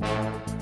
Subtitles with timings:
[0.00, 0.57] Hey,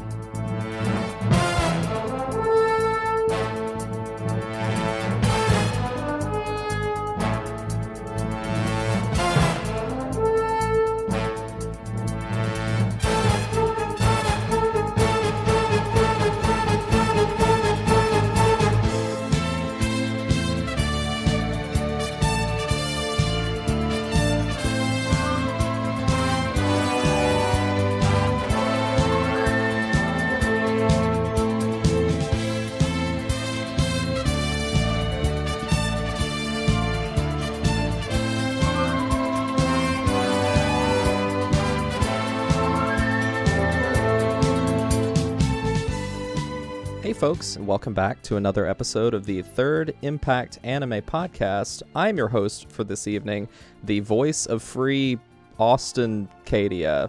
[47.16, 51.82] folks, and welcome back to another episode of the Third Impact Anime Podcast.
[51.94, 53.48] I'm your host for this evening,
[53.84, 55.18] the voice of free
[55.58, 57.08] Austin Cadia.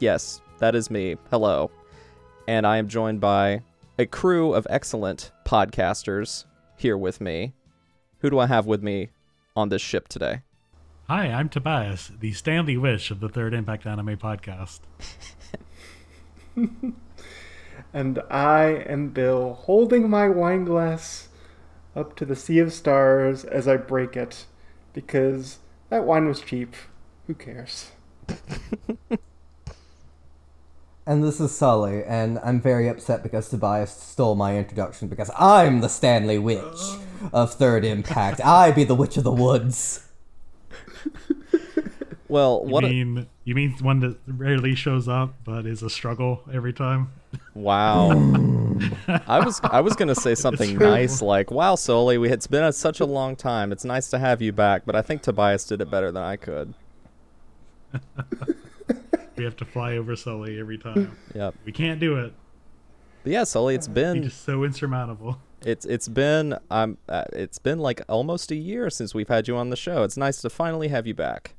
[0.00, 1.14] Yes, that is me.
[1.30, 1.70] Hello.
[2.48, 3.62] And I am joined by
[3.96, 7.52] a crew of excellent podcasters here with me.
[8.22, 9.10] Who do I have with me
[9.54, 10.40] on this ship today?
[11.06, 14.80] Hi, I'm Tobias, the Stanley Witch of the Third Impact Anime Podcast.
[17.94, 21.28] And I am Bill, holding my wine glass
[21.94, 24.46] up to the sea of stars as I break it,
[24.94, 25.58] because
[25.90, 26.74] that wine was cheap.
[27.26, 27.90] Who cares?
[31.04, 35.80] And this is Sully, and I'm very upset because Tobias stole my introduction because I'm
[35.80, 36.62] the Stanley Witch
[37.32, 38.40] of Third Impact.
[38.44, 40.06] I be the Witch of the Woods.
[42.28, 42.84] Well, You what?
[42.84, 47.10] a- mean you mean one that rarely shows up but is a struggle every time?
[47.54, 48.10] Wow.
[49.26, 52.72] I was I was gonna say something nice like, "Wow, Sully, we it's been a,
[52.72, 53.72] such a long time.
[53.72, 56.36] It's nice to have you back." But I think Tobias did it better than I
[56.36, 56.74] could.
[59.36, 61.16] We have to fly over Sully every time.
[61.34, 61.54] Yep.
[61.64, 62.32] We can't do it.
[63.22, 65.38] But yeah, Sully, it's He's been just so insurmountable.
[65.64, 69.56] it's it's been um uh, it's been like almost a year since we've had you
[69.56, 70.02] on the show.
[70.02, 71.54] It's nice to finally have you back.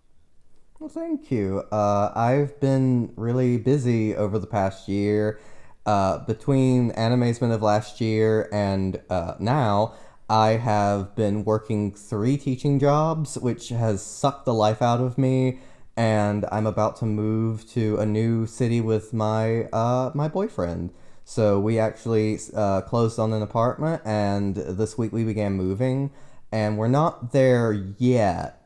[0.80, 1.64] Well, thank you.
[1.72, 5.40] Uh, I've been really busy over the past year.
[5.86, 9.94] Uh, between Animazement of last year and uh, now,
[10.30, 15.60] I have been working three teaching jobs, which has sucked the life out of me.
[15.98, 20.92] And I'm about to move to a new city with my uh, my boyfriend.
[21.26, 26.12] So we actually uh, closed on an apartment, and this week we began moving.
[26.52, 28.63] And we're not there yet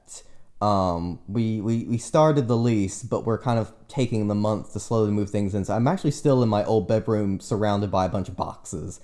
[0.62, 4.79] um we, we we started the lease but we're kind of taking the month to
[4.79, 5.63] slowly move things in.
[5.66, 9.00] So i'm actually still in my old bedroom surrounded by a bunch of boxes.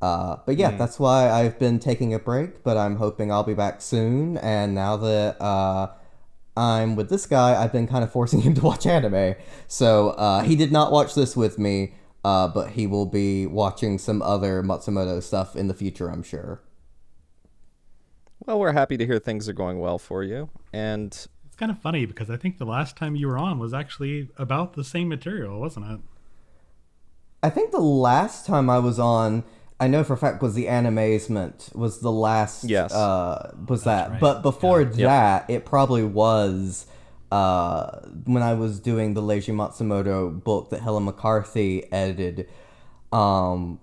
[0.00, 3.54] Uh but yeah that's why i've been taking a break but i'm hoping i'll be
[3.54, 4.38] back soon.
[4.38, 5.88] And now that uh
[6.56, 9.34] i'm with this guy i've been kind of forcing him to watch anime.
[9.68, 11.92] So uh he did not watch this with me
[12.24, 16.60] uh but he will be watching some other matsumoto stuff in the future i'm sure
[18.46, 20.48] Well, we're happy to hear things are going well for you.
[20.72, 21.08] And
[21.44, 24.28] It's kind of funny because I think the last time you were on was actually
[24.38, 26.00] about the same material, wasn't it?
[27.42, 29.42] I think the last time I was on,
[29.80, 32.64] I know for a fact was the animazement was the last.
[32.64, 32.92] Yes.
[32.94, 34.10] Uh, was that?
[34.10, 34.20] right.
[34.20, 34.92] But before Yep.
[34.94, 36.86] that, it probably was
[37.32, 42.48] uh, when I was doing the Leiji Matsumoto book that Helen McCarthy edited.
[43.12, 43.80] Um,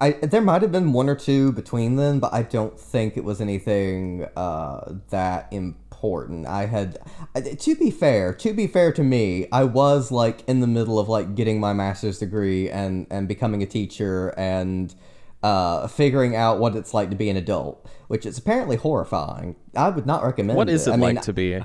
[0.00, 3.24] I there might have been one or two between them, but I don't think it
[3.24, 6.46] was anything uh, that important.
[6.46, 6.98] I had,
[7.34, 11.08] to be fair, to be fair to me, I was like in the middle of
[11.08, 14.94] like getting my master's degree and and becoming a teacher and
[15.42, 19.56] uh, figuring out what it's like to be an adult, which is apparently horrifying.
[19.76, 20.56] I would not recommend.
[20.56, 21.60] what is it I like to be?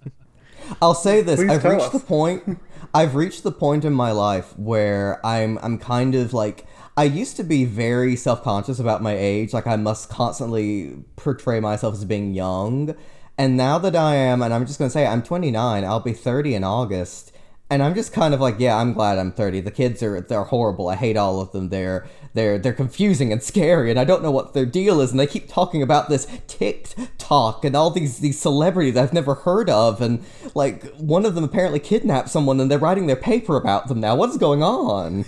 [0.82, 1.92] I'll say this: Please I've reached us.
[1.92, 2.60] the point.
[2.94, 7.36] I've reached the point in my life where I'm I'm kind of like I used
[7.36, 9.52] to be very self conscious about my age.
[9.52, 12.96] Like I must constantly portray myself as being young.
[13.38, 15.84] And now that I am, and I'm just gonna say I'm 29.
[15.84, 17.32] I'll be 30 in August.
[17.68, 19.60] And I'm just kind of like, yeah, I'm glad I'm 30.
[19.60, 20.88] The kids are they're horrible.
[20.88, 21.68] I hate all of them.
[21.68, 25.10] They're they're they're confusing and scary, and I don't know what their deal is.
[25.10, 29.68] And they keep talking about this TikTok and all these these celebrities I've never heard
[29.68, 30.24] of, and
[30.54, 34.14] like one of them apparently kidnapped someone, and they're writing their paper about them now.
[34.14, 35.24] What's going on?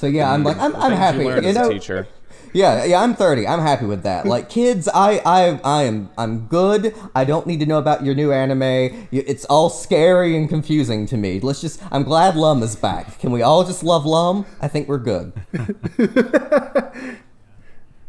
[0.00, 1.18] So yeah, I'm like, I'm, I'm happy.
[1.18, 2.08] You, learn You as know, a teacher.
[2.54, 3.46] yeah, yeah, I'm 30.
[3.46, 4.24] I'm happy with that.
[4.26, 6.94] Like kids, I, I, I am, I'm good.
[7.14, 8.62] I don't need to know about your new anime.
[9.12, 11.38] It's all scary and confusing to me.
[11.40, 11.82] Let's just.
[11.92, 13.18] I'm glad Lum is back.
[13.18, 14.46] Can we all just love Lum?
[14.60, 15.32] I think we're good.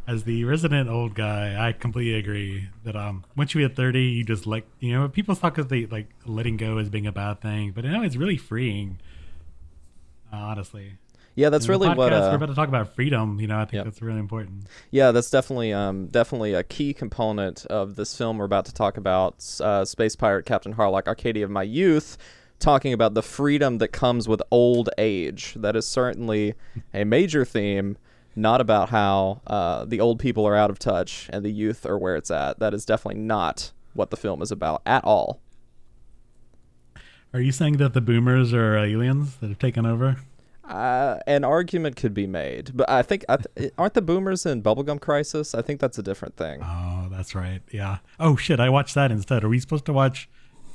[0.07, 4.23] As the resident old guy, I completely agree that um once you hit thirty, you
[4.25, 7.39] just like you know people talk of the like letting go as being a bad
[7.39, 8.99] thing, but no, it's really freeing.
[10.33, 10.97] uh, honestly.
[11.35, 11.97] Yeah, that's really what.
[12.11, 13.39] podcast, Uh, we're about to talk about freedom.
[13.39, 13.85] You know, I think Yep.
[13.85, 14.65] that's really important.
[14.91, 18.97] Yeah, that's definitely um, definitely a key component of this film we're about to talk
[18.97, 19.43] about.
[19.61, 22.17] Uh, Space Pirate Captain Harlock, Arcadia of my youth,
[22.59, 25.53] talking about the freedom that comes with old age.
[25.57, 26.53] That is certainly
[26.93, 27.97] a major theme.
[28.35, 31.97] Not about how uh, the old people are out of touch and the youth are
[31.97, 32.59] where it's at.
[32.59, 35.41] That is definitely not what the film is about at all.
[37.33, 40.17] Are you saying that the boomers are aliens that have taken over?
[40.63, 44.61] Uh, an argument could be made, but I think I th- aren't the boomers in
[44.61, 45.55] Bubblegum Crisis?
[45.55, 46.61] I think that's a different thing.
[46.63, 47.61] Oh, that's right.
[47.71, 47.97] Yeah.
[48.19, 49.43] Oh shit, I watched that instead.
[49.43, 50.29] Are we supposed to watch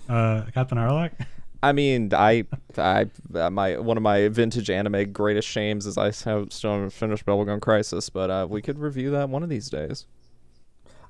[0.09, 1.13] uh, Captain Harlock?
[1.63, 2.45] I mean, I,
[2.77, 6.91] I, uh, my one of my vintage anime greatest shames is I have still haven't
[6.91, 10.07] finished Bubblegum Crisis, but uh, we could review that one of these days.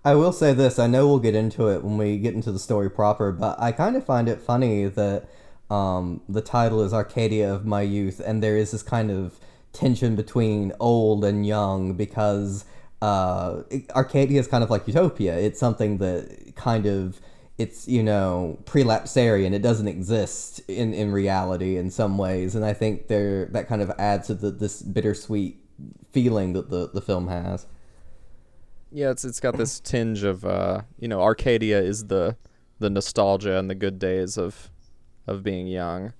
[0.05, 0.79] I will say this.
[0.79, 3.73] I know we'll get into it when we get into the story proper, but I
[3.73, 5.29] kind of find it funny that
[5.71, 9.39] um, the title is Arcadia of My Youth, and there is this kind of
[9.73, 12.65] tension between old and young because
[13.03, 13.63] uh,
[13.95, 15.37] Arcadia is kind of like Utopia.
[15.39, 17.21] It's something that kind of
[17.59, 19.53] it's you know prelapsarian.
[19.53, 23.83] It doesn't exist in in reality in some ways, and I think there that kind
[23.83, 25.59] of adds to the, this bittersweet
[26.13, 27.67] feeling that the the film has.
[28.93, 32.37] Yeah, it's it's got this tinge of uh, you know, Arcadia is the
[32.79, 34.71] the nostalgia and the good days of
[35.27, 36.13] of being young.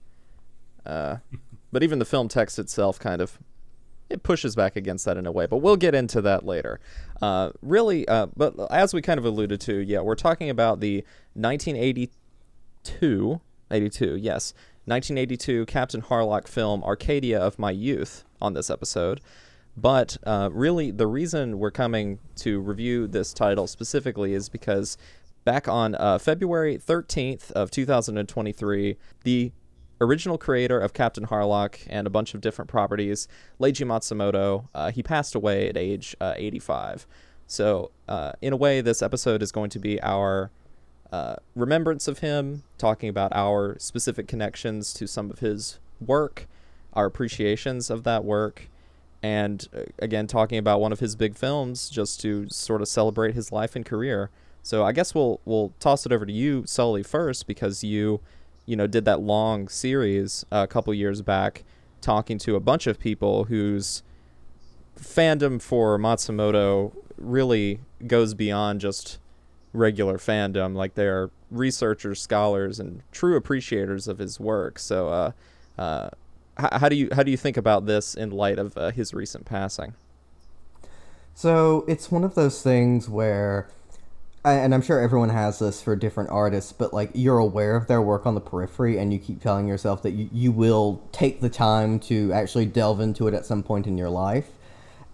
[0.85, 1.19] Uh,
[1.73, 3.39] but even the film text itself kind of
[4.09, 5.47] it pushes back against that in a way.
[5.47, 6.79] But we'll get into that later.
[7.21, 11.05] Uh, really, uh, but as we kind of alluded to, yeah, we're talking about the
[11.35, 14.55] 1982, 82, yes,
[14.85, 19.21] 1982 Captain Harlock film Arcadia of My Youth on this episode.
[19.77, 24.97] But uh, really, the reason we're coming to review this title specifically is because
[25.47, 29.53] back on uh, February 13th of 2023, the
[30.01, 33.29] original creator of Captain Harlock and a bunch of different properties,
[33.61, 37.07] Leiji Matsumoto, uh, he passed away at age uh, 85.
[37.47, 40.51] So, uh, in a way, this episode is going to be our
[41.13, 46.49] uh, remembrance of him, talking about our specific connections to some of his work,
[46.93, 48.69] our appreciations of that work,
[49.23, 53.37] and uh, again, talking about one of his big films just to sort of celebrate
[53.37, 54.29] his life and career.
[54.67, 58.21] So I guess we'll we'll toss it over to you, Sully, first because you,
[58.67, 61.63] you know, did that long series uh, a couple years back,
[62.01, 64.03] talking to a bunch of people whose
[64.99, 67.79] fandom for Matsumoto really
[68.09, 69.21] goes beyond just
[69.73, 70.75] regular fandom.
[70.75, 74.81] Like they're researchers, scholars, and true appreciators of his work.
[74.81, 75.31] So, uh,
[75.79, 76.11] uh,
[76.59, 79.15] h- how do you how do you think about this in light of uh, his
[79.15, 79.95] recent passing?
[81.35, 83.69] So it's one of those things where,
[84.51, 88.01] and I'm sure everyone has this for different artists, but like you're aware of their
[88.01, 91.49] work on the periphery and you keep telling yourself that you, you will take the
[91.49, 94.49] time to actually delve into it at some point in your life.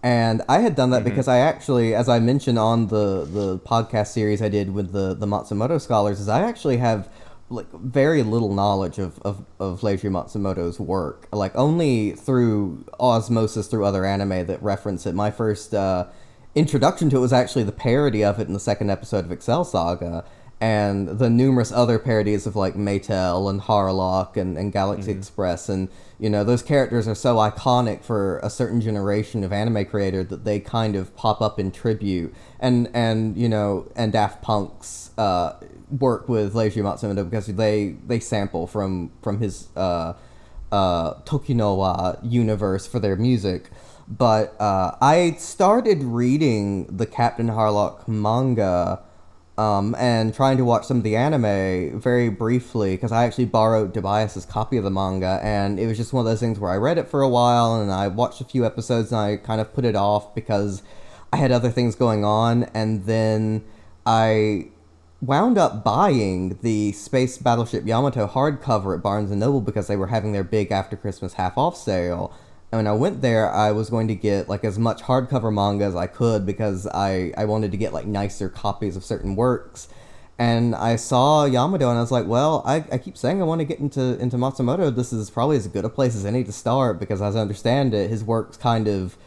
[0.03, 4.07] And I had done that because I actually, as I mentioned on the, the podcast
[4.07, 7.09] series I did with the, the Matsumoto scholars, is I actually have
[7.49, 11.27] like very little knowledge of, of, of Leiji Matsumoto's work.
[11.31, 15.15] Like only through osmosis through other anime that reference it.
[15.15, 16.07] My first uh,
[16.55, 19.63] introduction to it was actually the parody of it in the second episode of Excel
[19.63, 20.23] Saga,
[20.61, 25.67] and the numerous other parodies of like Maetel and Harlock and, and Galaxy Express.
[25.67, 25.89] And,
[26.19, 30.45] you know, those characters are so iconic for a certain generation of anime creator that
[30.45, 32.33] they kind of pop up in tribute.
[32.61, 35.59] And, and you know, and Daft Punk's uh,
[35.99, 40.13] work with Leiji Matsumoto because they, they sample from, from his uh,
[40.71, 43.69] uh, Tokinowa universe for their music.
[44.07, 49.01] But uh, I started reading the Captain Harlock manga
[49.57, 53.93] um, and trying to watch some of the anime very briefly because I actually borrowed
[53.93, 56.77] Tobias's copy of the manga, and it was just one of those things where I
[56.77, 59.73] read it for a while and I watched a few episodes and I kind of
[59.73, 60.81] put it off because
[61.31, 63.63] I had other things going on, and then
[64.05, 64.67] I
[65.21, 70.07] wound up buying the Space Battleship Yamato hardcover at Barnes and Noble because they were
[70.07, 72.33] having their big after Christmas half off sale.
[72.73, 75.85] And when I went there, I was going to get like as much hardcover manga
[75.85, 79.89] as I could because I, I wanted to get like nicer copies of certain works.
[80.39, 83.59] And I saw Yamato and I was like, well, I, I keep saying I want
[83.59, 84.89] to get into, into Matsumoto.
[84.95, 87.93] This is probably as good a place as any to start because as I understand
[87.93, 89.17] it, his work's kind of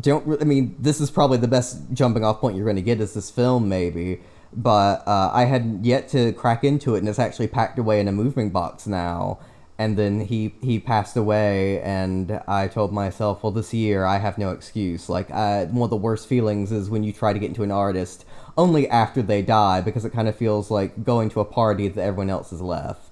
[0.00, 3.00] don't I mean this is probably the best jumping off point you're going to get
[3.00, 4.20] is this film maybe
[4.52, 8.06] but uh, I had yet to crack into it and it's actually packed away in
[8.06, 9.40] a moving box now
[9.80, 14.36] and then he he passed away and I told myself well this year I have
[14.36, 17.48] no excuse like I, one of the worst feelings is when you try to get
[17.48, 18.26] into an artist
[18.58, 22.02] only after they die because it kind of feels like going to a party that
[22.02, 23.10] everyone else has left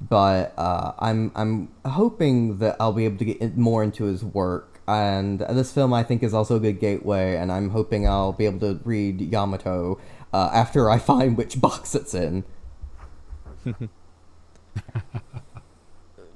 [0.00, 4.80] but uh, I'm I'm hoping that I'll be able to get more into his work.
[4.88, 7.36] And this film, I think, is also a good gateway.
[7.36, 10.00] And I'm hoping I'll be able to read Yamato
[10.32, 12.44] uh, after I find which box it's in.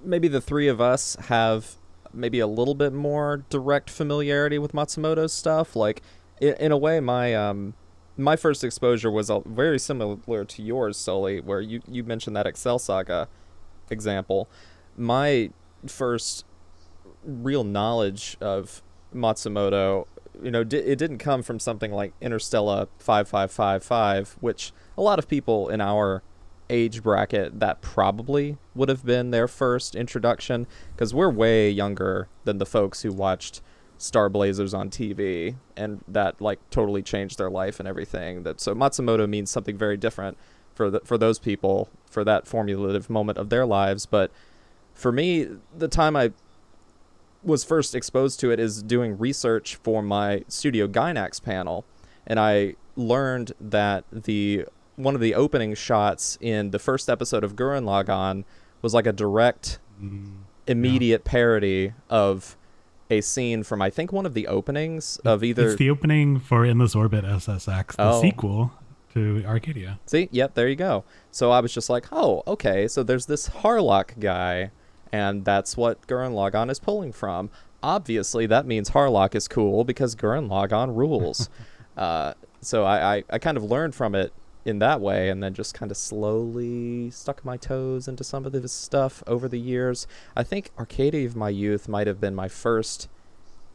[0.05, 1.77] maybe the three of us have
[2.13, 5.75] maybe a little bit more direct familiarity with Matsumoto's stuff.
[5.75, 6.03] Like,
[6.41, 7.75] in, in a way, my um,
[8.17, 12.47] my first exposure was uh, very similar to yours, Sully, where you you mentioned that
[12.47, 13.29] Excel Saga
[13.91, 14.49] example.
[14.97, 15.51] My
[15.87, 16.45] first
[17.25, 18.83] real knowledge of
[19.15, 20.07] Matsumoto,
[20.43, 25.29] you know, di- it didn't come from something like Interstellar 5555, which a lot of
[25.29, 26.23] people in our
[26.71, 32.59] age bracket that probably would have been their first introduction because we're way younger than
[32.59, 33.61] the folks who watched
[33.99, 38.43] Star Blazers on TV and that like totally changed their life and everything.
[38.43, 40.37] That so Matsumoto means something very different
[40.75, 44.07] for the, for those people for that formulative moment of their lives.
[44.07, 44.31] But
[44.93, 46.33] for me the time I
[47.43, 51.85] was first exposed to it is doing research for my Studio Gainax panel
[52.27, 57.57] and I learned that the one of the opening shots in the first episode of
[57.57, 58.45] Gurren Lagann
[58.83, 59.79] was like a direct,
[60.67, 62.57] immediate parody of
[63.11, 65.69] a scene from I think one of the openings of either.
[65.69, 68.21] It's the opening for Endless Orbit SSX, the Oh.
[68.23, 68.73] sequel
[69.13, 69.99] to Arcadia.
[70.07, 71.05] See, yep, there you go.
[71.31, 74.71] So I was just like, oh, okay, so there's this Harlock guy,
[75.13, 77.51] and that's what Gurren Lagann is pulling from.
[77.83, 81.49] Obviously, that means Harlock is cool because Gurren Lagann rules.
[81.97, 84.33] uh, so I, I, I kind of learned from it
[84.65, 88.53] in that way, and then just kind of slowly stuck my toes into some of
[88.53, 90.07] this stuff over the years.
[90.35, 93.09] I think Arcadia of My Youth might have been my first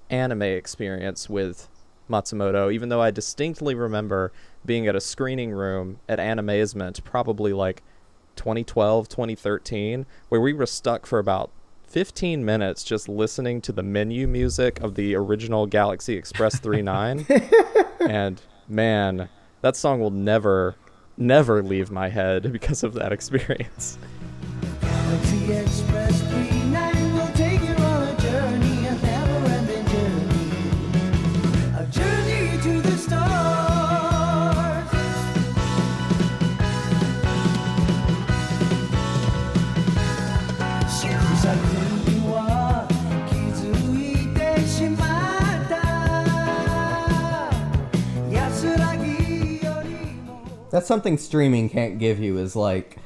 [0.09, 1.69] anime experience with
[2.09, 4.31] Matsumoto, even though I distinctly remember
[4.65, 7.83] being at a screening room at Animazement, probably like
[8.35, 11.51] 2012, 2013, where we were stuck for about
[11.87, 17.25] 15 minutes just listening to the menu music of the original Galaxy Express 39.
[17.99, 19.29] and man,
[19.61, 20.75] that song will never,
[21.17, 23.97] never leave my head because of that experience.
[50.71, 52.97] That's something streaming can't give you is like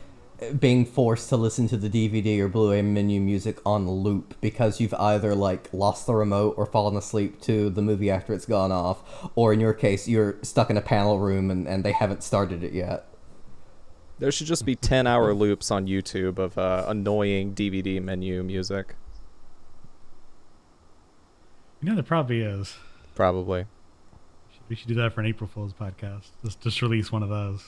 [0.59, 4.93] being forced to listen to the DVD or Blu-ray menu music on loop because you've
[4.95, 9.29] either like lost the remote or fallen asleep to the movie after it's gone off,
[9.35, 12.63] or in your case, you're stuck in a panel room and, and they haven't started
[12.63, 13.07] it yet.
[14.19, 18.95] There should just be 10 hour loops on YouTube of uh, annoying DVD menu music.
[21.81, 22.75] You know, there probably is.
[23.15, 23.65] Probably.
[24.69, 26.29] We should do that for an April Fool's podcast.
[26.43, 27.63] Just, just release one of those.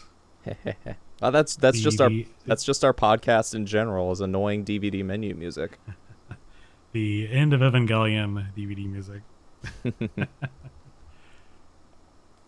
[1.21, 2.09] Uh, that's that's just our
[2.45, 5.79] that's just our podcast in general is annoying DVD menu music.
[6.91, 9.21] The end of Evangelion DVD music.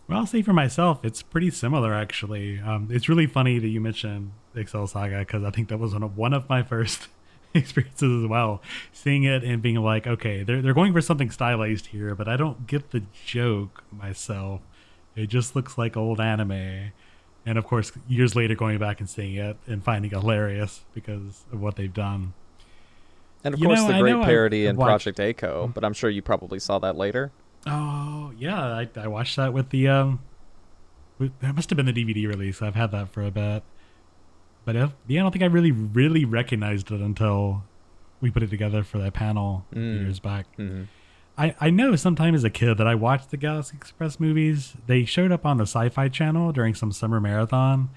[0.08, 2.58] well, I'll say for myself, it's pretty similar actually.
[2.58, 6.02] Um, it's really funny that you mentioned Excel Saga because I think that was one
[6.02, 7.08] of one of my first
[7.58, 8.62] experiences as well.
[8.92, 12.36] Seeing it and being like, okay, they're they're going for something stylized here, but I
[12.36, 14.60] don't get the joke myself.
[15.16, 16.92] It just looks like old anime.
[17.46, 21.44] And of course, years later, going back and seeing it and finding it hilarious because
[21.52, 22.34] of what they've done.
[23.44, 25.84] And of You course know, the great I- parody I've in watched- Project Echo, but
[25.84, 27.30] I'm sure you probably saw that later.
[27.66, 30.20] Oh yeah, I, I watched that with the um.
[31.18, 32.62] With, that must have been the DVD release.
[32.62, 33.62] I've had that for a bit,
[34.68, 37.62] but uh, yeah, I don't think I really really recognized it until
[38.20, 40.00] we put it together for that panel Mm.
[40.02, 40.44] years back.
[40.56, 40.82] hmm
[41.38, 44.74] I I know sometime as a kid that I watched the Galaxy Express movies.
[44.86, 47.88] They showed up on the Sci-Fi Channel during some summer marathon,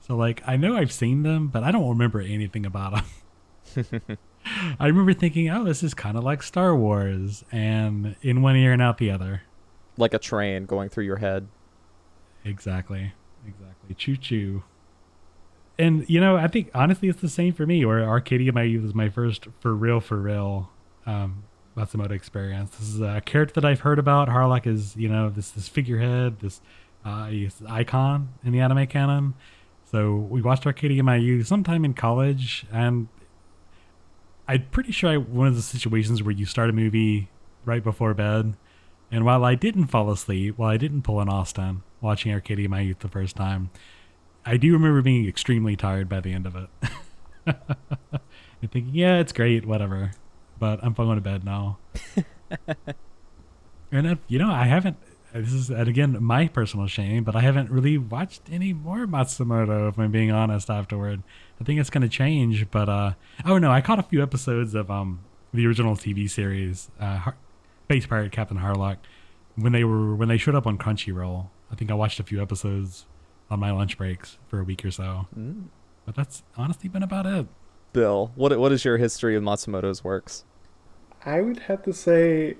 [0.00, 3.04] so like I know I've seen them, but I don't remember anything about
[3.76, 4.18] them.
[4.80, 8.72] I remember thinking, oh, this is kind of like Star Wars, and in one ear
[8.72, 9.42] and out the other.
[9.96, 11.46] Like a train going through your head.
[12.44, 13.12] Exactly.
[13.46, 13.94] Exactly.
[13.94, 14.62] Choo choo.
[15.78, 17.84] And you know, I think honestly it's the same for me.
[17.84, 20.70] Where Arcadia My Youth was my first for real, for real
[21.06, 21.44] um
[21.76, 22.70] Matsumoto experience.
[22.70, 24.28] This is a character that I've heard about.
[24.28, 26.60] Harlock is, you know, this this figurehead, this
[27.04, 27.30] uh
[27.68, 29.34] icon in the anime canon.
[29.90, 33.08] So we watched Arcadia My Youth sometime in college and
[34.48, 37.28] I'm pretty sure I one of the situations where you start a movie
[37.64, 38.54] right before bed
[39.10, 42.80] and while I didn't fall asleep, while I didn't pull an Austin watching Arcadia My
[42.80, 43.70] Youth the first time,
[44.48, 46.68] I do remember being extremely tired by the end of it.
[47.46, 50.12] and thinking, yeah, it's great, whatever.
[50.60, 51.78] But I'm going to bed now.
[53.92, 54.96] and you know, I haven't.
[55.34, 59.90] This is and again my personal shame, but I haven't really watched any more Matsumoto.
[59.90, 61.22] If I'm being honest, afterward,
[61.60, 62.70] I think it's going to change.
[62.70, 63.12] But uh,
[63.44, 65.20] oh no, I caught a few episodes of um
[65.52, 67.36] the original TV series, uh, Har-
[67.88, 68.98] Pirate Captain Harlock,
[69.56, 71.48] when they were when they showed up on Crunchyroll.
[71.70, 73.04] I think I watched a few episodes
[73.50, 75.28] on my lunch breaks for a week or so.
[76.04, 77.46] But that's honestly been about it.
[77.92, 80.44] Bill, what what is your history of Matsumoto's works?
[81.24, 82.56] I would have to say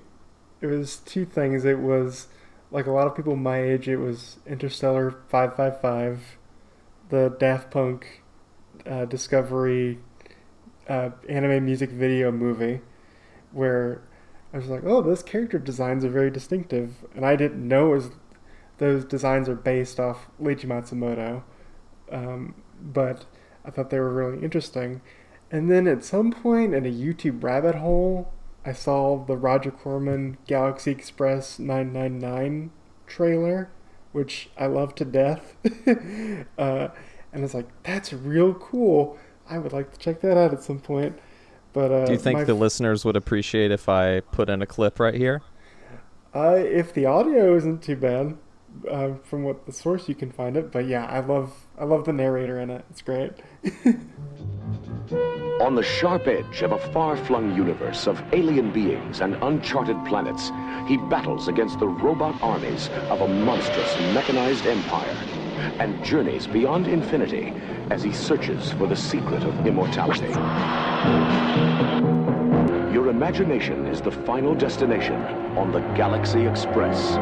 [0.61, 1.63] it was two things.
[1.63, 2.27] It was
[2.71, 3.87] like a lot of people my age.
[3.87, 6.37] It was Interstellar five five five,
[7.09, 8.23] the Daft Punk
[8.85, 9.99] uh, Discovery
[10.89, 12.81] uh, anime music video movie,
[13.51, 14.01] where
[14.53, 17.95] I was like, oh, those character designs are very distinctive, and I didn't know it
[17.95, 18.09] was,
[18.77, 21.43] those designs are based off Leiji Matsumoto,
[22.11, 23.25] um, but
[23.65, 25.01] I thought they were really interesting.
[25.51, 28.31] And then at some point in a YouTube rabbit hole,
[28.65, 32.71] I saw the Roger Corman Galaxy Express 999
[33.07, 33.69] trailer,
[34.11, 35.55] which I love to death.
[36.57, 36.89] uh,
[37.31, 39.17] and it's like, that's real cool.
[39.49, 41.17] I would like to check that out at some point.
[41.71, 44.99] But uh, Do you think the listeners would appreciate if I put in a clip
[44.99, 45.41] right here?
[46.35, 48.37] Uh, if the audio isn't too bad,
[48.89, 52.05] uh, from what the source you can find it, but yeah, I love I love
[52.05, 52.85] the narrator in it.
[52.89, 53.31] It's great.
[55.61, 60.51] On the sharp edge of a far-flung universe of alien beings and uncharted planets,
[60.87, 65.15] he battles against the robot armies of a monstrous mechanized empire
[65.79, 67.53] and journeys beyond infinity
[67.89, 70.27] as he searches for the secret of immortality.
[72.93, 75.21] Your imagination is the final destination
[75.57, 77.17] on the Galaxy Express.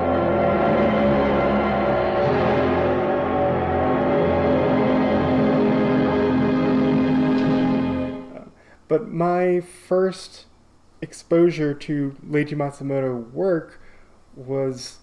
[8.88, 10.46] But my first
[11.02, 13.82] exposure to Leiji Matsumoto work
[14.36, 15.00] was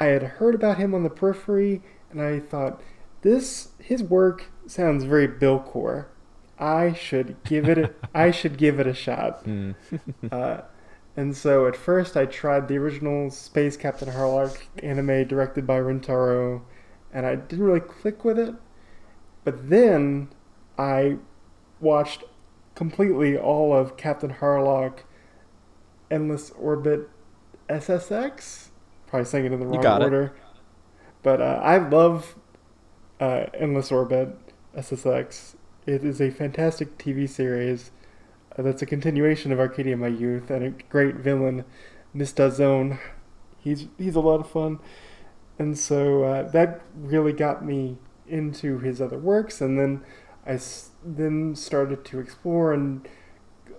[0.00, 2.80] I had heard about him on the periphery, and I thought
[3.22, 6.06] this his work sounds very Billcore.
[6.58, 7.78] I should give it.
[7.78, 9.46] A, I should give it a shot.
[10.30, 10.60] uh,
[11.16, 16.62] and so at first I tried the original Space Captain Harlock anime directed by Rintaro,
[17.12, 18.54] and I didn't really click with it.
[19.44, 20.28] But then
[20.78, 21.18] I
[21.80, 22.24] watched
[22.74, 25.00] completely all of Captain Harlock
[26.10, 27.08] Endless Orbit
[27.68, 28.68] SSX.
[29.06, 30.06] Probably saying it in the wrong got it.
[30.06, 30.34] order.
[31.22, 32.36] But uh, I love
[33.20, 34.36] uh, Endless Orbit
[34.76, 35.54] SSX.
[35.86, 37.90] It is a fantastic TV series
[38.56, 41.64] uh, that's a continuation of Arcadia My Youth and a great villain,
[42.14, 42.50] Mr.
[42.50, 42.98] Zone.
[43.58, 44.78] He's he's a lot of fun,
[45.58, 49.60] and so uh, that really got me into his other works.
[49.60, 50.02] And then
[50.46, 53.06] I s- then started to explore and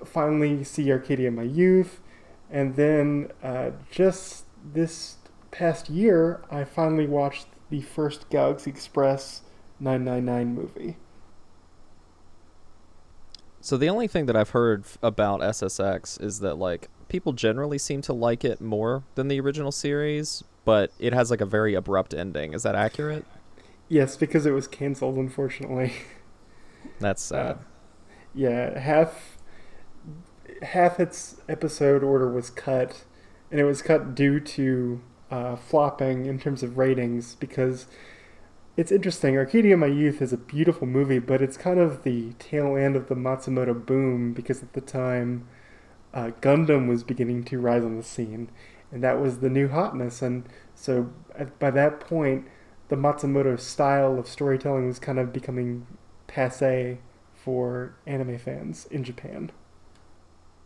[0.04, 2.02] finally see Arcadia in My Youth,
[2.50, 5.18] and then uh, just this
[5.52, 9.42] past year, I finally watched the first Galaxy Express
[9.80, 10.98] 999 movie.
[13.62, 18.02] So the only thing that I've heard about SSX is that like people generally seem
[18.04, 22.14] to like it more than the original series, but it has like a very abrupt
[22.14, 22.54] ending.
[22.54, 23.26] Is that accurate?
[23.90, 25.94] Yes, because it was canceled, unfortunately.
[27.00, 27.60] That's sad.
[28.34, 29.38] Yeah, half
[30.62, 33.04] half its episode order was cut,
[33.52, 37.88] and it was cut due to uh, flopping in terms of ratings because
[38.78, 39.38] it's interesting.
[39.38, 43.08] Arcadia My Youth is a beautiful movie, but it's kind of the tail end of
[43.08, 45.48] the Matsumoto boom because at the time
[46.14, 48.50] uh, Gundam was beginning to rise on the scene,
[48.92, 50.22] and that was the new hotness.
[50.22, 52.48] And so at, by that point,
[52.90, 55.88] the Matsumoto style of storytelling was kind of becoming
[56.36, 56.98] passe
[57.34, 59.52] for anime fans in Japan.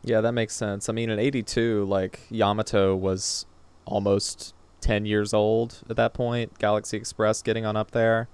[0.02, 0.90] Yeah, that makes sense.
[0.90, 3.46] I mean, in '82, like Yamato was
[3.86, 6.58] almost 10 years old at that point.
[6.58, 8.30] Galaxy Express getting on up there,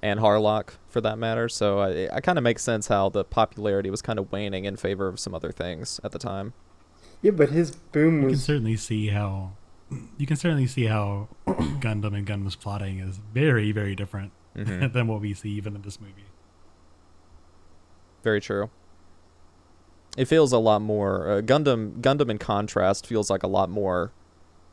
[0.00, 1.48] and Harlock for that matter.
[1.48, 4.76] So I, I kind of makes sense how the popularity was kind of waning in
[4.76, 6.52] favor of some other things at the time.
[7.22, 9.54] Yeah, but his boom You can certainly see how
[10.18, 14.92] you can certainly see how Gundam and Gundam's plotting is very, very different Mhm.
[14.92, 16.24] than what we see even in this movie.
[18.22, 18.70] Very true.
[20.16, 22.00] It feels a lot more uh, Gundam.
[22.00, 24.12] Gundam, in contrast, feels like a lot more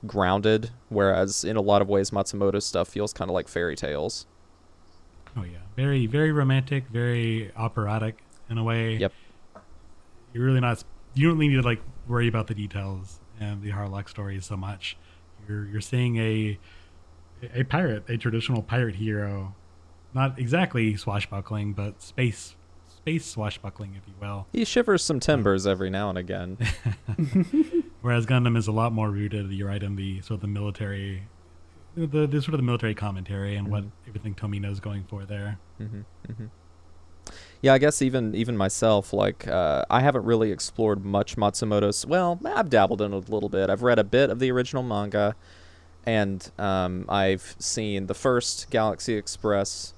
[0.08, 4.26] grounded, whereas in a lot of ways, Matsumoto's stuff feels kind of like fairy tales.
[5.36, 8.96] Oh yeah, very, very romantic, very operatic in a way.
[8.98, 9.14] Yep.
[10.34, 10.84] You're really not.
[11.14, 14.98] You don't need to like worry about the details and the Harlock story so much.
[15.48, 16.58] You're you're seeing a
[17.54, 19.56] a pirate, a traditional pirate hero,
[20.14, 22.56] not exactly swashbuckling, but space
[23.04, 24.48] space swashbuckling, if you will.
[24.54, 26.58] He shivers some timbers every now and again.
[28.02, 31.24] Whereas Gundam is a lot more rooted, you're right, in the sort of the military,
[31.96, 35.60] the, the sort of the military commentary and what everything Tomino's going for there.
[37.62, 42.06] Yeah, I guess even even myself, like uh, I haven't really explored much Matsumoto's.
[42.06, 43.70] Well, I've dabbled in it a little bit.
[43.70, 45.36] I've read a bit of the original manga,
[46.06, 49.94] and um, I've seen the first Galaxy Express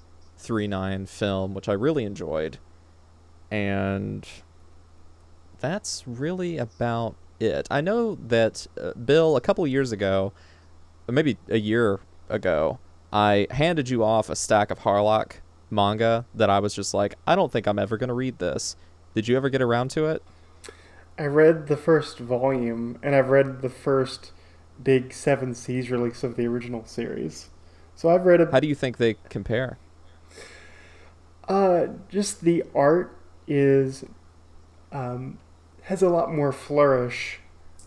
[0.46, 2.58] three nine film, which I really enjoyed,
[3.50, 4.28] and
[5.60, 7.68] that's really about it.
[7.72, 10.32] I know that uh, Bill a couple years ago,
[11.08, 12.80] maybe a year ago,
[13.12, 15.38] I handed you off a stack of Harlock
[15.70, 18.76] manga that I was just like, I don't think I'm ever going to read this.
[19.14, 20.22] Did you ever get around to it?
[21.18, 24.32] I read the first volume, and I've read the first
[24.84, 27.50] big Seven Seas release of the original series.
[27.96, 29.78] So I've read a How do you think they compare?
[31.48, 34.04] Uh, just the art is
[34.92, 35.38] um,
[35.84, 37.40] has a lot more flourish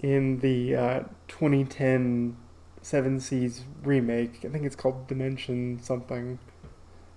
[0.02, 2.36] in the uh, 2010
[2.82, 4.44] Seven Seas remake.
[4.44, 6.38] I think it's called Dimension something.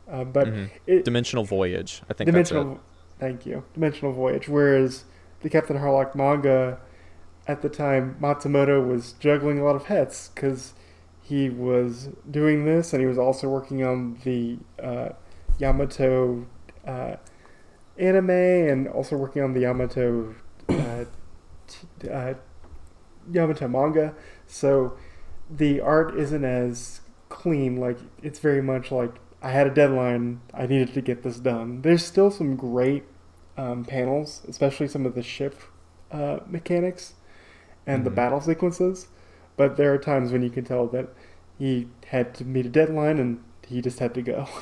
[0.10, 0.70] Uh, but Mhm.
[0.88, 2.02] it, Dimensional Voyage.
[2.10, 2.80] I think Dimensional.
[3.20, 3.64] Thank you.
[3.74, 4.50] Dimensional Voyage.
[4.50, 5.06] Whereas
[5.42, 6.80] the Captain Harlock manga,
[7.48, 10.74] at the time, Matsumoto was juggling a lot of hats because
[11.22, 15.10] he was doing this and he was also working on the uh,
[15.62, 16.46] Yamato
[16.88, 17.16] uh,
[17.98, 20.34] anime and also working on the Yamato
[20.70, 21.06] uh,
[21.68, 22.34] t- uh,
[23.32, 24.16] Yamato manga.
[24.48, 24.98] So
[25.50, 27.78] the art isn't as clean.
[27.78, 30.42] Like it's very much like I had a deadline.
[30.54, 31.82] I needed to get this done.
[31.84, 33.04] There's still some great
[33.58, 35.56] um, panels, especially some of the ship
[36.12, 37.14] uh, mechanics
[37.86, 38.16] and the Mhm.
[38.16, 39.08] battle sequences.
[39.58, 41.10] But there are times when you can tell that
[41.60, 44.48] he had to meet a deadline and he just had to go.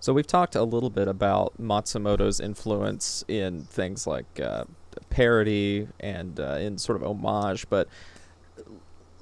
[0.00, 4.64] So we've talked a little bit about Matsumoto's influence in things like uh,
[5.10, 7.88] parody and uh, in sort of homage, but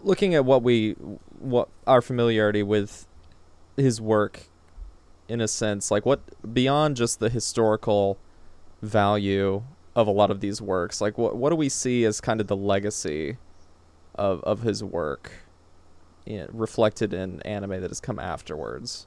[0.02, 0.92] looking at what we
[1.38, 3.06] what our familiarity with
[3.76, 4.48] his work
[5.28, 6.20] in a sense like what
[6.52, 8.18] beyond just the historical
[8.82, 9.62] value
[9.96, 12.46] of a lot of these works like what what do we see as kind of
[12.46, 13.38] the legacy
[14.14, 15.32] of of his work
[16.52, 19.06] reflected in anime that has come afterwards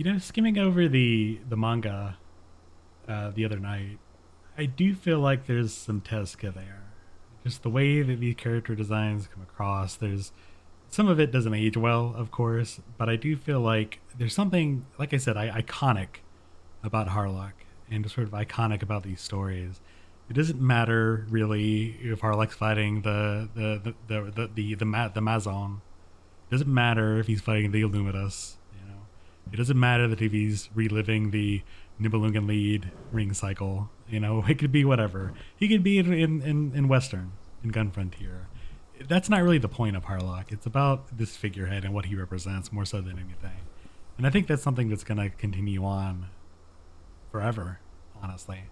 [0.00, 2.16] You know, skimming over the the manga
[3.06, 3.98] uh, the other night,
[4.56, 6.84] I do feel like there's some Tezuka there.
[7.44, 9.96] Just the way that these character designs come across.
[9.96, 10.32] There's
[10.88, 14.86] some of it doesn't age well, of course, but I do feel like there's something,
[14.98, 16.22] like I said, I, iconic
[16.82, 17.52] about Harlock
[17.90, 19.82] and sort of iconic about these stories.
[20.30, 25.08] It doesn't matter really if Harlock's fighting the the the the the the, the, Ma-
[25.08, 25.82] the Mazone.
[26.48, 28.56] It doesn't matter if he's fighting the Illumidas.
[29.52, 31.62] It doesn't matter that if he's reliving the
[32.00, 33.90] Nibelungenlied ring cycle.
[34.08, 35.32] You know, it could be whatever.
[35.56, 37.32] He could be in in, in, in Western,
[37.62, 38.46] in Gun Frontier.
[39.08, 40.52] That's not really the point of Harlock.
[40.52, 43.60] It's about this figurehead and what he represents more so than anything.
[44.18, 46.26] And I think that's something that's going to continue on
[47.30, 47.80] forever.
[48.22, 48.64] Honestly,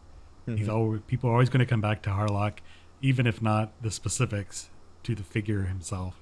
[0.45, 0.75] he's Mhm.
[0.75, 2.59] always people are always going to come back to Harlock,
[3.01, 4.69] even if not the specifics
[5.05, 6.17] to the figure himself.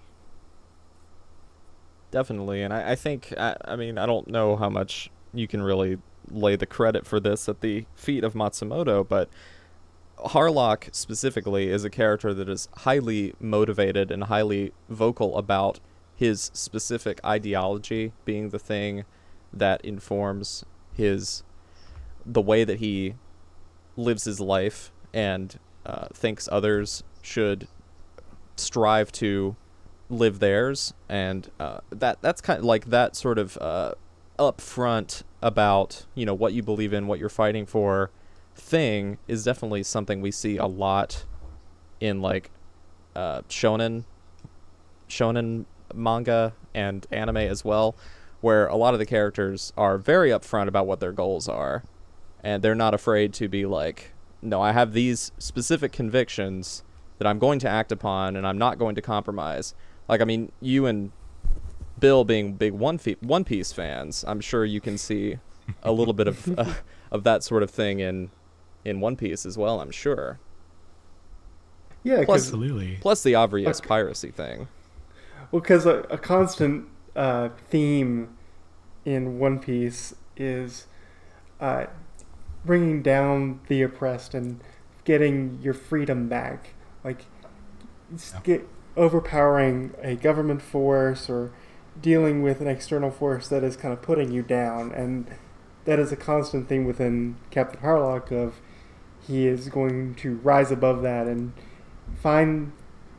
[2.11, 5.63] Definitely, and I, I think I, I mean I don't know how much you can
[5.63, 5.99] really
[6.31, 9.29] lay the credit for this at the feet of Matsumoto, but
[10.19, 15.81] Harlock specifically is a character that is highly motivated and highly vocal about
[16.15, 19.05] his specific ideology being the thing
[19.53, 20.65] that informs
[20.95, 21.43] his
[22.25, 23.15] the way that he
[23.97, 27.69] lives his life and uh, thinks others should
[28.57, 29.55] strive to
[30.09, 33.93] live theirs and uh, that that's kind of like that sort of uh,
[34.39, 38.11] upfront about you know what you believe in what you're fighting for
[38.55, 41.25] thing is definitely something we see a lot
[42.01, 42.51] in like
[43.15, 44.05] uh, shonen
[45.09, 45.65] shonen
[45.95, 47.97] manga and anime as well
[48.41, 51.83] where a lot of the characters are very upfront about what their goals are
[52.43, 56.85] and they're not afraid to be like no i have these specific convictions
[57.19, 59.75] that i'm going to act upon and i'm not going to compromise
[60.09, 61.13] like i mean you and
[61.99, 65.39] bill being big one, Fe- one piece fans i'm sure you can see
[65.83, 66.75] a little bit of uh,
[67.11, 68.31] of that sort of thing in
[68.85, 70.39] in one piece as well i'm sure
[72.05, 72.99] Yeah, Plus- Absolutely.
[73.01, 73.89] plus the obvious Okay.
[73.89, 74.69] piracy thing
[75.51, 78.29] Well, because a, a constant uh, theme
[79.05, 80.87] in One Piece is
[81.61, 81.87] uh,
[82.65, 84.61] bringing down the oppressed and
[85.05, 86.75] getting your freedom back.
[87.05, 87.25] Like,
[88.13, 88.41] Yeah.
[88.45, 91.53] get overpowering a government force or
[92.01, 94.93] dealing with an external force that is kind of putting you down.
[94.93, 95.27] And
[95.85, 98.61] that is a constant thing within Captain Harlock of
[99.27, 101.53] he is going to rise above that and
[102.15, 102.73] find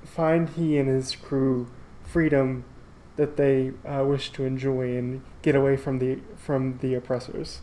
[0.05, 1.67] find he and his crew
[2.03, 2.63] freedom
[3.17, 7.61] that they uh, wish to enjoy and get away from the from the oppressors.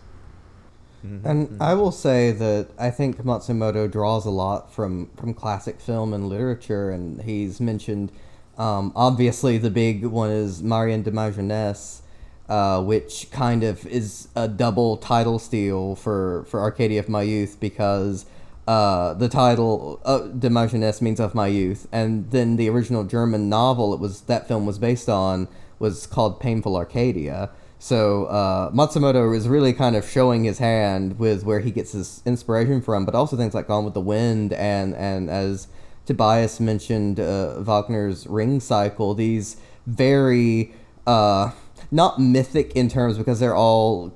[1.24, 6.14] And I will say that I think Matsumoto draws a lot from, from classic film
[6.14, 8.10] and literature, and he's mentioned,
[8.56, 12.02] um, obviously, the big one is Marianne de ma jeunesse,
[12.48, 17.58] uh, which kind of is a double title steal for, for Arcadia of My Youth
[17.60, 18.24] because
[18.66, 23.48] uh, the title uh, de Majeunesse means of my youth, and then the original German
[23.48, 27.50] novel it was that film was based on was called Painful Arcadia.
[27.84, 32.22] So uh, Matsumoto is really kind of showing his hand with where he gets his
[32.24, 35.68] inspiration from, but also things like Gone with the Wind and and as
[36.06, 39.12] Tobias mentioned, uh, Wagner's Ring Cycle.
[39.12, 40.72] These very
[41.06, 41.50] uh,
[41.90, 44.14] not mythic in terms because they're all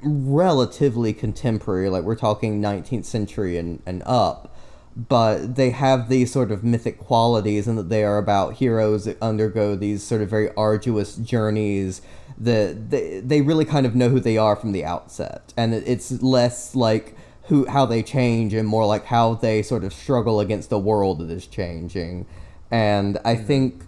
[0.00, 1.90] relatively contemporary.
[1.90, 4.56] Like we're talking 19th century and and up.
[4.96, 9.20] But they have these sort of mythic qualities, and that they are about heroes that
[9.20, 12.00] undergo these sort of very arduous journeys
[12.40, 16.10] that they, they really kind of know who they are from the outset and it's
[16.22, 20.70] less like who how they change and more like how they sort of struggle against
[20.70, 22.26] the world that is changing
[22.70, 23.44] and i hmm.
[23.44, 23.82] think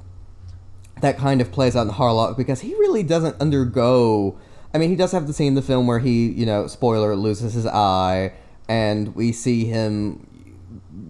[1.02, 4.38] that kind of plays out in Harlock because he really doesn't undergo.
[4.72, 7.14] I mean, he does have the scene in the film where he, you know, spoiler,
[7.14, 8.32] loses his eye,
[8.68, 10.26] and we see him.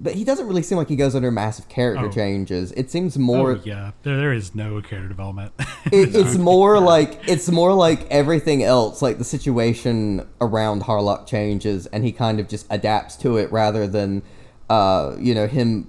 [0.02, 2.10] But he doesn't really seem like he goes under massive character Oh.
[2.10, 2.72] changes.
[2.72, 3.52] It seems more.
[3.52, 5.52] oh yeah, there, there is no character development.
[5.86, 9.00] it, it's more like it's more like everything else.
[9.00, 13.86] Like the situation around Harlock changes, and he kind of just adapts to it rather
[13.86, 14.22] than,
[14.68, 15.88] uh, you know, him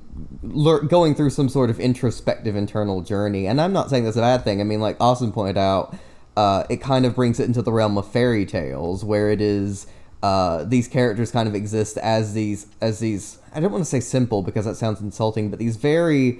[0.87, 3.47] going through some sort of introspective internal journey.
[3.47, 4.61] And I'm not saying that's a bad thing.
[4.61, 5.95] I mean, like Austin pointed out,
[6.37, 9.87] uh, it kind of brings it into the realm of fairy tales, where it is.
[10.23, 13.99] Uh, these characters kind of exist as these as these I don't want to say
[13.99, 16.39] simple because that sounds insulting, but these very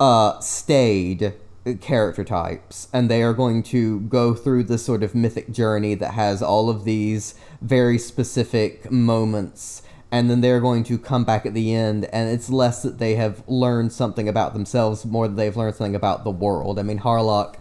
[0.00, 1.32] uh, staid
[1.80, 6.14] character types, and they are going to go through this sort of mythic journey that
[6.14, 11.54] has all of these very specific moments, and then they're going to come back at
[11.54, 15.56] the end, and it's less that they have learned something about themselves, more that they've
[15.56, 16.80] learned something about the world.
[16.80, 17.54] I mean, Harlock.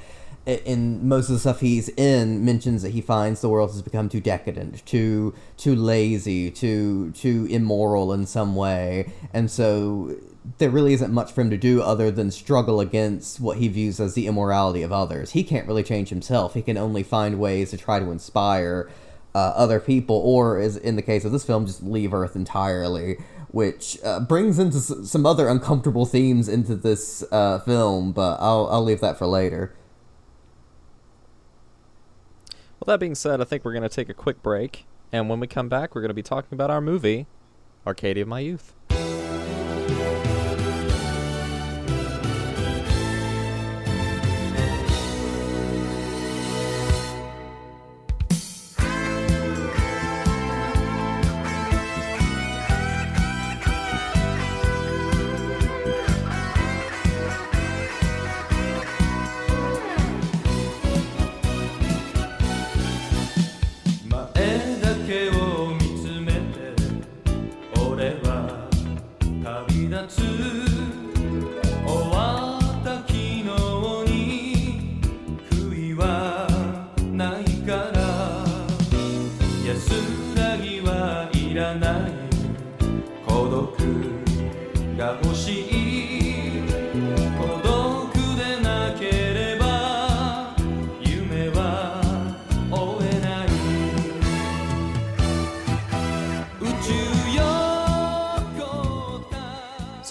[0.45, 4.09] In most of the stuff he's in, mentions that he finds the world has become
[4.09, 10.17] too decadent, too too lazy, too too immoral in some way, and so
[10.57, 14.01] there really isn't much for him to do other than struggle against what he views
[14.01, 15.31] as the immorality of others.
[15.31, 16.55] He can't really change himself.
[16.55, 18.89] He can only find ways to try to inspire
[19.33, 23.15] uh, other people, or, as in the case of this film, just leave Earth entirely,
[23.51, 28.11] which uh, brings into s- some other uncomfortable themes into this uh, film.
[28.11, 29.73] But I'll I'll leave that for later.
[32.85, 34.85] Well, that being said, I think we're going to take a quick break.
[35.13, 37.27] And when we come back, we're going to be talking about our movie,
[37.87, 38.82] Arcadia of My Youth.「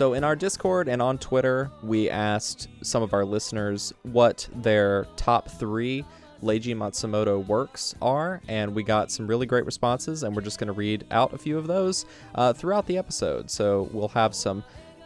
[0.02, 5.06] So, in our Discord and on Twitter, we asked some of our listeners what their
[5.14, 6.04] top three
[6.42, 10.66] Leiji Matsumoto works are, and we got some really great responses, and we're just going
[10.66, 13.48] to read out a few of those uh, throughout the episode.
[13.48, 14.64] So, we'll have some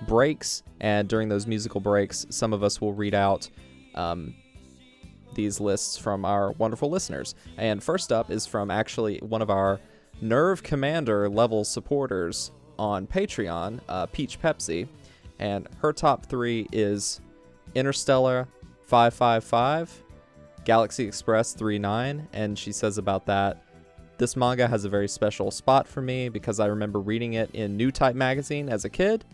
[0.09, 3.51] breaks, and during those musical breaks, some of us will read out
[3.97, 4.35] um,
[5.35, 7.35] these lists from our wonderful listeners.
[7.59, 9.79] And first up is from actually one of our
[10.23, 14.89] NERV Commander level supporters on Patreon, uh, Peach Pepsi,
[15.39, 17.21] and her top three is
[17.75, 18.49] Interstellar
[18.83, 20.03] 555,
[20.65, 23.63] Galaxy Express 39, and she says about that.
[24.19, 27.77] This manga has a very special spot for me because I remember reading it in
[27.77, 29.25] Newtype magazine as a kid.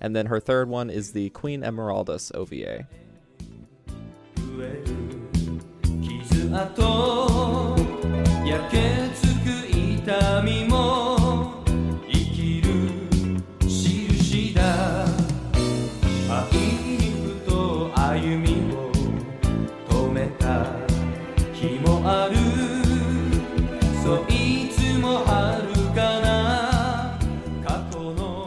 [0.00, 2.86] And then her third one is the Queen Emeraldas OVA.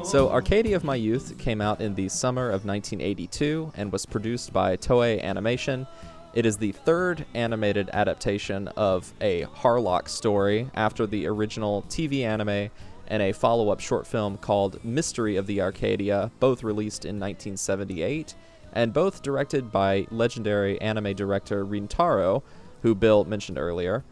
[0.10, 4.52] So, Arcadia of My Youth came out in the summer of 1982 and was produced
[4.52, 5.86] by Toei Animation.
[6.34, 12.72] It is the third animated adaptation of a Harlock story after the original TV anime
[13.06, 18.34] and a follow up short film called Mystery of the Arcadia, both released in 1978,
[18.74, 22.42] and both directed by legendary anime director Rintaro,
[22.82, 24.04] who Bill mentioned earlier.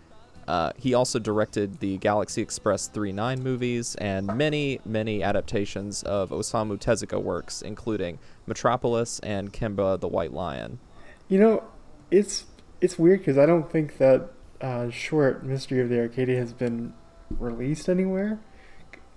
[0.47, 6.77] Uh, he also directed the Galaxy Express 3-9 movies and many, many adaptations of Osamu
[6.79, 10.79] Tezuka works, including Metropolis and Kimba the White Lion.
[11.27, 11.63] You know,
[12.09, 12.45] it's
[12.79, 14.29] it's weird because I don't think that
[14.61, 16.93] uh, short Mystery of the Arcadia has been
[17.29, 18.39] released anywhere.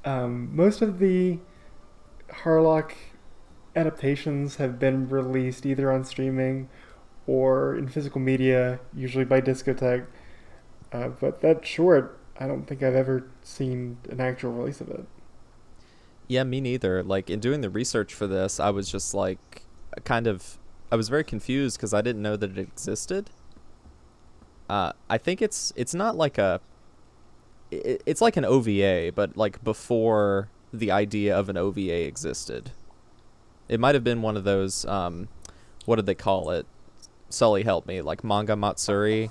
[0.05, 1.39] Um, most of the
[2.31, 2.93] Harlock
[3.77, 6.69] adaptations have been released either on streaming
[7.27, 10.07] or in physical media, usually by Discotek.
[10.93, 15.05] Uh, but that short, I don't think I've ever seen an actual release of it.
[16.27, 17.03] Yeah, me neither.
[17.03, 19.63] Like in doing the research for this, I was just like
[20.05, 20.59] kind of
[20.93, 23.31] I was very confused because I didn't know that it existed.
[24.69, 26.61] Uh, I think it's it's not like a
[27.71, 32.73] it, it's like an OVA, but like before the idea of an OVA existed.
[33.69, 35.29] It might have been one of those um,
[35.85, 36.67] what did they call it?
[37.29, 39.31] Sully help me, like manga matsuri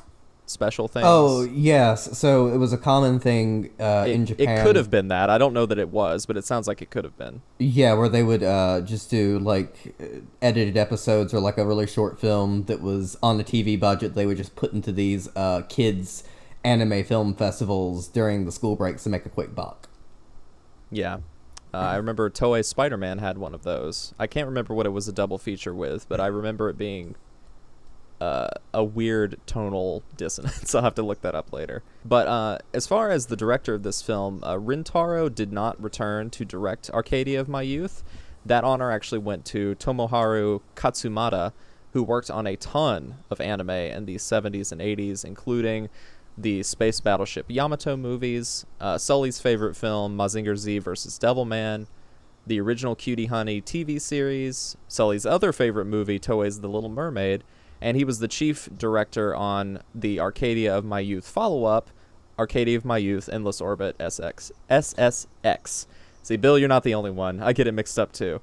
[0.50, 1.06] special things.
[1.08, 4.58] Oh yes, so it was a common thing uh, it, in Japan.
[4.58, 5.30] it could have been that.
[5.30, 7.42] I don't know that it was, but it sounds like it could have been.
[7.58, 9.96] Yeah, where they would uh, just do like
[10.42, 14.16] edited episodes or like a really short film that was on the TV budget.
[14.16, 16.24] They would just put into these uh, kids
[16.64, 19.88] anime film festivals during the school breaks to make a quick buck.
[20.92, 21.20] Yeah.
[21.74, 24.14] Uh, I remember Toei Spider Man had one of those.
[24.18, 27.16] I can't remember what it was a double feature with, but I remember it being
[28.22, 30.74] uh, a weird tonal dissonance.
[30.76, 31.84] I'll have to look that up later.
[32.04, 36.30] But uh, as far as the director of this film, uh, Rintaro did not return
[36.32, 38.04] to direct Arcadia of My Youth.
[38.46, 41.54] That honor actually went to Tomoharu Katsumata,
[41.94, 45.90] who worked on a ton of anime in the 70s and 80s, including
[46.38, 51.20] the space battleship Yamato movies, uh, Sully's favorite film, Mazinger Z vs.
[51.20, 51.88] Devilman,
[52.48, 57.44] the original Cutie Honey TV series, Sully's other favorite movie, Toei's The Little Mermaid,
[57.82, 61.90] and he was the chief director on the Arcadia of My Youth follow up,
[62.38, 65.86] Arcadia of My Youth Endless Orbit SX SSX.
[66.24, 67.42] See, Bill, you're not the only one.
[67.42, 68.42] I get it mixed up too.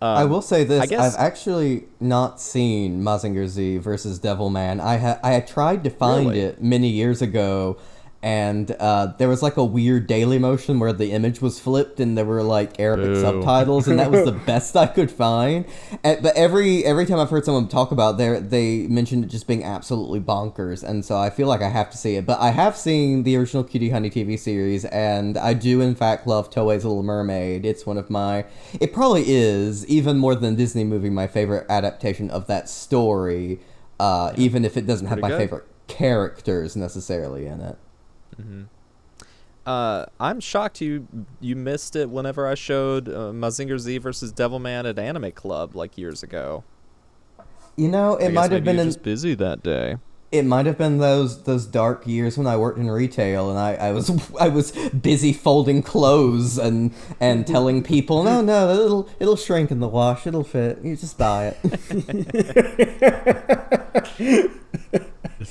[0.00, 4.80] Um, I will say this: I I've actually not seen Mazinger Z versus Devilman.
[4.80, 6.40] I ha- I tried to find Really?
[6.40, 7.76] it many years ago,
[8.20, 12.18] and uh, there was like a weird Daily Motion where the image was flipped and
[12.18, 13.20] there were like Arabic Boo.
[13.20, 15.64] subtitles, and that was the best I could find.
[16.02, 19.46] And, but every every time I've heard someone talk about it, they mentioned it just
[19.46, 22.26] being absolutely bonkers, and so I feel like I have to see it.
[22.26, 26.26] But I have seen the original Cutie Honey TV series, and I do in fact
[26.26, 27.64] love Toei's Little Mermaid.
[27.64, 28.46] It's one of my,
[28.80, 33.60] it probably is even more than Disney movie, my favorite adaptation of that story.
[34.00, 35.38] Uh, even if it doesn't have my good.
[35.38, 37.76] favorite characters necessarily in it.
[39.66, 41.06] Uh, I'm shocked you
[41.40, 45.98] you missed it whenever I showed uh, Mazinger Z versus Devilman at Anime Club like
[45.98, 46.64] years ago.
[47.76, 49.96] You know, it guess might have been you're in, just busy that day.
[50.32, 53.74] it might have been those those dark years when I worked in retail and I,
[53.74, 54.10] I was
[54.40, 59.80] I was busy folding clothes and and telling people no no it'll it'll shrink in
[59.80, 61.58] the wash it'll fit you just buy it
[62.32, 64.50] Just goes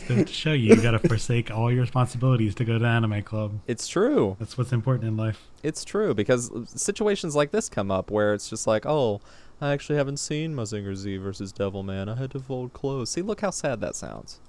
[0.07, 3.59] to show you, you gotta forsake all your responsibilities to go to anime club.
[3.67, 4.35] It's true.
[4.39, 5.47] That's what's important in life.
[5.63, 9.21] It's true because situations like this come up where it's just like, oh,
[9.59, 12.09] I actually haven't seen Mazinger Z versus Devilman.
[12.09, 13.09] I had to fold clothes.
[13.11, 14.39] See, look how sad that sounds.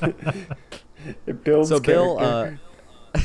[1.26, 2.52] It builds so Bill, uh,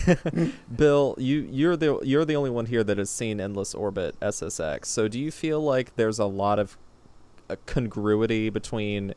[0.75, 4.85] Bill, you you're the you're the only one here that has seen Endless Orbit SSX.
[4.85, 6.77] So do you feel like there's a lot of
[7.49, 9.13] uh, congruity between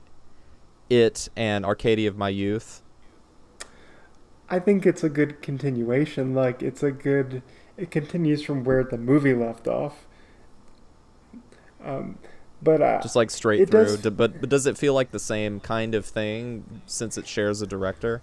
[0.92, 2.82] it and Arcadia of My Youth?
[4.48, 6.34] I think it's a good continuation.
[6.34, 7.42] Like it's a good.
[7.76, 10.06] It continues from where the movie left off.
[11.82, 12.18] Um,
[12.62, 13.84] but uh, Just like straight through.
[13.96, 17.62] does- but but does it feel like the same kind of thing since it shares
[17.62, 18.22] a director?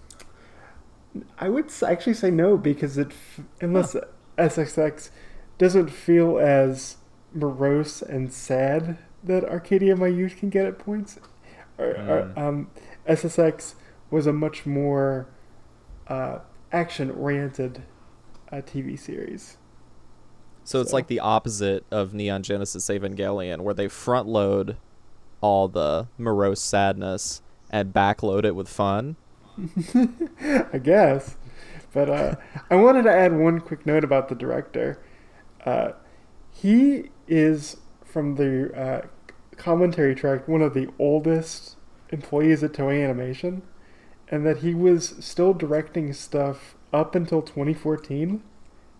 [1.39, 3.11] I would actually say no because it,
[3.59, 3.95] unless
[4.37, 5.09] SXX
[5.57, 6.97] doesn't feel as
[7.33, 11.19] morose and sad that Arcadia of My Youth can get at points.
[11.79, 12.69] Or, or, um,
[13.07, 13.75] SSX
[14.11, 15.27] was a much more
[16.07, 16.39] uh,
[16.71, 17.83] action-oriented
[18.51, 19.57] uh, TV series.
[20.63, 24.77] So it's like the opposite of Neon Genesis Evangelion, where they front load
[25.41, 29.15] all the morose sadness and backload it with fun.
[30.73, 31.37] I guess.
[31.91, 32.35] But uh,
[32.69, 35.01] I wanted to add one quick note about the director.
[35.65, 35.93] Uh,
[36.51, 39.07] he is from the uh,
[39.59, 41.75] commentary track one of the oldest
[42.09, 43.61] employees at Toei Animation,
[44.29, 48.41] and that he was still directing stuff up until 2014,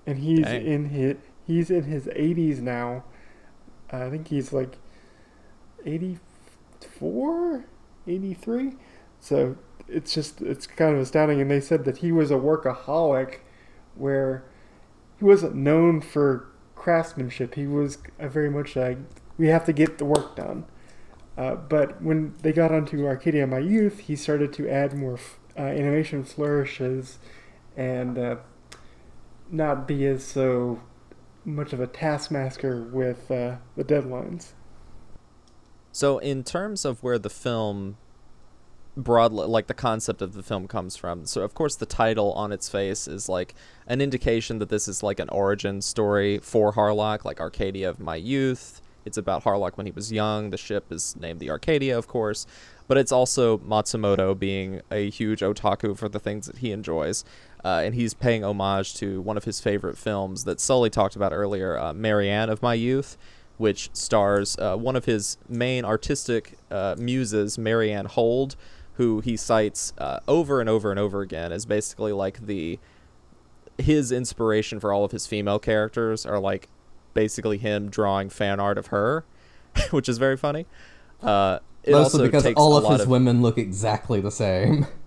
[0.06, 0.66] and he's Dang.
[0.66, 1.16] in his
[1.48, 3.04] he's in his 80s now.
[3.92, 4.78] I think he's like
[5.84, 7.66] 84,
[8.06, 8.74] 83.
[9.20, 9.58] So
[9.88, 13.40] it's just it's kind of astounding and they said that he was a workaholic
[13.96, 14.44] where
[15.18, 18.98] he wasn't known for craftsmanship he was a very much like
[19.40, 20.66] we have to get the work done
[21.38, 25.16] uh, but when they got onto arcadia of my youth he started to add more
[25.16, 27.20] f- uh, animation flourishes
[27.78, 28.36] and uh,
[29.50, 30.82] not be as so
[31.46, 34.54] much of a taskmaster with uh, the deadlines
[35.92, 37.98] So in terms of where the film
[38.98, 41.26] broadly like the concept of the film comes from.
[41.26, 43.56] So of course the title on its face is like
[43.88, 48.16] an indication that this is like an origin story for Harlock, like Arcadia of my
[48.16, 48.82] youth.
[49.10, 50.52] It's about Harlock when he was young.
[50.52, 52.46] The ship is named the Arcadia, of course,
[52.88, 57.26] but it's also Matsumoto being a huge otaku for the things that he enjoys.
[57.66, 61.34] Uh, and he's paying homage to one of his favorite films that Sully talked about
[61.34, 63.18] earlier, uh, Marianne of My Youth,
[63.58, 68.56] which stars uh, one of his main artistic uh, muses, Marianne Hold,
[68.94, 72.78] who he cites uh, over and over and over again as basically like the
[73.80, 76.68] his inspiration for all of his female characters are like
[77.14, 79.26] basically him drawing fan art of her,
[79.92, 80.66] which is very funny.
[81.22, 84.88] Uh, it Mostly also because all of his women look exactly the same.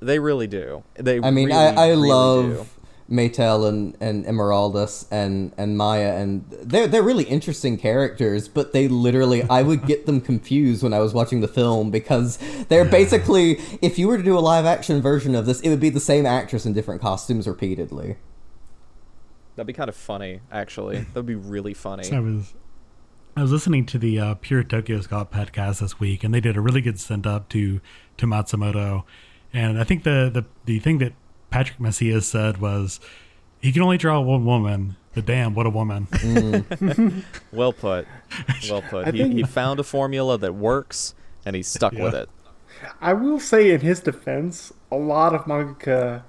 [0.00, 0.84] They really do.
[0.94, 1.20] They.
[1.20, 3.14] I mean, really, I, I really love do.
[3.14, 8.86] Maetel and, and Emeraldas and, and Maya, and they're they're really interesting characters, but they
[8.86, 13.60] literally I would get them confused when I was watching the film because they're basically
[13.80, 16.00] if you were to do a live action version of this, it would be the
[16.00, 18.16] same actress in different costumes repeatedly.
[19.58, 20.98] That'd be kind of funny, actually.
[21.12, 22.04] That'd be really funny.
[22.04, 22.54] So I was
[23.36, 26.56] I was listening to the uh, Pure Tokyo Scum podcast this week, and they did
[26.56, 27.80] a really good send up to
[28.18, 29.02] to Matsumoto.
[29.52, 31.12] And I think the the the thing that
[31.50, 33.00] Patrick Macias said was
[33.60, 34.94] he can only draw one woman.
[35.14, 36.06] But damn, what a woman!
[37.52, 38.06] Well put.
[38.70, 39.08] Well put.
[39.08, 42.28] I He, think- he found a formula that works, and he's stuck with it.
[43.00, 46.22] I will say, in his defense, a lot of mangaka,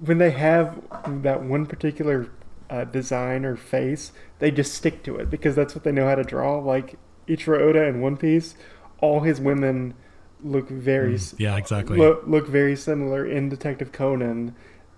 [0.00, 0.80] when they have
[1.22, 2.30] that one particular
[2.68, 6.14] uh, design or face, they just stick to it because that's what they know how
[6.16, 6.58] to draw.
[6.58, 8.54] Like Eiichiro Oda in One Piece,
[9.00, 9.94] all his women
[10.42, 11.96] look very s- yeah, exactly.
[11.98, 14.54] look, look very similar in Detective Conan.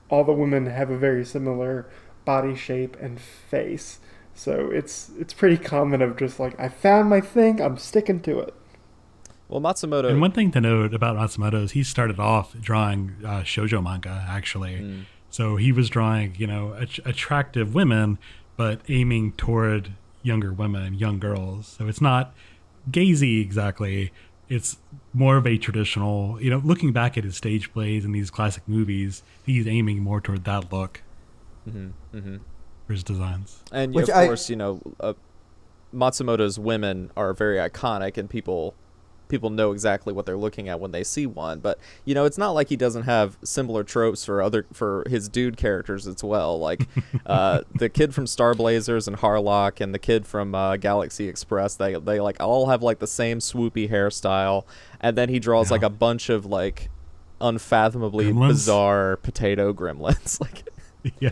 [0.08, 1.88] All the women have a very similar
[2.24, 4.00] body shape and face.
[4.34, 8.38] So it's it's pretty common of just like I found my thing, I'm sticking to
[8.40, 8.54] it.
[9.48, 10.10] Well, Matsumoto.
[10.10, 14.24] And one thing to note about Matsumoto is he started off drawing uh, shojo manga,
[14.28, 15.04] actually.
[15.30, 18.18] So he was drawing, you know, att- attractive women,
[18.56, 19.92] but aiming toward
[20.22, 21.66] younger women, young girls.
[21.78, 22.34] So it's not
[22.90, 24.12] gazy exactly.
[24.50, 24.78] It's
[25.12, 28.62] more of a traditional, you know, looking back at his stage plays and these classic
[28.66, 31.02] movies, he's aiming more toward that look
[32.86, 33.62] for his designs.
[33.72, 35.12] And Which of I- course, you know, uh,
[35.94, 38.74] Matsumoto's women are very iconic, and people
[39.28, 41.60] people know exactly what they're looking at when they see one.
[41.60, 45.28] But you know, it's not like he doesn't have similar tropes for other for his
[45.28, 46.58] dude characters as well.
[46.58, 46.86] Like
[47.26, 51.74] uh, the kid from Star Blazers and Harlock, and the kid from uh, Galaxy Express.
[51.76, 54.64] They they like all have like the same swoopy hairstyle,
[55.00, 55.74] and then he draws Yeah.
[55.74, 56.90] like a bunch of like
[57.40, 58.48] unfathomably Gremlins?
[58.48, 60.40] bizarre potato gremlins.
[60.40, 60.64] like
[61.20, 61.30] yeah,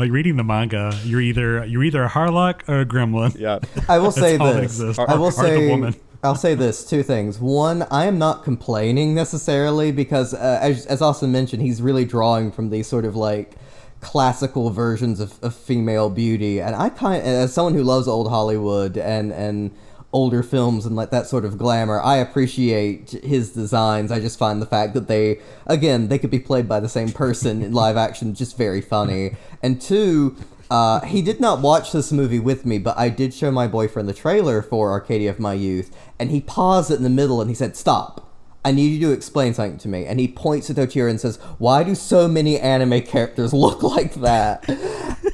[0.00, 3.38] like reading the manga, you're either you're either a Harlock or a Gremlin.
[3.38, 3.60] yeah.
[3.88, 4.64] I will say that this.
[4.64, 4.98] exists.
[4.98, 5.98] I will Art of the say.
[6.26, 7.38] I'll say this: two things.
[7.38, 12.50] One, I am not complaining necessarily because, uh, as as Austin mentioned, he's really drawing
[12.52, 13.54] from these sort of like
[14.00, 18.98] classical versions of, of female beauty, and I kind as someone who loves old Hollywood
[18.98, 19.70] and and
[20.12, 24.10] older films and like that sort of glamour, I appreciate his designs.
[24.10, 27.12] I just find the fact that they, again, they could be played by the same
[27.12, 29.36] person in live action just very funny.
[29.62, 30.36] And two.
[30.70, 34.08] Uh, he did not watch this movie with me, but I did show my boyfriend
[34.08, 37.50] the trailer for Arcadia of My Youth, and he paused it in the middle and
[37.50, 38.22] he said, Stop.
[38.64, 40.06] I need you to explain something to me.
[40.06, 44.14] And he points at Tochiro and says, Why do so many anime characters look like
[44.14, 44.68] that?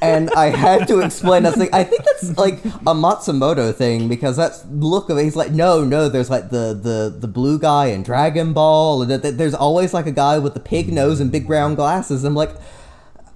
[0.03, 1.45] and I had to explain.
[1.45, 5.23] I was like, I think that's like a Matsumoto thing because that's look of it.
[5.23, 6.09] He's like, no, no.
[6.09, 9.93] There's like the the the blue guy in Dragon Ball, and th- th- there's always
[9.93, 12.23] like a guy with the pig nose and big brown glasses.
[12.23, 12.53] I'm like,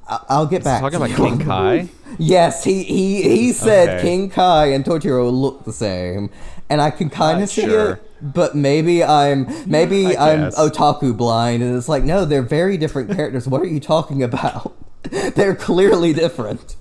[0.08, 0.82] I'll get back.
[0.82, 1.26] Talking to about you.
[1.38, 1.90] King Kai.
[2.20, 4.02] Yes, he he he said Okay.
[4.02, 6.30] King Kai and Tochiro look the same,
[6.70, 7.92] and I can kind Uh, of see sure.
[7.94, 8.04] it.
[8.34, 13.12] But maybe I'm maybe I I'm otaku blind, and it's like no, they're very different
[13.16, 13.48] characters.
[13.48, 14.74] What are you talking about?
[15.36, 16.76] they're clearly different.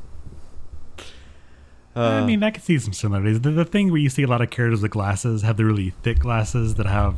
[1.94, 3.40] I mean, I can see some similarities.
[3.40, 5.90] The, the thing where you see a lot of characters with glasses have the really
[6.02, 7.16] thick glasses that have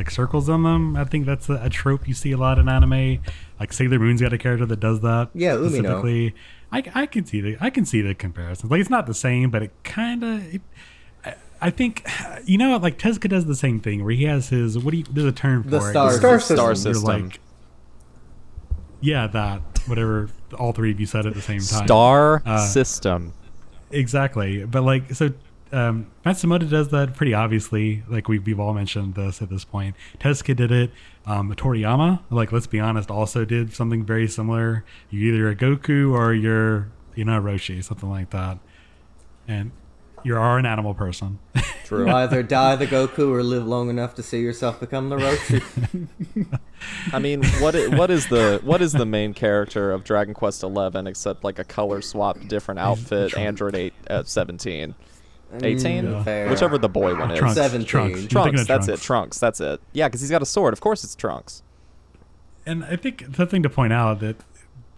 [0.00, 0.96] like circles on them.
[0.96, 3.18] I think that's a, a trope you see a lot in anime.
[3.58, 5.28] Like Sailor Moon's got a character that does that.
[5.34, 5.68] Yeah, Umino.
[5.68, 6.34] specifically.
[6.72, 8.70] I, I can see the I can see the comparisons.
[8.70, 10.42] Like it's not the same, but it kind of.
[11.24, 12.06] I, I think
[12.46, 15.04] you know like Tezuka does the same thing where he has his what do you
[15.10, 15.90] there's a term for The it.
[15.90, 16.56] star Star system.
[16.56, 17.04] Star system.
[17.28, 17.40] like
[19.02, 23.32] yeah that whatever all three of you said at the same time Star Uh, system.
[23.90, 25.32] Exactly, but like so,
[25.72, 28.02] um, Matsumoto does that pretty obviously.
[28.08, 29.96] Like we've, we've all mentioned this at this point.
[30.18, 30.90] Tezuka did it.
[31.26, 34.84] Um, Toriyama, like let's be honest, also did something very similar.
[35.10, 38.58] You're either a Goku or you're you know Roshi, something like that,
[39.46, 39.72] and
[40.24, 41.38] you are an animal person.
[41.84, 42.08] True.
[42.08, 46.46] Either die the Goku or live long enough to see yourself become the Roshi.
[47.12, 51.06] I mean, what what is the what is the main character of Dragon Quest Eleven
[51.06, 53.36] except like a color swapped different outfit?
[53.36, 54.94] Android eight uh, seventeen.
[55.52, 56.04] 18?
[56.04, 56.48] Mm, fair.
[56.48, 57.38] Whichever the boy one is.
[57.38, 57.86] Trunks, 17.
[57.86, 59.02] Trunks, You're thinking Trunks, of that's Trunks.
[59.02, 59.06] it.
[59.06, 59.80] Trunks, that's it.
[59.92, 60.72] Yeah, because he's got a sword.
[60.72, 61.62] Of course, it's Trunks.
[62.66, 64.36] And I think the thing to point out that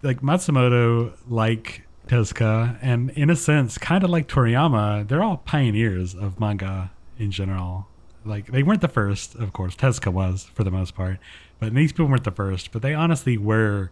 [0.01, 6.13] like Matsumoto, like Tezuka, and in a sense, kind of like Toriyama, they're all pioneers
[6.13, 7.87] of manga in general.
[8.25, 9.75] Like they weren't the first, of course.
[9.75, 11.19] Tezuka was for the most part,
[11.59, 12.71] but these people weren't the first.
[12.71, 13.91] But they honestly were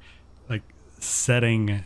[0.50, 0.64] like
[1.00, 1.84] setting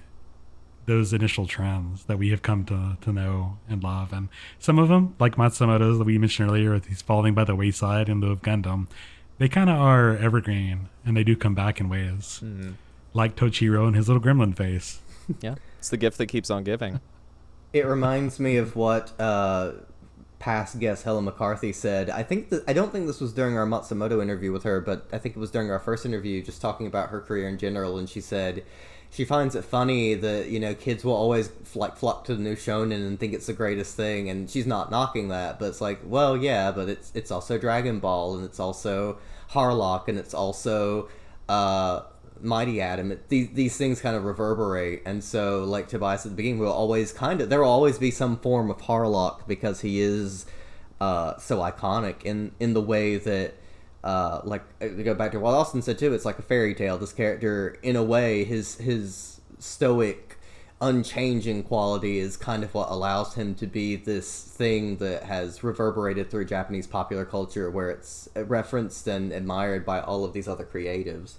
[0.85, 4.13] those initial trends that we have come to, to know and love.
[4.13, 4.29] And
[4.59, 8.21] some of them, like Matsumoto's that we mentioned earlier, he's falling by the wayside in
[8.21, 8.87] lieu of Gundam,
[9.37, 12.43] they kind of are evergreen and they do come back in ways.
[13.13, 14.99] Like Tochiro and his little gremlin face.
[15.41, 16.99] Yeah, it's the gift that keeps on giving.
[17.73, 19.71] It reminds me of what uh,
[20.37, 22.11] past guest Helen McCarthy said.
[22.11, 25.07] I think that I don't think this was during our Matsumoto interview with her, but
[25.11, 27.97] I think it was during our first interview, just talking about her career in general.
[27.97, 28.63] And she said
[29.09, 32.55] she finds it funny that you know kids will always like flock to the new
[32.55, 34.29] shonen and think it's the greatest thing.
[34.29, 37.99] And she's not knocking that, but it's like, well, yeah, but it's it's also Dragon
[37.99, 39.17] Ball and it's also
[39.51, 41.09] Harlock and it's also.
[41.47, 42.01] Uh,
[42.41, 46.35] Mighty Atom, it, these, these things kind of reverberate, and so like Tobias at the
[46.35, 50.01] beginning will always kind of there will always be some form of Harlock because he
[50.01, 50.45] is
[50.99, 53.55] uh, so iconic in in the way that
[54.05, 56.75] uh, like uh, to go back to what Austin said too, it's like a fairy
[56.75, 56.97] tale.
[56.97, 60.37] This character, in a way, his his stoic,
[60.79, 66.29] unchanging quality is kind of what allows him to be this thing that has reverberated
[66.29, 71.33] through Japanese popular culture, where it's referenced and admired by all of these other creatives.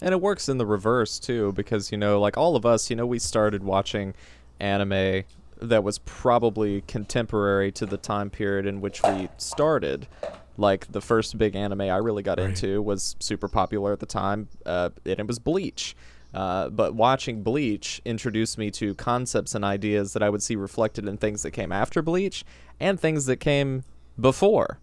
[0.00, 2.96] And it works in the reverse too, because you know, like all of us, you
[2.96, 4.14] know, we started watching
[4.58, 5.24] anime
[5.60, 10.08] that was probably contemporary to the time period in which we started.
[10.56, 12.48] Like the first big anime I really got Right.
[12.48, 15.96] into was super popular at the time, uh, and it was Bleach.
[16.34, 21.06] Uh, but watching Bleach introduced me to concepts and ideas that I would see reflected
[21.06, 22.44] in things that came after Bleach
[22.80, 23.84] and things that came
[24.18, 24.78] before.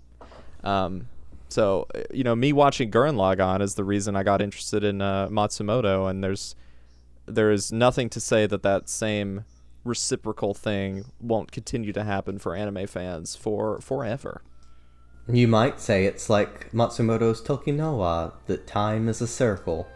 [0.64, 1.08] Um,
[1.50, 5.02] so uh, you know, me watching Gurren Lagann is the reason I got interested in
[5.02, 6.56] uh, Matsumoto, and there's
[7.26, 9.46] there is nothing to say that that same
[9.84, 14.42] reciprocal thing won't continue to happen for anime fans for forever.
[15.28, 19.88] You might say it's like Matsumoto's Toki no Wa, that time is a circle.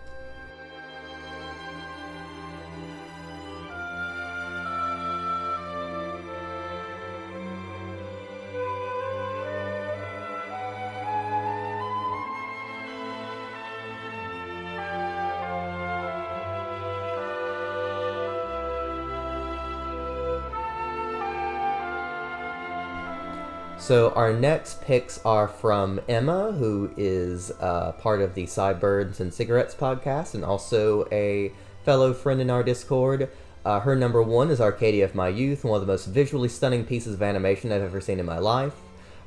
[23.84, 29.34] So our next picks are from Emma, who is uh, part of the Sideburns and
[29.34, 31.52] Cigarettes podcast, and also a
[31.84, 33.30] fellow friend in our Discord.
[33.66, 36.86] Uh, her number one is Arcadia of My Youth, one of the most visually stunning
[36.86, 38.76] pieces of animation I've ever seen in my life.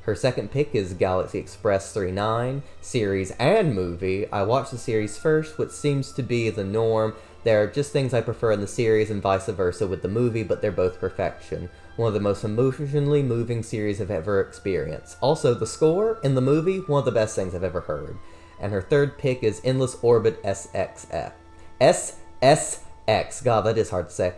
[0.01, 4.25] Her second pick is Galaxy Express 39, series and movie.
[4.31, 7.13] I watched the series first, which seems to be the norm.
[7.43, 10.41] There are just things I prefer in the series and vice versa with the movie,
[10.41, 11.69] but they're both perfection.
[11.97, 15.17] One of the most emotionally moving series I've ever experienced.
[15.21, 18.17] Also, the score in the movie, one of the best things I've ever heard.
[18.59, 21.33] And her third pick is Endless Orbit SXF.
[21.81, 22.79] SSF.
[23.07, 23.41] X.
[23.41, 24.33] God, that is hard to say.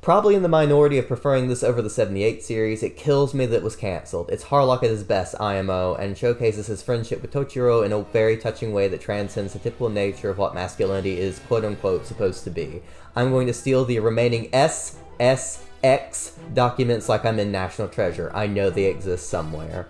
[0.00, 3.58] Probably in the minority of preferring this over the 78 series, it kills me that
[3.58, 4.30] it was cancelled.
[4.30, 8.36] It's Harlock at his best, IMO, and showcases his friendship with Tochiro in a very
[8.36, 12.50] touching way that transcends the typical nature of what masculinity is quote unquote supposed to
[12.50, 12.82] be.
[13.14, 14.52] I'm going to steal the remaining
[15.82, 18.30] SSX documents like I'm in National Treasure.
[18.34, 19.88] I know they exist somewhere.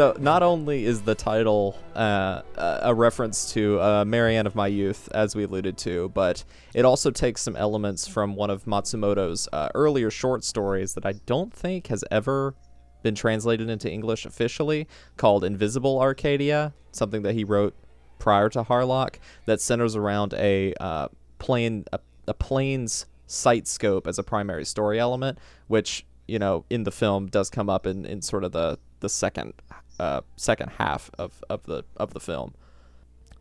[0.00, 5.10] So not only is the title uh, a reference to uh, Marianne of My Youth,
[5.12, 6.42] as we alluded to, but
[6.72, 11.12] it also takes some elements from one of Matsumoto's uh, earlier short stories that I
[11.26, 12.54] don't think has ever
[13.02, 14.88] been translated into English officially,
[15.18, 17.74] called Invisible Arcadia, something that he wrote
[18.18, 24.18] prior to Harlock, that centers around a uh, plane, a, a plane's sight scope as
[24.18, 25.36] a primary story element,
[25.68, 29.08] which you know in the film does come up in, in sort of the the
[29.08, 29.54] second
[30.00, 32.54] uh, second half of, of the of the film.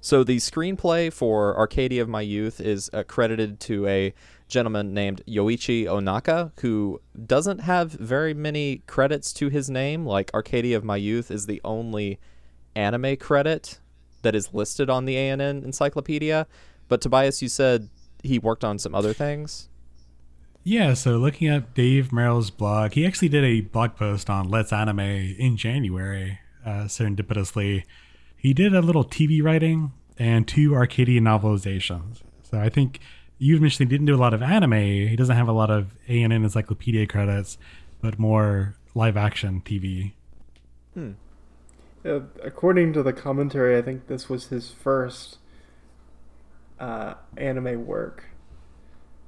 [0.01, 4.13] So the screenplay for Arcadia of My Youth is credited to a
[4.47, 10.05] gentleman named Yoichi Onaka, who doesn't have very many credits to his name.
[10.05, 12.19] Like Arcadia of My Youth is the only
[12.75, 13.79] anime credit
[14.21, 16.47] that is listed on the ANN encyclopedia.
[16.87, 17.89] But Tobias, you said
[18.23, 19.69] he worked on some other things.
[20.63, 24.73] Yeah, so looking at Dave Merrill's blog, he actually did a blog post on Let's
[24.73, 26.39] Anime in January,
[26.69, 27.83] uh, serendipitously.
[28.37, 32.21] He did a little TV writing and two Arcadia novelizations.
[32.43, 32.99] So I think
[33.37, 34.73] you mentioned he didn't do a lot of anime.
[34.73, 37.57] He doesn't have a lot of ANN encyclopedia credits,
[38.01, 40.13] but more live action TV.
[40.93, 41.11] Hmm.
[42.05, 45.37] Uh, according to the commentary, I think this was his first
[46.79, 48.25] uh, anime work,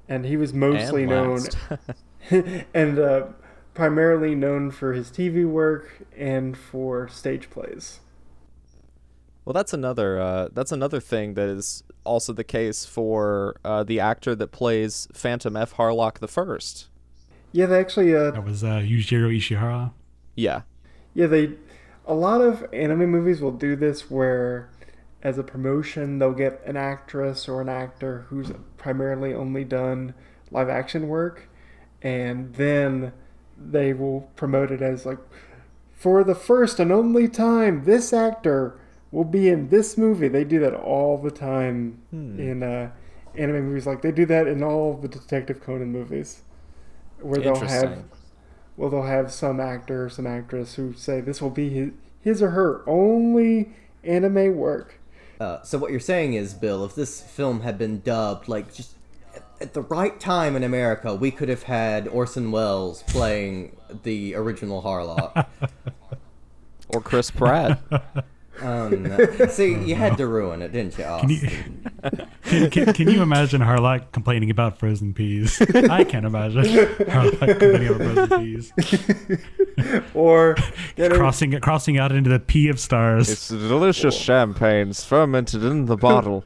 [0.07, 3.27] and he was mostly And known and uh,
[3.73, 7.99] primarily known for his TV work and for stage plays.
[9.45, 13.99] Well, that's another uh, that's another thing that is also the case for uh, the
[13.99, 15.75] actor that plays Phantom F.
[15.75, 16.89] Harlock the First.
[17.51, 19.91] Yeah, they actually uh, That was uh, Yujiro Ishihara.
[20.35, 20.61] Yeah,
[21.13, 21.53] Yeah, they.
[22.07, 24.69] A lot of anime movies will do this where,
[25.21, 30.15] as a promotion, they'll get an actress or an actor who's primarily only done
[30.49, 31.47] live action work,
[32.01, 33.13] and then
[33.69, 35.19] they will promote it as like,
[35.91, 38.79] for the first and only time, this actor
[39.11, 40.27] will be in this movie.
[40.27, 42.91] They do that all the time in uh,
[43.35, 43.85] anime movies.
[43.85, 46.41] Like they do that in all the Detective Conan movies,
[47.19, 48.03] where they'll have
[48.77, 51.91] well, they'll have some actor or some actress who say this will be his,
[52.21, 54.99] his or her only anime work.
[55.39, 58.95] Uh, so what you're saying is, Bill, if this film had been dubbed like just
[59.61, 64.35] at- at the right time in America, we could have had Orson Welles playing the
[64.35, 65.45] original Harlock.
[66.89, 67.81] or Chris Pratt.
[68.61, 69.07] um,
[69.49, 71.49] see, you had to ruin it, didn't you, Can you,
[72.43, 75.61] can, can, can you imagine Harlock complaining about frozen peas?
[75.89, 78.73] I can't imagine Harlock complaining about frozen peas.
[80.13, 80.55] Or
[80.95, 83.29] getting, crossing crossing out into the pea of stars.
[83.29, 86.45] it's delicious champagnes fermented in the bottle.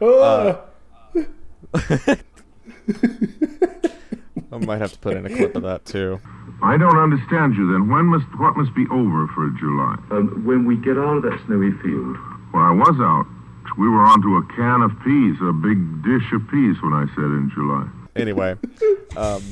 [0.00, 0.64] Oh,
[4.52, 6.20] I might have to put in a clip of that too.
[6.62, 7.90] I don't understand you then.
[7.90, 9.96] When must what must be over for July?
[10.10, 12.16] Um, when we get out of that snowy field,
[12.52, 13.26] When I was out,
[13.76, 17.24] we were onto a can of peas, a big dish of peas when I said
[17.24, 17.88] in July.
[18.16, 18.56] Anyway,
[19.16, 19.42] um,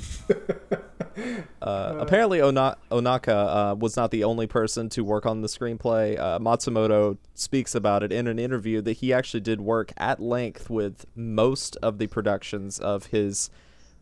[1.62, 6.18] uh, apparently Ona- Onaka uh, was not the only person to work on the screenplay.
[6.18, 10.70] Uh, Matsumoto speaks about it in an interview that he actually did work at length
[10.70, 13.50] with most of the productions of his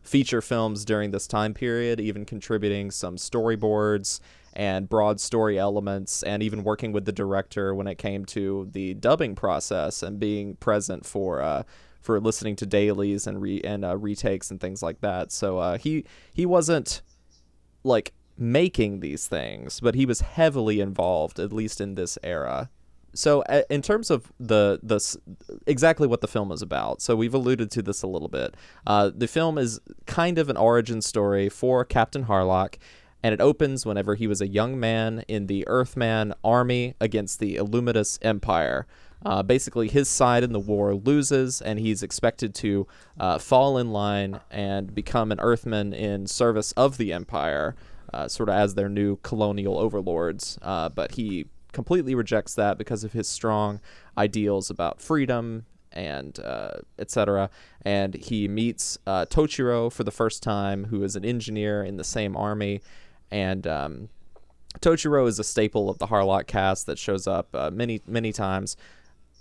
[0.01, 4.19] feature films during this time period, even contributing some storyboards
[4.53, 8.93] and broad story elements, and even working with the director when it came to the
[8.95, 11.63] dubbing process and being present for uh,
[12.01, 15.31] for listening to dailies and re and uh, retakes and things like that.
[15.31, 17.01] So uh, he he wasn't
[17.83, 22.69] like making these things, but he was heavily involved, at least in this era.
[23.13, 24.99] So, in terms of the the
[25.67, 28.55] exactly what the film is about, so we've alluded to this a little bit.
[28.87, 32.77] Uh, the film is kind of an origin story for Captain Harlock,
[33.21, 37.57] and it opens whenever he was a young man in the Earthman army against the
[37.57, 38.87] Illumidas Empire.
[39.25, 42.87] Uh, basically, his side in the war loses, and he's expected to
[43.19, 47.75] uh, fall in line and become an Earthman in service of the Empire,
[48.13, 50.57] uh, sort of as their new colonial overlords.
[50.61, 53.79] Uh, but he completely rejects that because of his strong
[54.17, 57.49] ideals about freedom and uh, etc.
[57.83, 62.03] And he meets uh, Tochiro for the first time, who is an engineer in the
[62.03, 62.81] same army,
[63.29, 64.09] and um,
[64.79, 68.77] Tochiro is a staple of the Harlock cast that shows up uh, many many times.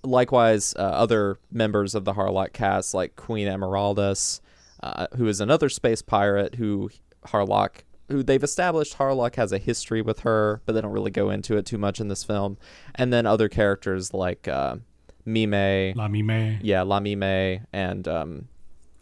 [0.03, 4.40] Likewise, uh, other members of the Harlock cast, like Queen Emeraldas,
[4.82, 6.90] uh, who is another space pirate who
[7.26, 11.30] Harlock, who they've established Harlock has a history with her, but they don't really go
[11.30, 12.57] into it too much in this film.
[12.94, 14.76] And then other characters like uh,
[15.24, 16.59] Mime, La Mime.
[16.62, 18.48] yeah, La Mime, and um,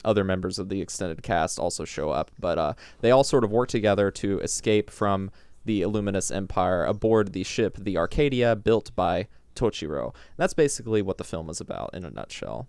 [0.05, 2.30] other members of the extended cast also show up.
[2.38, 5.30] But uh, they all sort of work together to escape from
[5.64, 9.28] the Illumidas Empire aboard the ship, the Arcadia, built by
[9.59, 10.14] Tochiro.
[10.36, 12.68] That's basically what the film is about in a nutshell.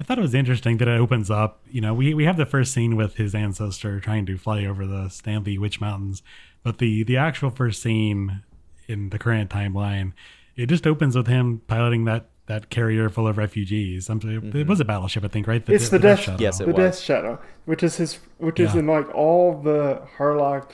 [0.00, 1.60] I thought it was interesting that it opens up.
[1.70, 4.86] You know, we, we have the first scene with his ancestor trying to fly over
[4.86, 6.22] the Stanley Witch Mountains,
[6.62, 8.42] but the the actual first scene
[8.88, 10.12] in the current timeline,
[10.56, 14.10] it just opens with him piloting that that carrier full of refugees.
[14.10, 14.88] Um, I'm, It was a mm-hmm.
[14.88, 15.62] battleship, I think, right?
[15.68, 16.42] It's the Death- Shadow.
[16.42, 16.76] Yes, it the was.
[16.76, 20.72] Death Shadow, which is his, which is in like all the Harlock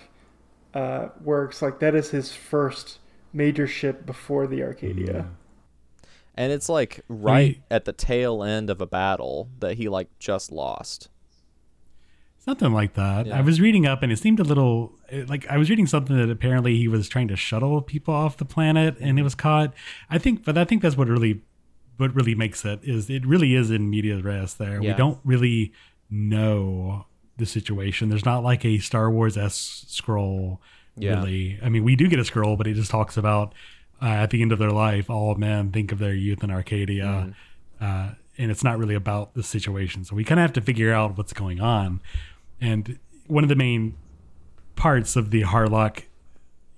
[0.76, 1.62] uh, works.
[1.62, 2.98] Like that is his first
[3.32, 5.26] major ship before the Arcadia.
[6.34, 10.08] And it's like right He- at the tail end of a battle that he like
[10.18, 11.08] just lost.
[12.38, 13.26] Something like that.
[13.26, 13.38] Yeah.
[13.38, 14.92] I was reading up, and it seemed a little
[15.26, 18.44] like I was reading something that apparently he was trying to shuttle people off the
[18.44, 19.72] planet, and it was caught.
[20.10, 21.40] I think, but I think that's what really,
[21.96, 24.54] what really makes it is it really is in media res.
[24.54, 25.72] There, we don't really
[26.08, 27.06] know
[27.36, 28.08] the situation.
[28.08, 30.60] There's not like a Star Wars s scroll.
[30.98, 31.16] Yeah.
[31.16, 33.54] Really, I mean, we do get a scroll, but it just talks about
[34.00, 37.34] uh, at the end of their life, all men think of their youth in Arcadia,
[37.80, 40.04] uh, and it's not really about the situation.
[40.04, 42.00] So we kind of have to figure out what's going on.
[42.60, 43.94] And one of the main
[44.74, 46.04] parts of the Harlock,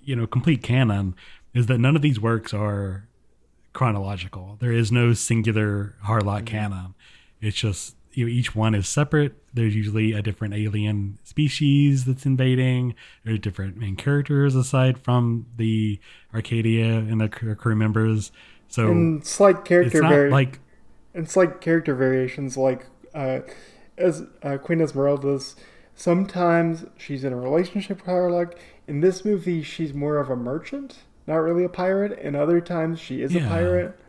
[0.01, 1.15] you know, complete canon
[1.53, 3.07] is that none of these works are
[3.73, 4.57] chronological.
[4.59, 6.93] There is no singular Harlock canon.
[7.41, 9.33] It's just you know each one is separate.
[9.53, 12.95] There's usually a different alien species that's invading.
[13.23, 15.99] There's different main characters aside from the
[16.33, 18.31] Arcadia and the crew members.
[18.67, 20.59] So And slight it's character not vari- like
[21.13, 23.39] and slight character variations like uh,
[23.97, 25.55] as uh, Queen Emeraldas.
[25.95, 28.53] Sometimes she's in a relationship with Harlock.
[28.87, 32.17] In this movie, she's more of a merchant, not really a pirate.
[32.19, 33.99] And other times, she is a pirate.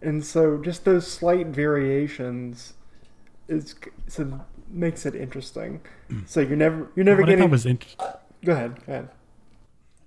[0.00, 2.74] And so, just those slight variations
[3.48, 3.74] is
[4.08, 4.40] so
[4.70, 5.80] makes it interesting.
[6.26, 7.44] So you're never you're never what I getting.
[7.44, 7.96] thought was int-
[8.44, 8.74] go ahead.
[8.86, 9.08] Go ahead.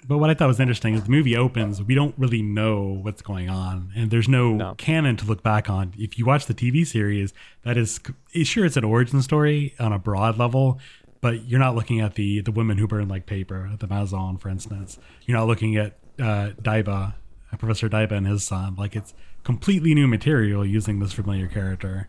[0.07, 3.21] But what I thought was interesting is the movie opens, we don't really know what's
[3.21, 4.75] going on, and there's no, No.
[4.77, 5.93] canon to look back on.
[5.97, 7.33] If you watch the TV series,
[7.63, 7.99] that is
[8.43, 10.79] sure it's an origin story on a broad level,
[11.19, 14.47] but you're not looking at the the women who burn like paper, the Mazone, for
[14.49, 14.97] instance.
[15.25, 17.13] You're not looking at uh, Daiba,
[17.51, 18.75] uh, Professor Daiba and his son.
[18.75, 19.13] Like it's
[19.43, 22.07] completely new material using this familiar character.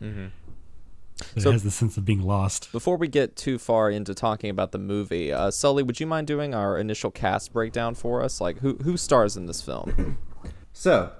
[1.35, 2.71] But So- it has the sense of being lost.
[2.73, 6.27] Before we get too far into talking about the movie, uh, Sully, would you mind
[6.27, 8.41] doing our initial cast breakdown for us?
[8.41, 10.19] Like who who stars in this film?
[10.73, 11.11] So,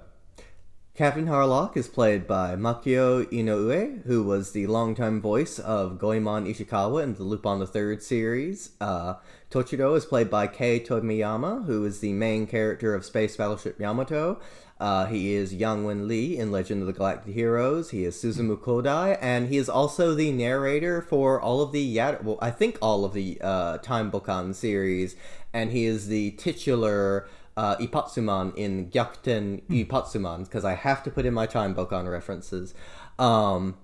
[0.95, 7.03] Captain Harlock is played by Makio Inoue, who was the longtime voice of Goemon Ishikawa
[7.03, 8.71] in the Lupin the Third series.
[8.79, 9.15] Uh,
[9.51, 14.39] Tochiro is played by Kei Tomiyama, who is the main character of Space Battleship Yamato.
[14.79, 17.89] Uh, he is Yang Wen-li in Legend of the Galactic Heroes.
[17.89, 22.23] He is Susumu Kodai, and he is also the narrator for all of the Yad-
[22.23, 25.17] well, I think all of the uh, Time Bokan series,
[25.53, 27.27] and he is the titular
[27.57, 32.73] uh, Ippatsuman in Gyakuten Ippatsuman because I have to put in my Time Bokan references.
[33.17, 33.75] Um,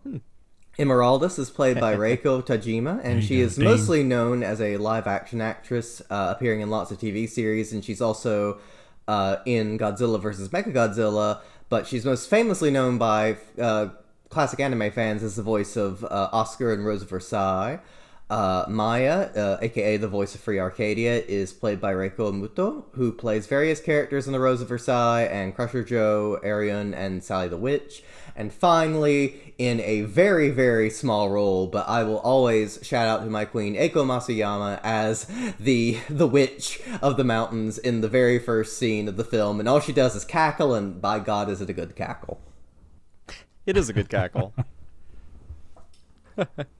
[0.80, 5.08] Emeraldas is played by Reiko Tajima, and she go, is mostly known as a live
[5.08, 8.60] action actress, uh, appearing in lots of TV series, and she's also
[9.08, 10.50] uh, in Godzilla vs.
[10.50, 13.90] Mechagodzilla, but she's most famously known by uh,
[14.30, 17.80] classic anime fans as the voice of uh, Oscar and Rose of Versailles.
[18.28, 23.12] Uh, Maya, uh, aka the voice of Free Arcadia, is played by Reiko Muto, who
[23.12, 27.58] plays various characters in The Rose of Versailles and Crusher Joe, Arion, and Sally the
[27.58, 28.04] Witch.
[28.36, 33.30] And finally, in a very, very small role, but I will always shout out to
[33.30, 35.26] my queen Eiko Masuyama as
[35.60, 39.70] the the witch of the mountains in the very first scene of the film, and
[39.70, 42.42] all she does is cackle, and by God, is it a good cackle?
[43.66, 44.54] It is a good cackle.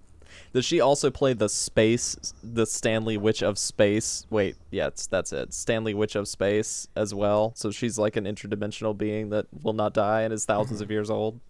[0.56, 4.26] Does she also play the space, the Stanley Witch of Space?
[4.30, 5.54] Wait, yeah, it's, that's it.
[5.54, 7.52] Stanley Witch of Space as well.
[7.58, 10.94] So she's like an interdimensional being that will not die and is thousands of mm-hmm.
[10.94, 11.42] years old.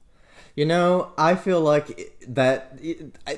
[0.56, 2.80] You know, I feel like that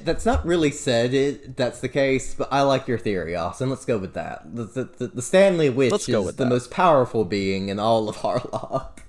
[0.05, 1.13] that's not really said.
[1.13, 3.70] It that's the case, but I like your theory, Austin.
[3.70, 4.43] Let's go with that.
[4.55, 6.49] The the, the, Stanley Witch Let's is go with the that.
[6.49, 8.99] most powerful being in all of Harlock.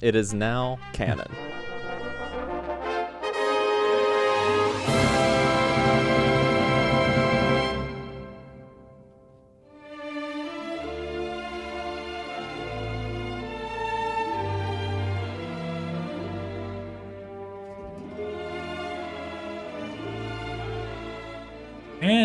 [0.00, 1.30] It is now canon.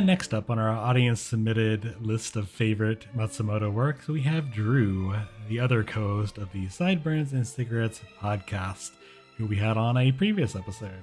[0.06, 5.16] Next up on our audience submitted list of favorite Matsumoto works, we have Drew,
[5.50, 8.92] the other co host of the Sideburns and Cigarettes podcast,
[9.36, 11.02] who we had on a previous episode.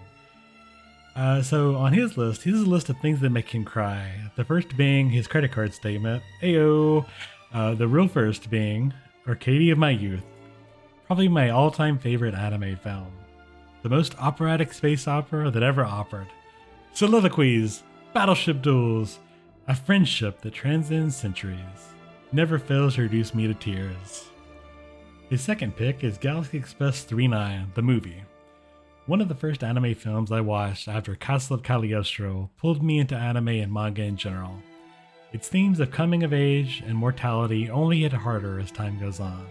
[1.16, 4.30] Uh, so on his list, here's a list of things that make him cry.
[4.36, 6.22] The first being his credit card statement.
[6.40, 7.04] Ayo.
[7.52, 8.94] Uh, the real first being
[9.26, 10.24] Arcadia of My Youth,
[11.06, 13.10] probably my all-time favorite anime film.
[13.82, 16.28] The most operatic space opera that ever opered.
[16.94, 17.82] Soliloquies,
[18.12, 19.18] battleship duels,
[19.68, 21.94] a friendship that transcends centuries.
[22.30, 24.28] Never fails to reduce me to tears.
[25.30, 28.22] His second pick is Galaxy Express 39, the movie.
[29.06, 33.16] One of the first anime films I watched after Castle of Cagliostro pulled me into
[33.16, 34.58] anime and manga in general.
[35.32, 39.46] Its themes of coming of age and mortality only hit harder as time goes on.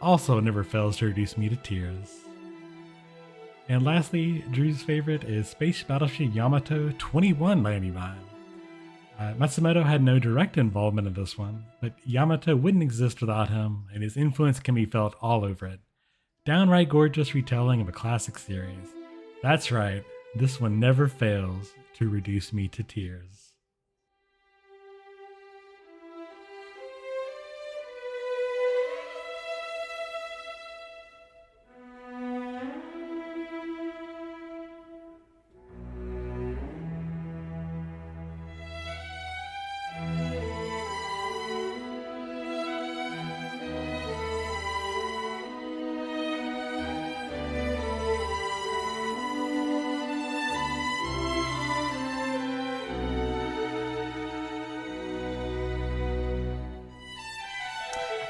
[0.00, 2.22] Also, never fails to reduce me to tears.
[3.68, 8.16] And lastly, Drew's favorite is Space Battleship Yamato 2199.
[9.18, 13.84] Uh, Matsumoto had no direct involvement in this one, but Yamato wouldn't exist without him,
[13.94, 15.80] and his influence can be felt all over it.
[16.44, 18.88] Downright gorgeous retelling of a classic series.
[19.42, 20.02] That's right,
[20.34, 23.41] this one never fails to reduce me to tears.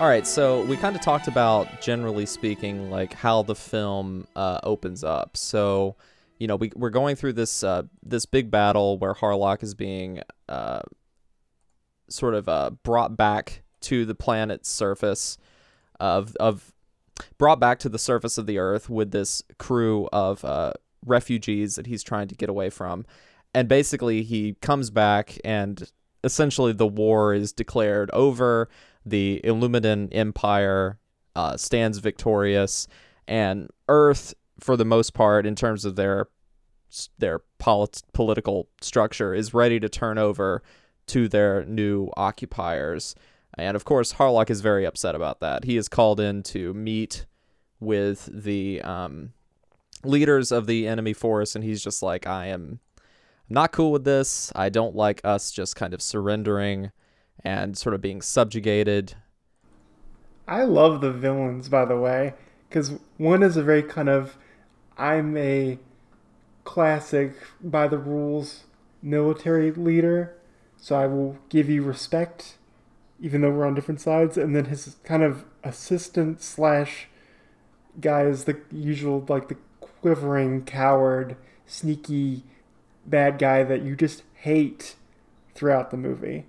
[0.02, 4.58] All right, so we kind of talked about generally speaking, like how the film uh,
[4.64, 5.36] opens up.
[5.36, 5.94] So,
[6.40, 10.20] you know, we we're going through this uh, this big battle where Harlock is being
[10.48, 10.80] uh,
[12.08, 15.38] sort of uh, brought back to the planet's surface
[16.00, 16.72] of of
[17.38, 20.72] brought back to the surface of the Earth with this crew of uh,
[21.06, 23.06] refugees that he's trying to get away from,
[23.54, 25.92] and basically he comes back and
[26.24, 28.68] essentially the war is declared over.
[29.04, 30.98] The Illumidas Empire
[31.34, 32.86] uh, stands victorious,
[33.26, 36.28] and Earth, for the most part, in terms of their
[37.18, 40.62] their polit- political structure, is ready to turn over
[41.06, 43.14] to their new occupiers.
[43.56, 45.64] And of course, Harlock is very upset about that.
[45.64, 47.26] He is called in to meet
[47.80, 49.32] with the um,
[50.04, 52.80] leaders of the enemy force, and he's just like, I am
[53.48, 54.52] not cool with this.
[54.54, 56.92] I don't like us just kind of surrendering
[57.44, 59.14] and sort of being subjugated.
[60.46, 62.34] I love the villains, by the way,
[62.68, 64.36] because one is a very kind of
[64.98, 65.78] I'm a
[66.64, 68.64] classic by the rules
[69.00, 70.36] military leader,
[70.76, 72.56] so I will give you respect,
[73.20, 74.36] even though we're on different sides.
[74.36, 77.08] And then his kind of assistant slash
[78.00, 82.44] guy is the usual, like the quivering coward, sneaky
[83.06, 84.96] bad guy that you just hate
[85.54, 86.46] throughout the movie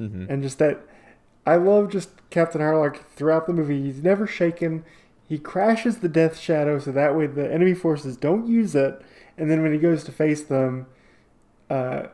[0.00, 0.26] Mm-hmm.
[0.30, 0.80] and just that
[1.46, 3.82] I love just Captain Harlock throughout the movie.
[3.82, 4.84] He's never shaken.
[5.28, 9.00] He crashes the Death Shadow so that way the enemy forces don't use it.
[9.38, 10.86] And then when he goes to face them,
[11.68, 12.08] uh,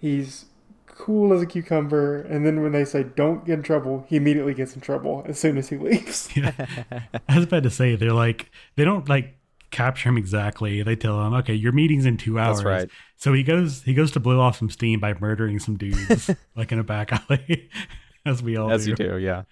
[0.00, 0.46] he's
[0.86, 2.20] cool as a cucumber.
[2.22, 5.38] And then when they say don't get in trouble, he immediately gets in trouble as
[5.38, 6.28] soon as he leaves.
[6.36, 9.37] I was about to say they're like they don't like
[9.70, 10.82] capture him exactly.
[10.82, 12.58] They tell him, okay, your meeting's in two hours.
[12.58, 12.90] That's right.
[13.16, 16.72] So he goes he goes to blow off some steam by murdering some dudes like
[16.72, 17.68] in a back alley,
[18.26, 18.90] as we all As do.
[18.90, 19.42] you do, yeah.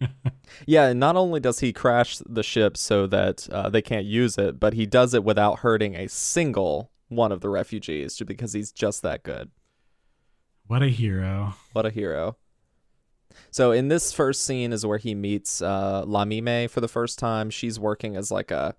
[0.66, 4.36] yeah, and not only does he crash the ship so that uh, they can't use
[4.38, 8.52] it, but he does it without hurting a single one of the refugees just because
[8.52, 9.50] he's just that good.
[10.66, 11.54] What a hero!
[11.72, 12.36] What a hero.
[13.50, 17.50] So in this first scene is where he meets uh, Lamime for the first time.
[17.50, 18.74] She's working as like a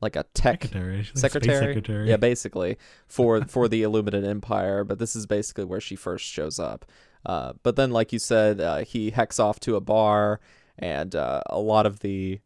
[0.00, 1.02] like a tech Secretary.
[1.02, 1.74] She's like space secretary.
[1.74, 2.08] secretary.
[2.08, 4.84] Yeah, basically for for the Illumidas Empire.
[4.84, 6.84] But this is basically where she first shows up.
[7.24, 10.40] Uh, but then, like you said, uh, he hecks off to a bar,
[10.78, 12.40] and uh, a lot of the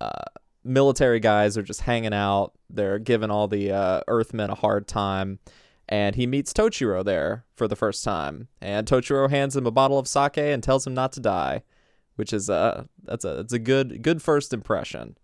[0.00, 0.24] uh,
[0.64, 2.52] military guys are just hanging out.
[2.68, 5.38] They're giving all the uh, Earthmen a hard time.
[5.88, 9.98] And he meets Tochiro there for the first time, and Tochiro hands him a bottle
[9.98, 11.64] of sake and tells him not to die,
[12.14, 15.16] which is uh that's a that's a good good first impression.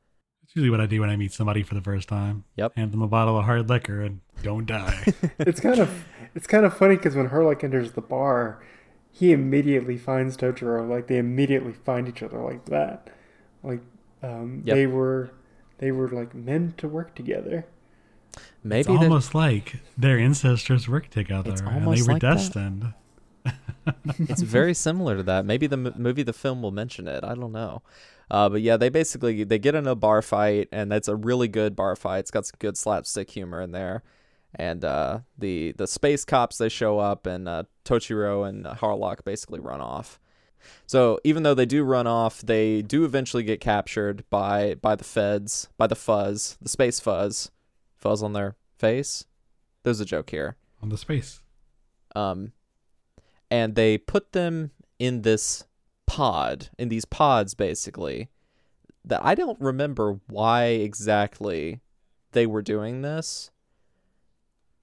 [0.56, 2.44] It's usually what I do when I meet somebody for the first time.
[2.56, 2.76] Yep.
[2.76, 5.04] Hand them a bottle of hard liquor and don't die.
[5.38, 8.64] it's kind of it's kind of funny because when Harlock enters the bar,
[9.12, 10.88] he immediately finds Totoro.
[10.88, 13.10] Like they immediately find each other like that.
[13.62, 13.80] Like
[14.22, 14.74] um, Yep.
[14.74, 15.30] they were
[15.76, 17.66] they were like meant to work together.
[18.64, 22.94] Maybe it's that- almost like their ancestors worked together and they were like destined.
[24.06, 25.44] it's very similar to that.
[25.44, 27.22] Maybe the m- movie, the film will mention it.
[27.24, 27.82] I don't know.
[28.30, 31.48] Uh, but yeah, they basically they get in a bar fight, and that's a really
[31.48, 32.20] good bar fight.
[32.20, 34.02] It's got some good slapstick humor in there.
[34.54, 39.60] And uh, the the space cops they show up, and uh, Tochiro and Harlock basically
[39.60, 40.18] run off.
[40.86, 45.04] So even though they do run off, they do eventually get captured by by the
[45.04, 47.50] feds, by the fuzz, the space fuzz,
[47.94, 49.24] fuzz on their face.
[49.84, 51.40] There's a joke here On the space.
[52.16, 52.52] um,
[53.50, 55.64] and they put them in this
[56.06, 58.28] pod, in these pods, basically.
[59.04, 61.80] That I don't remember why exactly
[62.32, 63.50] they were doing this,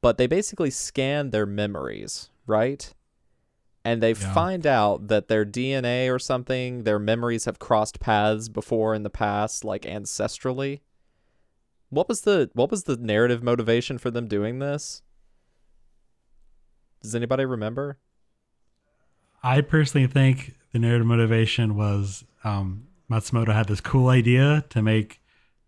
[0.01, 2.93] but they basically scan their memories, right?
[3.85, 4.33] And they Yeah.
[4.33, 9.09] find out that their DNA or something, their memories have crossed paths before in the
[9.09, 10.79] past, like ancestrally.
[11.89, 15.01] What was the what was the narrative motivation for them doing this?
[17.01, 17.97] Does anybody remember?
[19.43, 25.21] I personally think the narrative motivation was um, Matsumoto had this cool idea to make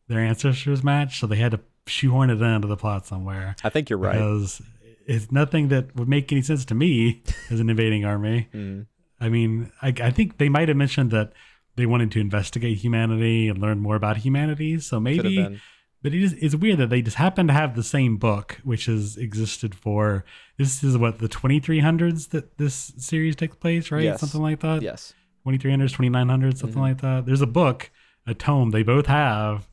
[0.07, 3.55] their ancestors match, so they had to shoehorn it into the plot somewhere.
[3.63, 4.13] I think you're right.
[4.13, 4.61] Because
[5.05, 8.49] it's nothing that would make any sense to me as an invading army.
[8.53, 8.87] Mm.
[9.19, 11.31] I mean, I, I think they might have mentioned that
[11.75, 14.79] they wanted to investigate humanity and learn more about humanity.
[14.79, 15.61] So maybe, been.
[16.05, 18.85] But it is it's weird that they just happen to have the same book, which
[18.85, 20.23] has existed for
[20.55, 24.03] this is what the 2300s that this series takes place, right?
[24.03, 24.19] Yes.
[24.19, 24.83] Something like that.
[24.83, 25.15] Yes.
[25.47, 27.25] 2300s, 2900s, something like that.
[27.25, 27.89] There's a book,
[28.27, 29.67] a tome they both have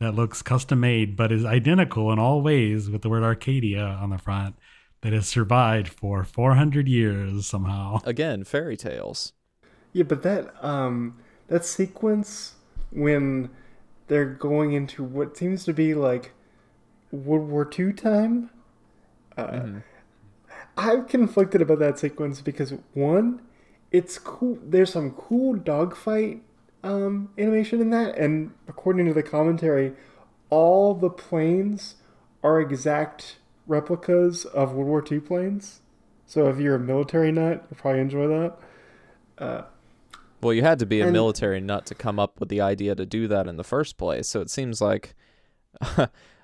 [0.00, 4.08] that looks custom made, but is identical in all ways with the word Arcadia on
[4.08, 4.56] the front
[5.02, 7.98] that has survived for 400 years somehow.
[8.04, 9.34] Again, fairy tales.
[9.92, 11.18] Yeah, but that um
[11.48, 12.54] that sequence
[12.90, 13.50] when
[14.08, 16.32] they're going into what seems to be like
[17.10, 18.50] World War II time.
[19.36, 19.66] Uh,
[20.76, 23.42] I'm conflicted about that sequence because one,
[23.90, 24.58] it's cool.
[24.62, 26.42] There's some cool dogfight
[26.82, 29.92] um, animation in that, and according to the commentary,
[30.50, 31.96] all the planes
[32.42, 35.80] are exact replicas of World War II planes.
[36.26, 38.56] So if you're a military nut, you'll probably enjoy that.
[39.38, 39.62] Uh,
[40.44, 42.94] Well, you had to be a And- military nut to come up with the idea
[42.94, 44.28] to do that in the first place.
[44.28, 45.14] So it seems like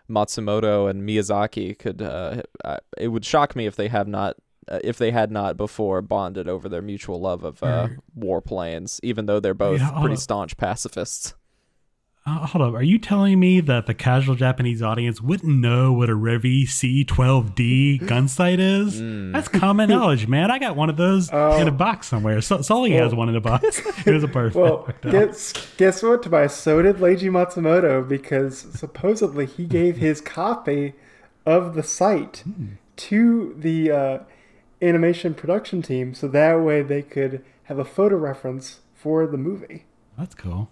[0.08, 2.02] Matsumoto and Miyazaki could.
[2.02, 2.42] Uh,
[2.98, 4.36] it would shock me if they have not,
[4.68, 7.98] uh, if they had not before bonded over their mutual love of uh, Sure.
[8.18, 11.34] warplanes, even though they're both Yeah, pretty staunch pacifists.
[12.30, 12.74] Uh, hold up.
[12.74, 18.06] Are you telling me that the casual Japanese audience wouldn't know what a Revi C12D
[18.06, 19.00] gun sight is?
[19.00, 19.32] Mm.
[19.32, 20.48] That's common knowledge, man.
[20.48, 22.40] I got one of those in a box somewhere.
[22.40, 23.80] So, Sully has one in a box.
[24.06, 24.56] It was a perfect.
[24.56, 26.54] Well, guess guess what, Tobias?
[26.54, 30.94] So did Leiji Matsumoto because supposedly he gave his copy
[31.44, 32.44] of the site
[32.96, 34.18] to the uh,
[34.80, 39.84] animation production team, so that way they could have a photo reference for the movie.
[40.16, 40.70] That's cool.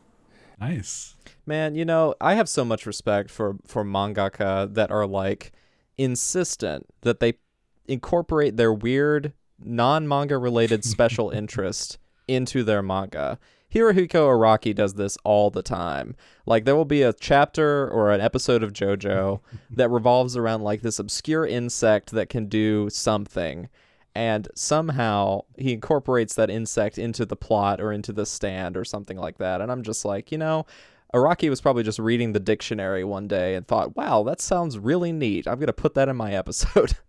[0.61, 1.15] Nice.
[1.49, 5.53] Man, you know, I have so much respect for for mangaka that are like
[5.97, 7.39] insistent that they
[7.87, 11.97] incorporate their weird non-manga related special interest
[12.29, 13.39] into their manga.
[13.75, 16.15] Hirohiko Araki does this all the time.
[16.45, 19.41] Like there will be a chapter or an episode of JoJo
[19.71, 23.71] that revolves around like this obscure insect that can do something
[24.15, 29.17] and somehow he incorporates that insect into the plot or into the stand or something
[29.17, 29.61] like that.
[29.61, 30.67] And I'm just like, you know,
[31.15, 35.13] Araki was probably just reading the dictionary one day and thought, wow, that sounds really
[35.13, 35.47] neat.
[35.47, 36.95] I'm going to put that in my episode.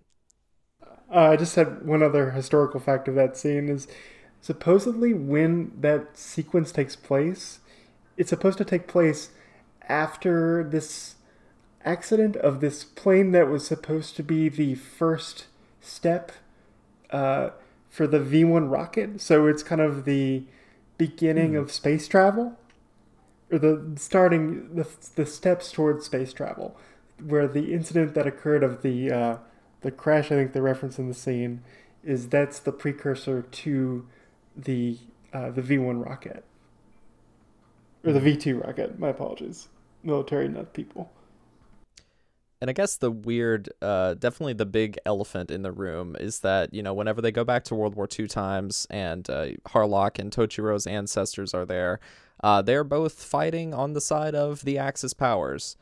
[1.11, 3.87] Uh, I just had one other historical fact of that scene is
[4.41, 7.61] supposedly when that sequence takes place,
[8.15, 9.29] it's supposed to take place
[9.87, 11.15] after this
[11.83, 15.47] accident of this plane that was supposed to be the first
[15.81, 16.31] step
[17.09, 17.49] uh,
[17.89, 19.19] for the V1 rocket.
[19.19, 20.43] So it's kind of the
[20.99, 22.58] beginning of space travel.
[23.51, 26.77] Or the starting the the steps towards space travel,
[27.23, 29.37] where the incident that occurred of the uh,
[29.81, 30.25] the crash.
[30.25, 31.61] I think the reference in the scene
[32.03, 34.07] is that's the precursor to
[34.55, 34.97] the
[35.33, 36.43] uh, the V one rocket
[38.03, 38.99] or the V two rocket.
[38.99, 39.67] My apologies,
[40.03, 41.11] military nut people.
[42.61, 46.73] And I guess the weird, uh, definitely the big elephant in the room is that,
[46.73, 50.29] you know, whenever they go back to World War II times and uh, Harlock and
[50.29, 52.01] Tochiro's ancestors are there,
[52.43, 55.75] uh, they're both fighting on the side of the Axis powers.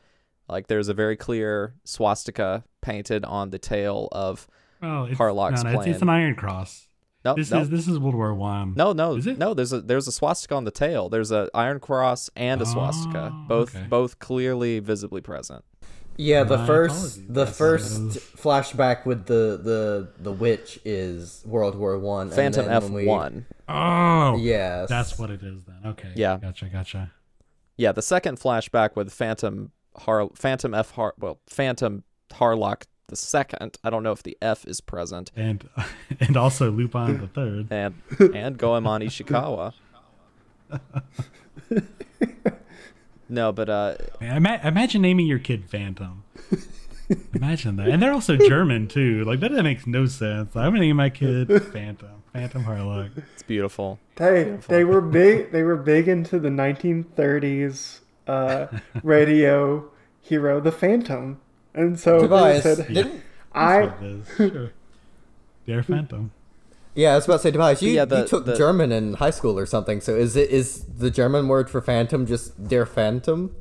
[0.48, 4.46] Like there's a very clear swastika painted on the tail of
[4.82, 6.08] Oh, it's, Harlock's no, no, it's, it's an.
[6.08, 6.86] Iron Cross.
[7.24, 8.74] no, This no, is this is World War One.
[8.76, 9.36] no, no, Is it?
[9.36, 9.52] no.
[9.52, 11.08] There's a there's a swastika on the tail.
[11.08, 13.86] There's a Iron Cross and a swastika, Oh, both okay.
[13.88, 15.64] both clearly visibly present.
[16.20, 17.26] Yeah, the My first apologies.
[17.28, 22.28] the Yes, first those- flashback with the the the witch is World War One.
[22.30, 23.46] Phantom F then when we- one.
[23.68, 25.76] Oh, Yes, That's what it is then.
[25.92, 26.10] Okay.
[26.16, 26.38] Yeah.
[26.38, 26.66] Gotcha.
[26.66, 27.12] Gotcha.
[27.76, 32.02] Yeah, the second flashback with Phantom Har Phantom F Har well Phantom
[32.32, 33.78] Harlock the second.
[33.84, 35.68] I don't know if the F is present, And
[36.20, 37.68] and also Lupin the third.
[37.70, 37.94] and
[38.34, 39.72] and Goemon Ishikawa.
[43.28, 46.24] no, but uh, Man, ima- imagine naming your kid Phantom.
[47.34, 49.24] Imagine that, and they're also German too.
[49.24, 50.54] Like that makes no sense.
[50.54, 52.22] I'm gonna name my kid Phantom.
[52.34, 53.10] Phantom Harlock.
[53.32, 53.98] it's beautiful.
[54.16, 55.50] They they were big.
[55.50, 58.66] They were big into the 1930s uh,
[59.02, 61.40] radio hero, the Phantom,
[61.72, 63.22] and so they Tobias, said, didn't
[63.52, 64.52] "I That's what it is.
[64.52, 64.72] Sure.
[65.66, 66.30] Dear Phantom.
[66.94, 69.14] Yeah, I was about to say Tobias, you, Yeah, the- you took the- German in
[69.14, 70.00] high school or something.
[70.00, 73.54] So is it is the German word for phantom just der Phantom?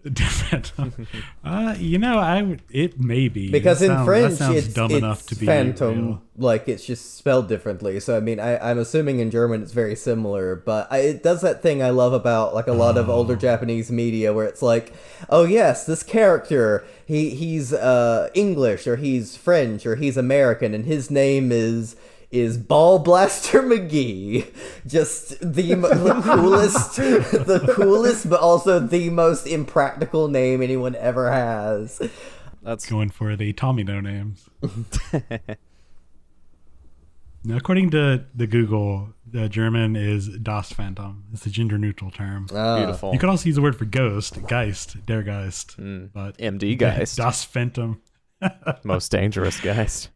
[0.02, 1.06] Dear Phantom.
[1.44, 2.56] Uh, you know, I.
[2.70, 5.34] It may be Because That in sounds- French, that sounds it's, dumb it's enough to
[5.34, 6.22] be phantom, real.
[6.38, 8.00] like it's just spelled differently.
[8.00, 11.42] So I mean, I, I'm assuming in German it's very similar, but I, it does
[11.42, 13.12] that thing I love about like a lot of Oh.
[13.12, 14.94] older Japanese media, where it's like,
[15.28, 20.86] oh yes, this character he he's uh English or he's French or he's American, and
[20.86, 21.94] his name is
[22.30, 24.46] is Ball Blaster McGee.
[24.86, 32.00] Just the, the coolest, the coolest, but also the most impractical name anyone ever has.
[32.62, 34.48] That's going for the Tommy no names.
[37.42, 41.24] now, according to the Google, the German is Das Phantom.
[41.32, 42.46] It's a gender neutral term.
[42.54, 42.76] Ah.
[42.78, 43.12] beautiful.
[43.12, 46.06] You could also use the word for ghost, Geist, der Geist, Hmm.
[46.12, 48.00] but MD Geist, Das Phantom.
[48.84, 50.10] most dangerous Geist.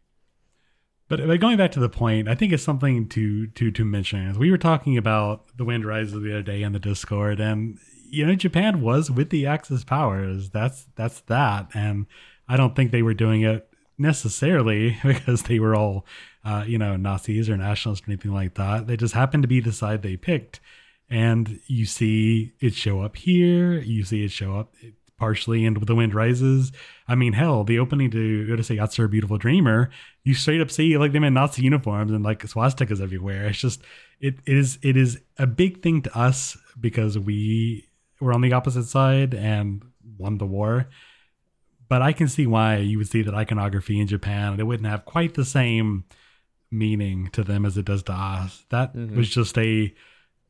[1.09, 4.39] But, going back to the point, I think it's something to to to mention.
[4.39, 7.79] We were talking about the Wind Rises the other day in the Discord, and
[8.09, 10.51] you know Japan was with the Axis powers.
[10.51, 12.07] That's that's that, and
[12.49, 16.07] I don't think they were doing it necessarily because they were all
[16.43, 18.87] uh, you know Nazis or nationalists or anything like that.
[18.87, 20.61] They just happened to be the side they picked,
[21.11, 23.79] and you see it show up here.
[23.79, 24.75] You see it show up
[25.19, 26.73] partially in The Wind Rises.
[27.07, 29.91] I mean, hell, the opening to go to say Yatsura Beautiful Dreamer,
[30.25, 33.47] you straight up see like them in Nazi uniforms and like swastikas everywhere.
[33.47, 33.83] It's just
[34.21, 37.89] it, it is it is a big thing to us because we
[38.21, 39.83] were on the opposite side and
[40.19, 40.89] won the war.
[41.89, 44.59] But I can see why you would see that iconography in Japan.
[44.59, 46.05] It wouldn't have quite the same
[46.71, 48.65] meaning to them as it does to us.
[48.71, 49.17] That mm-hmm.
[49.17, 49.95] was just a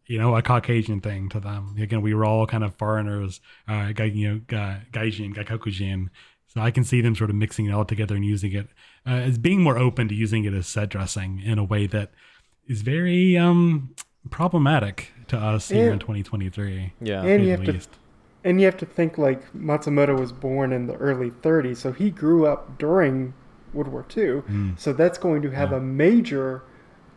[0.06, 1.76] you know, a Caucasian thing to them.
[1.78, 6.08] Again, we were all kind of foreigners, uh, you know, gaijin, gaikokujin.
[6.46, 8.68] So I can see them sort of mixing it all together and using it
[9.06, 12.12] uh, as being more open to using it as set dressing in a way that
[12.68, 13.94] is very um,
[14.30, 16.92] problematic to us here in 2023.
[17.00, 17.22] Yeah.
[17.22, 17.88] and you at have to
[18.44, 22.10] and you have to think like Matsumoto was born in the early 30s, so he
[22.10, 23.32] grew up during
[23.72, 24.42] World War II.
[24.42, 24.78] Mm.
[24.78, 26.62] So that's going to have a major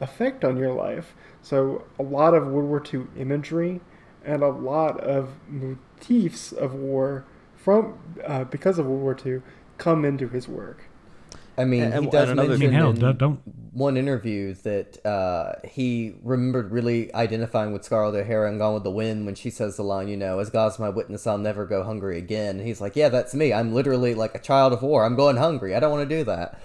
[0.02, 1.16] effect on your life.
[1.41, 3.82] So a lot of World War II imagery
[4.26, 9.42] and a lot of motifs of war from uh, because of World War II
[9.78, 10.84] come into his work.
[11.59, 13.39] I mean, And- he does another- I mention mean, hell, in don't, don't
[13.74, 18.92] one interview that uh, he remembered really identifying with Scarlett O'Hara in Gone with the
[18.92, 21.84] Wind when she says the line, you know, "As God's my witness, I'll never go
[21.84, 23.54] hungry again." And he's like, "Yeah, that's me.
[23.54, 25.04] I'm literally like a child of war.
[25.04, 25.76] I'm going hungry.
[25.76, 26.59] I don't want to do that."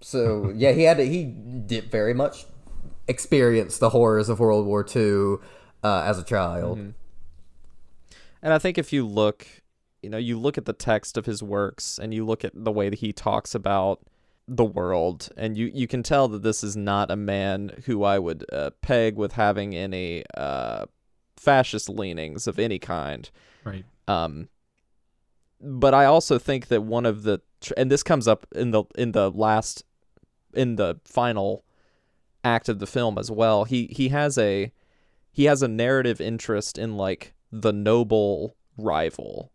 [0.00, 2.46] So yeah, he had to, he did very much
[3.08, 5.36] experience the horrors of World War II
[5.82, 6.78] uh, as a child.
[8.40, 9.46] And I think if you look,
[10.02, 12.70] you know, you look at the text of his works and you look at the
[12.70, 14.00] way that he talks about
[14.46, 18.18] the world, and you, you can tell that this is not a man who I
[18.18, 20.86] would uh, peg with having any uh,
[21.36, 23.28] fascist leanings of any kind.
[23.64, 23.84] right.
[24.06, 24.48] Um,
[25.60, 28.84] but I also think that one of the tr- and this comes up in the
[28.96, 29.84] in the last
[30.54, 31.64] in the final
[32.48, 33.64] act of the film as well.
[33.64, 34.72] He he has a
[35.30, 39.52] he has a narrative interest in like the noble rival.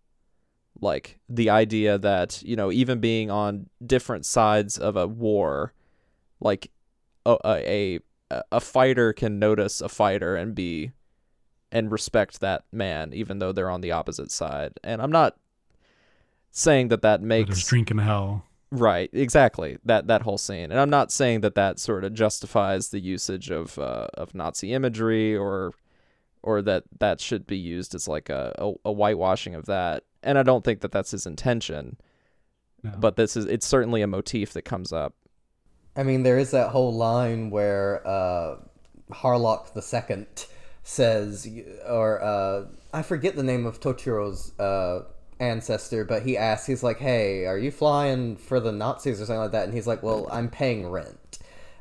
[0.80, 5.74] Like the idea that, you know, even being on different sides of a war,
[6.40, 6.72] like
[7.26, 7.99] a a
[8.32, 10.91] a, a fighter can notice a fighter and be
[11.72, 14.74] and respect that man even though they're on the opposite side.
[14.84, 15.38] And I'm not
[16.52, 18.45] saying that that makes drinking hell.
[18.75, 19.77] Right, exactly.
[19.85, 23.51] That that whole scene, and I'm not saying that that sort of justifies the usage
[23.51, 25.73] of uh, of Nazi imagery or
[26.41, 30.05] or that that should be used as like a, a, a whitewashing of that.
[30.23, 31.97] And I don't think that that's his intention.
[32.81, 32.93] No.
[32.97, 35.13] But this is it's certainly a motif that comes up.
[35.95, 38.55] I mean, there is that whole line where uh,
[39.11, 40.47] Harlock the Second
[40.81, 41.47] says,
[41.87, 45.03] or uh, I forget the name of Tochiro's uh,
[45.39, 49.41] ancestor, but he asks, he's like, "Hey, are you flying for the Nazis or something
[49.41, 51.39] like that?" And he's like, "Well, I'm paying rent."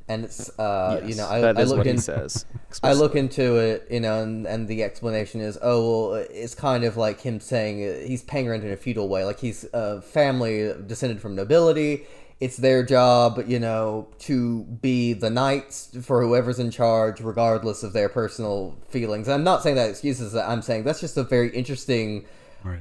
[0.08, 2.44] And it's, uh, you know, I, that I is looked what in, he says.
[2.82, 6.84] I look into it, you know, and, and the explanation is, oh, well, it's kind
[6.84, 9.24] of like him saying uh, he's paying rent in a feudal way.
[9.24, 12.06] Like he's a family descended from nobility.
[12.40, 17.92] It's their job, you know, to be the knights for whoever's in charge, regardless of
[17.92, 19.28] their personal feelings.
[19.28, 20.48] I'm not saying that excuses that.
[20.48, 22.26] I'm saying that's just a very interesting,
[22.64, 22.80] Right.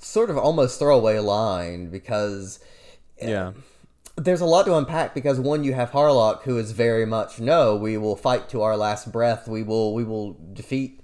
[0.00, 2.60] sort of almost throwaway line because
[3.22, 3.52] yeah.
[4.16, 7.74] there's a lot to unpack because one you have Harlock who is very much no
[7.76, 9.48] we will fight to our last breath.
[9.48, 11.00] We will we will defeat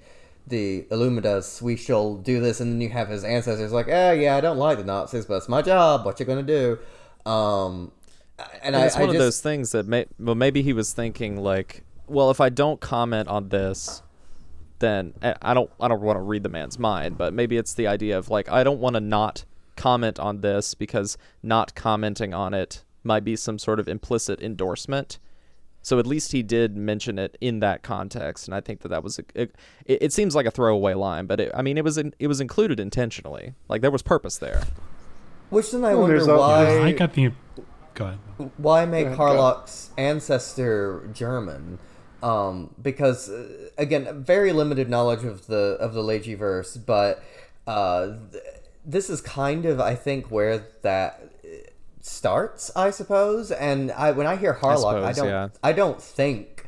[0.47, 1.63] the Illumidas.
[1.63, 2.61] We shall do this.
[2.61, 5.35] And then you have his ancestors like oh yeah I don't like the Nazis but
[5.35, 6.05] it's my job.
[6.05, 6.79] What you gonna do?
[7.25, 7.93] Um
[8.63, 10.73] and, And I, it's one I of just, those things that may well maybe he
[10.73, 14.03] was thinking like, well, if I don't comment on this,
[14.81, 17.73] then I I don't I don't want to read the man's mind, but maybe it's
[17.74, 19.44] the idea of like I don't want to not
[19.77, 25.19] comment on this because not commenting on it might be some sort of implicit endorsement.
[25.82, 29.02] So at least he did mention it in that context, and I think that that
[29.02, 29.55] was a, it,
[29.86, 32.39] it seems like a throwaway line, but it, I mean it was in, it was
[32.40, 33.55] included intentionally.
[33.69, 34.65] Like there was purpose there.
[35.48, 37.32] which then I Well, wonder there's why I got the.
[37.94, 38.19] Go ahead.
[38.59, 39.24] why make ahead, go.
[39.24, 41.78] Harlock's ancestor German?
[42.23, 47.23] Um, because uh, again, very limited knowledge of the of the Leijiverse, but
[47.67, 48.45] uh, th-
[48.85, 51.49] this is kind of I think where that uh,
[52.01, 53.51] starts, I suppose.
[53.51, 55.49] And I when I hear Harlock, I, suppose, don't yeah.
[55.63, 56.67] I don't think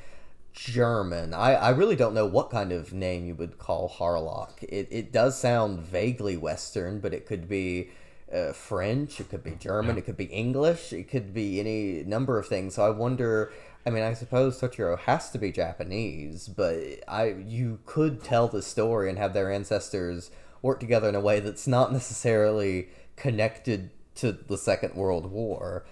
[0.52, 1.34] German.
[1.34, 4.62] I, I really don't know what kind of name you would call Harlock.
[4.62, 7.90] It it does sound vaguely Western, but it could be
[8.32, 12.38] uh, French, it could be German, it could be English, it could be any number
[12.38, 12.74] of things.
[12.76, 13.52] So I wonder.
[13.84, 16.76] I mean, I suppose Tochiro has to be Japanese, but
[17.08, 20.30] I you could tell the story and have their ancestors
[20.62, 25.84] work together in a way that's not necessarily connected to the Second World War.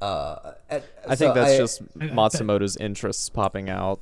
[0.00, 4.00] Uh, and- I so think that's I- just Matsumoto's interests popping out.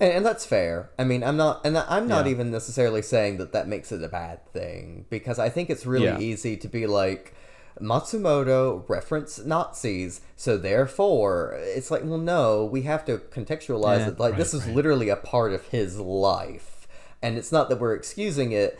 [0.00, 0.90] and, and that's fair.
[0.98, 2.32] I mean, I'm not, and I'm not Yeah.
[2.32, 6.06] even necessarily saying that that makes it a bad thing because I think it's really
[6.06, 6.18] Yeah.
[6.18, 7.32] easy to be like
[7.80, 14.08] Matsumoto reference Nazis, so therefore it's like, well, no, we have to contextualize Yeah.
[14.08, 14.20] it.
[14.20, 14.74] Like this is right.
[14.74, 16.88] literally a part of his life,
[17.22, 18.78] and it's not that we're excusing it,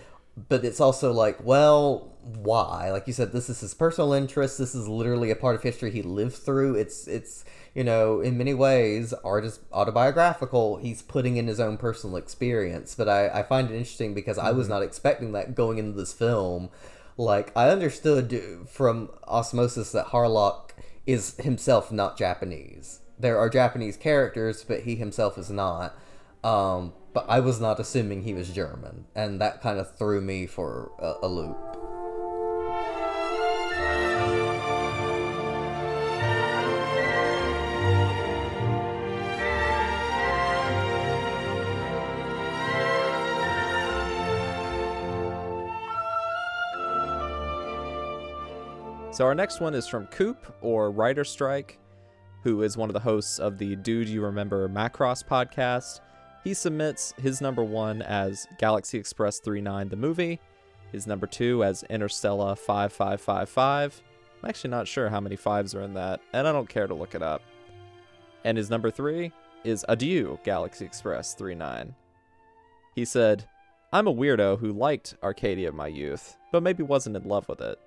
[0.49, 2.91] but it's also like, well, why?
[2.91, 4.59] Like you said, this is his personal interest.
[4.59, 6.75] This is literally a part of history he lived through.
[6.75, 7.45] It's it's
[7.75, 10.77] you know in many ways art is autobiographical.
[10.79, 12.95] He's putting in his own personal experience.
[12.95, 14.75] But I I find it interesting because I was mm-hmm.
[14.75, 16.71] not expecting that going into this film.
[17.17, 20.71] Like I understood from osmosis that Harlock
[21.07, 23.01] is himself not Japanese.
[23.19, 25.97] There are Japanese characters, but he himself is not.
[26.45, 30.47] Um, but I was not assuming he was German, and that kind of threw me
[30.47, 31.57] for a, a loop.
[49.17, 51.79] So our next one is from Coop or Writer Strike,
[52.43, 56.01] who is one of the hosts of the Dude You Remember Macross podcast.
[56.45, 60.39] He submits his number one as Galaxy Express 39 the movie,
[60.93, 64.03] his number two as Interstellar 5555.
[64.43, 66.93] I'm actually not sure how many fives are in that, and I don't care to
[66.93, 67.41] look it up.
[68.45, 69.33] And his number three
[69.65, 71.95] is Adieu Galaxy Express 39.
[72.95, 73.47] He said,
[73.95, 77.79] I'm a weirdo who liked Arcadia my youth, but maybe wasn't in love with it.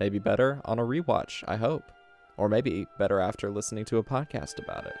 [0.00, 1.90] Maybe better on a rewatch, I hope.
[2.36, 4.96] Or maybe better after listening to a podcast about it.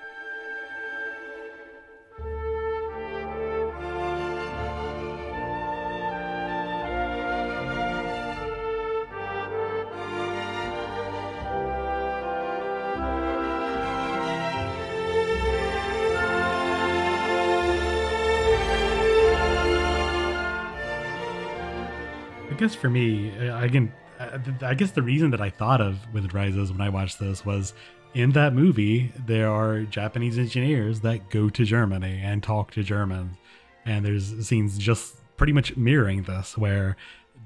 [22.50, 23.92] I guess for me, uh, I can
[24.28, 27.44] th- I guess the reason that I thought of It Rises when I watched this
[27.44, 27.74] was
[28.14, 33.36] in that movie, there are Japanese engineers that go to Germany and talk to Germans.
[33.84, 36.96] And there's scenes just pretty much mirroring this where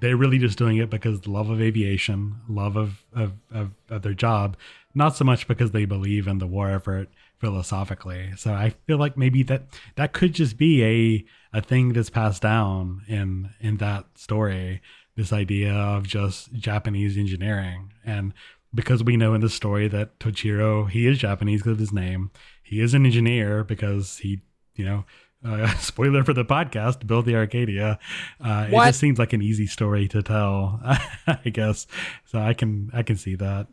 [0.00, 4.14] they're really just doing it because love of aviation, love of, of, of, of their
[4.14, 4.56] job,
[4.94, 8.32] not so much because they believe in the war effort philosophically.
[8.36, 9.64] So I feel like maybe that
[9.96, 11.24] that could just be a
[11.58, 14.80] a thing that's passed down in in that story.
[15.14, 18.32] This idea of just Japanese engineering, and
[18.74, 22.30] because we know in the story that Tochiro he is Japanese because of his name,
[22.62, 24.42] he is an engineer because he
[24.74, 25.04] you know.
[25.44, 27.98] Uh, spoiler for the podcast, build the Arcadia.
[28.40, 30.78] Uh, it just seems like an easy story to tell,
[31.26, 31.88] I guess.
[32.26, 33.66] So I can I can see that.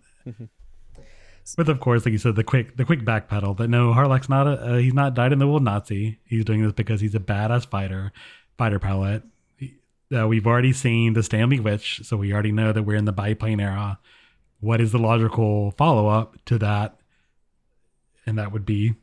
[1.55, 4.47] But of course, like you said, the quick the quick backpedal that no, Harlock's not
[4.47, 6.19] a uh, he's not died in the world Nazi.
[6.25, 8.11] He's doing this because he's a badass fighter,
[8.57, 9.23] fighter pilot.
[10.15, 13.11] Uh, we've already seen the Stanley Witch, so we already know that we're in the
[13.11, 13.99] biplane era.
[14.59, 16.97] What is the logical follow up to that?
[18.25, 18.95] And that would be,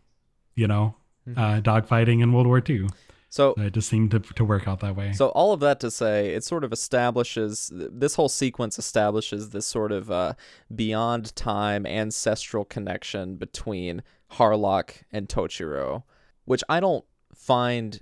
[0.55, 0.97] you know,
[1.37, 2.89] uh, dogfighting in World War II.
[3.29, 5.13] So So it just seemed to, to work out that way.
[5.13, 9.67] So all of that to say, it sort of establishes this whole sequence establishes this
[9.67, 10.35] sort of uh,
[10.75, 14.03] beyond time ancestral connection between
[14.33, 16.05] Harlock and Tochiro,
[16.45, 17.05] which I don't
[17.35, 18.01] find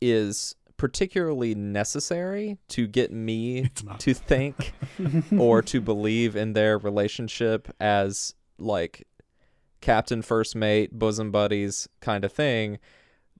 [0.00, 4.72] is particularly necessary to get me to think
[5.38, 9.06] or to believe in their relationship as like
[9.80, 12.78] captain first mate bosom buddies kind of thing.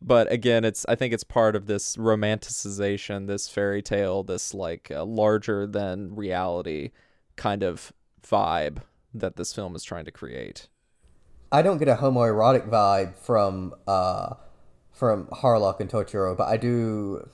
[0.00, 4.90] But again it's i think it's part of this romanticization this fairy tale this like
[4.90, 6.90] uh, larger than reality
[7.36, 7.92] kind of
[8.22, 8.82] vibe
[9.14, 10.68] that this film is trying to create.
[11.50, 14.34] I don't get a homoerotic vibe from uh
[14.96, 17.28] from Harlock and Tochiro, but I do.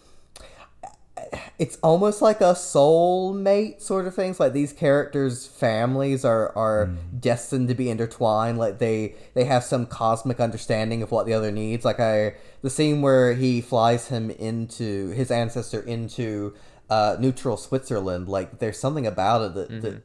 [1.58, 4.40] It's almost like a soulmate sort of things.
[4.40, 6.86] Like these characters' families are are
[7.18, 8.58] destined to be intertwined.
[8.58, 11.84] Like they they have some cosmic understanding of what the other needs.
[11.84, 16.54] Like I the scene where he flies him into his ancestor into
[16.90, 18.28] uh, neutral Switzerland.
[18.28, 20.02] Like there's something about it that, that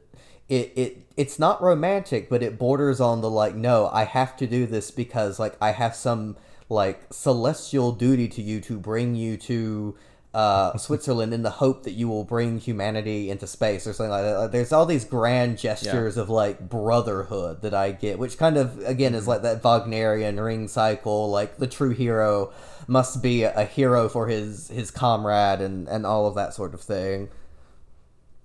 [0.48, 4.46] it, it it's not romantic, but it borders on the like, no, I have to
[4.46, 6.38] do this because like I have some
[6.70, 9.96] like celestial duty to you to bring you to
[10.34, 14.24] uh, Switzerland in the hope that you will bring humanity into space or something like
[14.24, 14.38] that.
[14.38, 18.78] Like, there's all these grand gestures of like brotherhood that I get, which kind of
[18.86, 21.30] again is like that Wagnerian ring cycle.
[21.30, 22.54] Like the true hero
[22.88, 26.74] must be a, a hero for his his comrade and and all of that sort
[26.74, 27.30] of thing.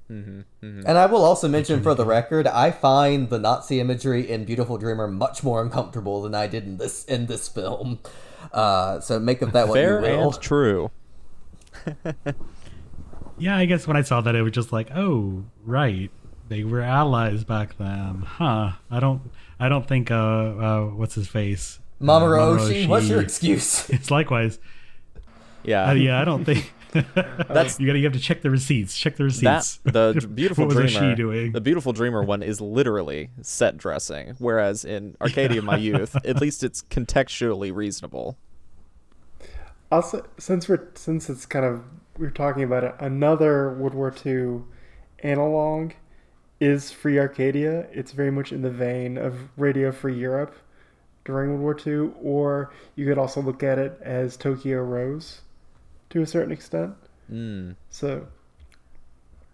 [0.09, 0.45] And
[0.87, 5.09] I will also mention for the record, I find the Nazi imagery in Beautiful Dreamer
[5.09, 7.99] much more uncomfortable than I did in this in this film.
[8.53, 10.33] Uh, so make of that what fair you will.
[10.33, 10.91] and true
[13.39, 16.11] Yeah, I guess when I saw that, it was just like, oh, right,
[16.49, 18.73] they were allies back then, huh?
[18.91, 23.21] I don't, I don't think, uh, uh what's his face, Mamoru Uh, Oshii, what's your
[23.21, 23.89] excuse?
[23.91, 24.59] It's likewise.
[25.65, 26.73] yeah Uh, yeah, I don't think.
[27.15, 28.97] That's- you gotta you have to check the receipts.
[28.97, 29.81] Check the that receipts.
[29.85, 31.53] the beautiful what was dreamer doing?
[31.53, 36.41] the beautiful dreamer one is literally set dressing whereas in arcadia of my youth at
[36.41, 38.37] least it's contextually reasonable
[39.91, 41.83] Also, since we're since it's kind of
[42.19, 44.63] we're talking about it, another World War II
[45.21, 45.93] analog
[46.61, 47.87] is Free Arcadia.
[47.93, 50.55] It's very much in the vein of Radio Free Europe
[51.25, 55.41] during World War II, or you could also look at it as Tokyo Rose
[56.13, 56.95] to a certain extent.
[57.31, 57.77] mm.
[57.91, 58.27] So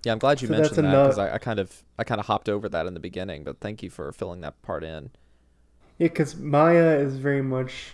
[0.04, 2.26] Yeah, I'm glad you So mentioned that because I, I kind of I kind of
[2.26, 5.10] hopped over that in the beginning, but thank you for filling that part in.
[5.98, 7.92] Yeah, because Maya is very much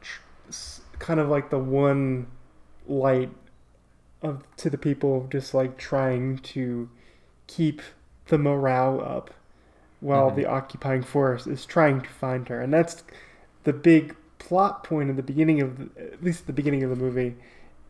[0.00, 0.22] tr-
[0.98, 2.26] kind of like the one
[2.86, 3.30] light
[4.22, 6.90] of to the people, just like trying to
[7.46, 7.82] keep
[8.28, 9.32] the morale up
[10.00, 13.04] while the occupying force is trying to find her, and that's
[13.64, 16.96] the big plot point in the beginning of the, at least the beginning of the
[16.96, 17.36] movie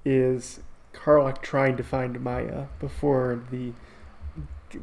[0.05, 0.61] is
[0.95, 3.73] Harlock trying to find Maya before the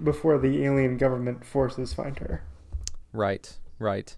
[0.04, 2.44] before the alien government forces find her.
[3.12, 4.16] Right, right.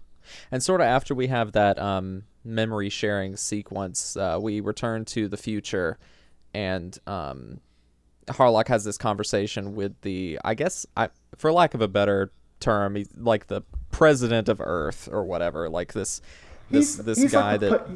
[0.50, 5.28] And sort of after we have that um, memory sharing sequence, uh, we return to
[5.28, 5.98] the future,
[6.52, 7.60] and um,
[8.28, 12.30] Harlock has this conversation with the, I guess, I, for lack of a better
[12.60, 16.20] term, he's like the president of Earth or whatever, like this,
[16.70, 17.88] this, this guy like the that.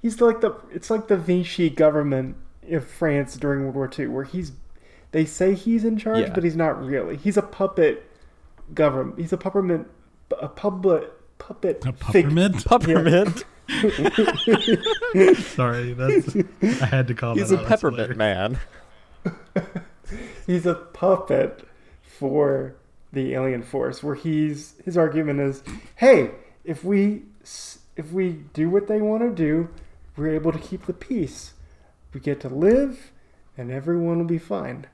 [0.00, 2.36] Pu- he's like the it's like the Vichy government
[2.70, 4.52] of France during World War II, where he's
[5.12, 6.32] they say he's in charge, Yeah.
[6.34, 7.16] but he's not really.
[7.16, 8.08] He's a puppet
[8.74, 9.18] government.
[9.18, 9.86] He's a puppermint,
[10.40, 12.64] a puppet puppet A fig- peppermint.
[12.66, 13.44] Peppermint.
[15.38, 17.66] Sorry, that's I had to call He's that a out.
[17.68, 18.58] Peppermint man.
[20.46, 21.66] he's a puppet
[22.02, 22.74] for
[23.12, 25.62] the alien force where he's his argument is
[25.96, 26.30] hey
[26.64, 27.22] if we
[27.96, 29.68] if we do what they want to do
[30.16, 31.54] we're able to keep the peace
[32.12, 33.12] we get to live
[33.56, 34.86] and everyone will be fine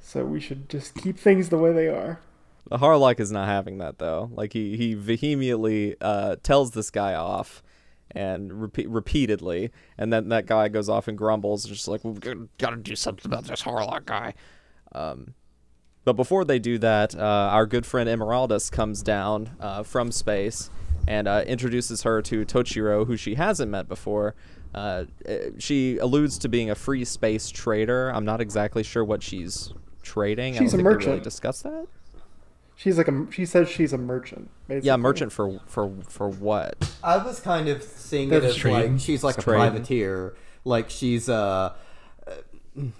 [0.00, 2.20] so we should just keep things the way they are
[2.68, 4.30] The Harlock is not having that though.
[4.34, 7.62] Like he he vehemently uh, tells this guy off,
[8.10, 12.20] and repeat repeatedly, and then that guy goes off and grumbles, and just like we've
[12.58, 14.34] got to do something about this Harlock guy.
[14.92, 15.34] Um,
[16.04, 20.70] but before they do that, uh, our good friend Emeraldas comes down uh, from space
[21.06, 24.34] and uh, introduces her to Tochiro, who she hasn't met before.
[24.74, 28.10] Uh, eh, she alludes to being a free space trader.
[28.10, 29.72] I'm not exactly sure what she's
[30.02, 30.54] trading.
[30.56, 31.24] I She's don't a think they really merchant.
[31.24, 31.86] discuss that.
[32.74, 34.86] she's like a she says she's a merchant basically.
[34.88, 36.92] Yeah, merchant for for for what?
[37.02, 38.92] I was kind of seeing it as trading.
[38.92, 39.60] like she's like a Trading.
[39.70, 40.34] privateer,
[40.64, 41.72] like she's uh,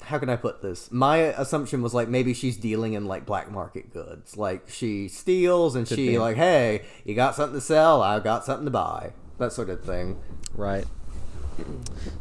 [0.02, 0.90] how can I put this?
[0.90, 5.76] My assumption was like maybe she's dealing in like black market goods, like she steals
[5.76, 6.18] and she be.
[6.18, 8.02] like, hey, you got something to sell?
[8.02, 10.18] I've got something to buy, that sort of thing.
[10.54, 10.84] Right.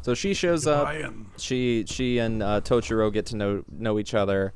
[0.02, 0.86] So she shows up.
[0.86, 1.28] Lion.
[1.38, 4.54] She she and uh, Tochiro get to know know each other.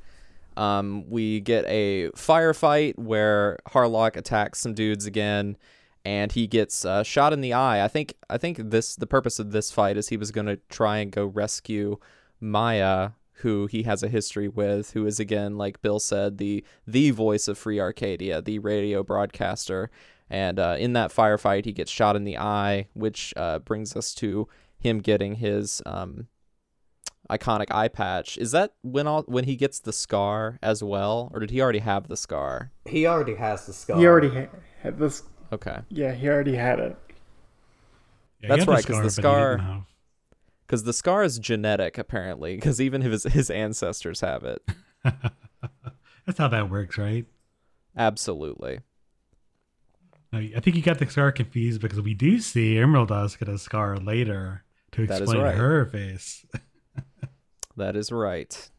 [0.58, 5.58] Um, we get a firefight where Harlock attacks some dudes again,
[6.04, 7.84] and he gets uh, shot in the eye.
[7.84, 10.58] I think I think this the purpose of this fight is he was going to
[10.70, 11.98] try and go rescue
[12.40, 17.12] Maya, who he has a history with, who is again like Bill said the the
[17.12, 19.90] voice of Free Arcadia, the radio broadcaster.
[20.30, 24.14] And uh, in that firefight, he gets shot in the eye, which uh, brings us
[24.16, 24.48] to
[24.78, 26.28] him getting his um,
[27.32, 28.38] iconic eye patch.
[28.38, 31.80] Is that when all when he gets the scar as well, or did he already
[31.80, 32.72] have the scar?
[32.86, 33.98] He already has the scar.
[33.98, 34.48] he already ha-
[34.84, 37.16] had this Okay, yeah he already had it Yeah,
[38.42, 39.84] he That's had the right, 'cause the scar- didn't have-
[40.70, 44.62] because the scar is genetic apparently, because even his his ancestors have it.
[45.04, 47.26] That's how that works, right?
[47.98, 48.82] Absolutely.
[50.32, 53.98] I think you got the scar confused because we do see Emeraldas get a scar
[53.98, 55.56] later to explain right.
[55.56, 56.46] her face.
[57.78, 58.70] That is right.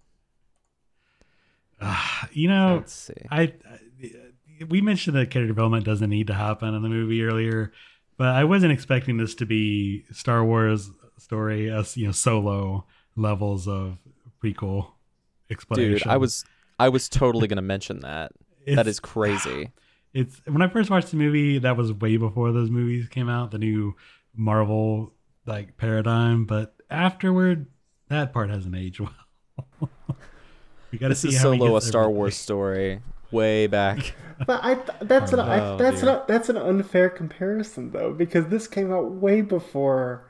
[1.81, 3.15] Ah, you know, Let's see.
[3.31, 7.73] I, I we mentioned that character development doesn't need to happen in the movie earlier,
[8.19, 12.85] but I wasn't expecting this to be Star Wars story as you know solo
[13.17, 13.99] levels of
[14.43, 14.93] prequel
[15.51, 15.99] explanation.
[15.99, 16.45] Dude, I was
[16.79, 18.33] I was totally gonna mention that.
[18.67, 19.71] that It's- is crazy.
[20.13, 23.53] It's when I first watched the movie, that was way before those movies came out,
[23.53, 23.95] the new
[24.35, 25.13] Marvel
[25.47, 26.47] like paradigm.
[26.47, 27.67] But afterward,
[28.09, 29.15] that part hasn't aged well.
[30.91, 32.17] we got to This see is how he solo a Star everything.
[32.17, 34.15] Wars story way back.
[34.47, 36.11] But I th- that's an I, Oh, that's dear.
[36.17, 40.30] an that's an unfair comparison though because this came out way before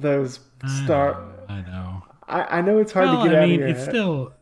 [0.00, 2.02] those I know, I know.
[2.28, 3.88] I, I know it's hard well, to get I out mean, of your it's head.
[3.90, 4.32] still.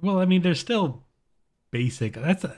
[0.00, 1.02] Well, I mean, they're still
[1.70, 2.14] basic.
[2.14, 2.54] That's a,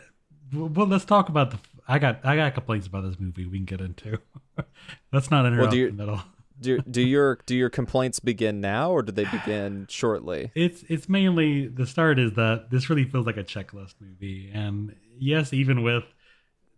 [0.52, 0.86] well.
[0.86, 1.58] Let's talk about the.
[1.86, 3.46] I got I got complaints about this movie.
[3.46, 4.18] We can get into.
[5.12, 6.22] let's not interrupt do you- the middle.
[6.58, 10.50] Do do your do your complaints begin now or do they begin shortly?
[10.54, 14.96] It's it's mainly the start is that this really feels like a checklist movie, and
[15.18, 16.04] yes, even with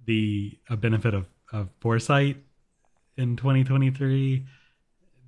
[0.05, 2.39] the a benefit of of foresight
[3.17, 4.47] in 2023,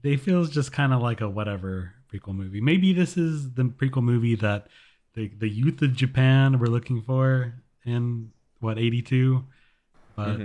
[0.03, 2.61] they feels just kind of like a whatever prequel movie.
[2.61, 4.69] Maybe this is the prequel movie that
[5.15, 7.55] the the youth of Japan were looking for
[7.85, 9.45] in what 82,
[10.17, 10.41] but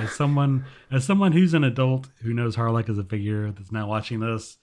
[0.00, 3.88] as someone as someone who's an adult who knows Harlock as a figure that's now
[3.88, 4.58] watching this,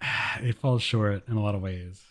[0.40, 2.02] it falls short in a lot of ways.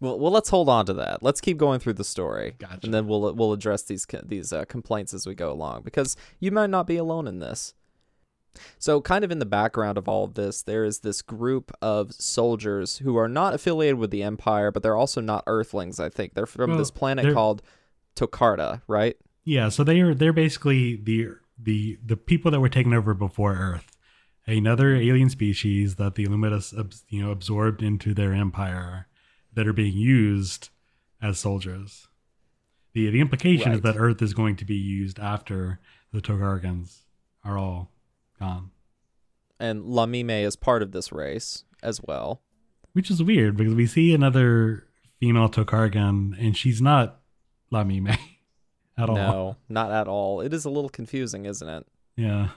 [0.00, 1.22] Well, well, let's hold on to that.
[1.22, 2.80] Let's keep going through the story, Gotcha.
[2.82, 6.50] and then we'll we'll address these these uh, complaints as we go along because you
[6.50, 7.74] might not be alone in this.
[8.78, 12.12] So, kind of in the background of all of this, there is this group of
[12.12, 16.00] soldiers who are not affiliated with the Empire, but they're also not Earthlings.
[16.00, 17.62] I think they're from Well, this planet called
[18.16, 19.16] Tokarga, right?
[19.44, 23.54] Yeah, so they are they're basically the the the people that were taken over before
[23.54, 23.96] Earth,
[24.46, 29.06] another alien species that the Illumidas you know absorbed into their empire
[29.52, 30.70] that are being used
[31.22, 32.08] as soldiers.
[32.92, 35.80] the The implication is that Earth is going to be used after
[36.12, 37.02] the Tokargans
[37.44, 37.90] are all
[38.44, 38.70] gone,
[39.58, 42.42] And Lamime is part of this race as well.
[42.92, 44.86] which is weird because we see another
[45.20, 47.20] female Tokargan and she's not
[47.72, 48.16] Lamime
[48.98, 49.14] at all.
[49.16, 50.40] No, not at all.
[50.40, 51.86] It is a little confusing, isn't it?
[52.16, 52.48] Yeah.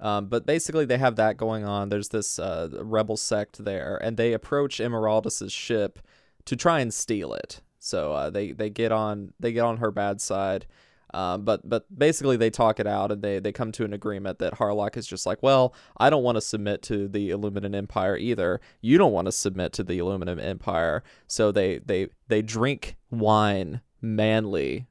[0.00, 1.88] Um, but basically, they have that going on.
[1.88, 5.98] There's this uh, rebel sect there, and they approach Emeraldas's ship
[6.44, 7.62] to try and steal it.
[7.80, 10.66] So uh, they they get on they get on her bad side.
[11.14, 14.38] Um, but but basically they talk it out and they they come to an agreement
[14.40, 18.16] that Harlock is just like, well, I don't want to submit to the Illumidas Empire
[18.16, 18.60] either.
[18.82, 21.02] You don't want to submit to the Illumidas Empire.
[21.26, 24.86] So they they they drink wine manly.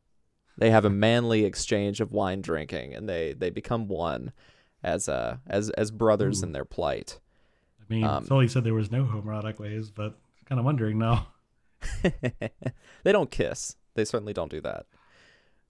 [0.57, 4.33] They have a manly exchange of wine drinking, and they they become one
[4.83, 7.19] as uh as as brothers in their plight.
[7.79, 11.27] I mean, Um, Sully said there was no homoerotic ways, but kind of wondering now.
[13.03, 13.75] they don't kiss.
[13.93, 14.87] They certainly don't do that.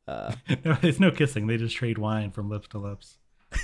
[0.07, 1.47] Uh, no, it's no kissing.
[1.47, 3.17] They just trade wine from lips to lips.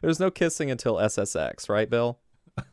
[0.00, 2.18] there's no kissing until SSX, right, Bill?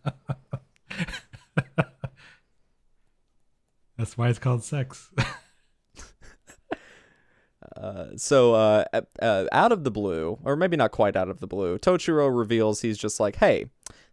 [3.97, 5.09] That's why it's called sex.
[7.75, 11.39] Uh, so uh, uh, uh, out of the blue, or maybe not quite out of
[11.39, 13.65] the blue, Tochiro reveals he's just like, "Hey,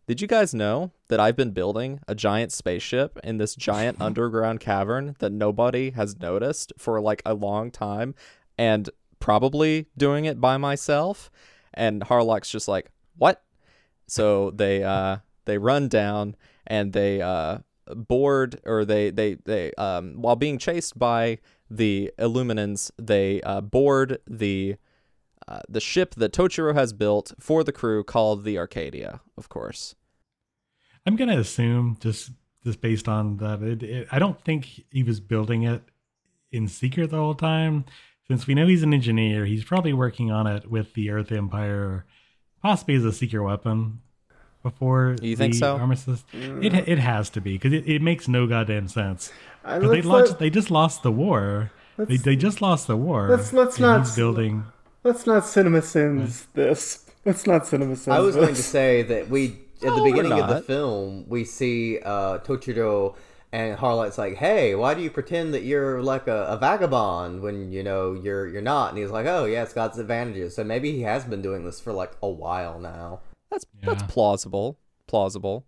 [0.06, 4.60] did you guys know that I've been building a giant spaceship in this giant underground
[4.60, 8.14] cavern that nobody has noticed for like a long time,
[8.58, 8.88] and
[9.20, 11.30] probably doing it by myself?"
[11.74, 13.42] And Harlock's just like, "What?"
[14.06, 20.14] So they uh they run down and they uh board or they they they um
[20.20, 21.38] while being chased by
[21.72, 24.76] the Illuminans, they uh, board the
[25.52, 29.94] uh, the ship that Tochiro has built for the crew called the Arcadia, of course.
[31.06, 32.30] I'm gonna assume just
[32.64, 35.82] just based on that, it, it, I don't think he was building it
[36.52, 37.84] in secret the whole time.
[38.28, 42.06] Since we know he's an engineer, he's probably working on it with the Earth Empire,
[42.62, 44.00] possibly as a secret weapon.
[44.62, 45.76] Before You think the so?
[45.76, 49.32] Armistice, it it has to be because it, it makes no goddamn sense.
[49.64, 51.72] Uh, 'Cause they let's launched, let- they just lost the war.
[51.98, 53.28] They, they just lost the war.
[53.28, 54.64] Let's- let's not building.
[55.04, 57.06] Let's not cinema sins this.
[57.24, 60.32] Let's not cinema sins I was going to say that we at No, the beginning
[60.32, 63.16] of the film we see uh, Tochiro
[63.52, 67.70] and Harlock's like, "Hey, why do you pretend that you're like a, a vagabond when
[67.70, 70.64] you know you're you're not?" And he's like, "Oh, yeah, it's got its advantages." So
[70.64, 73.20] maybe he has been doing this for like a while now.
[73.50, 74.78] That's that's plausible.
[75.06, 75.66] Plausible.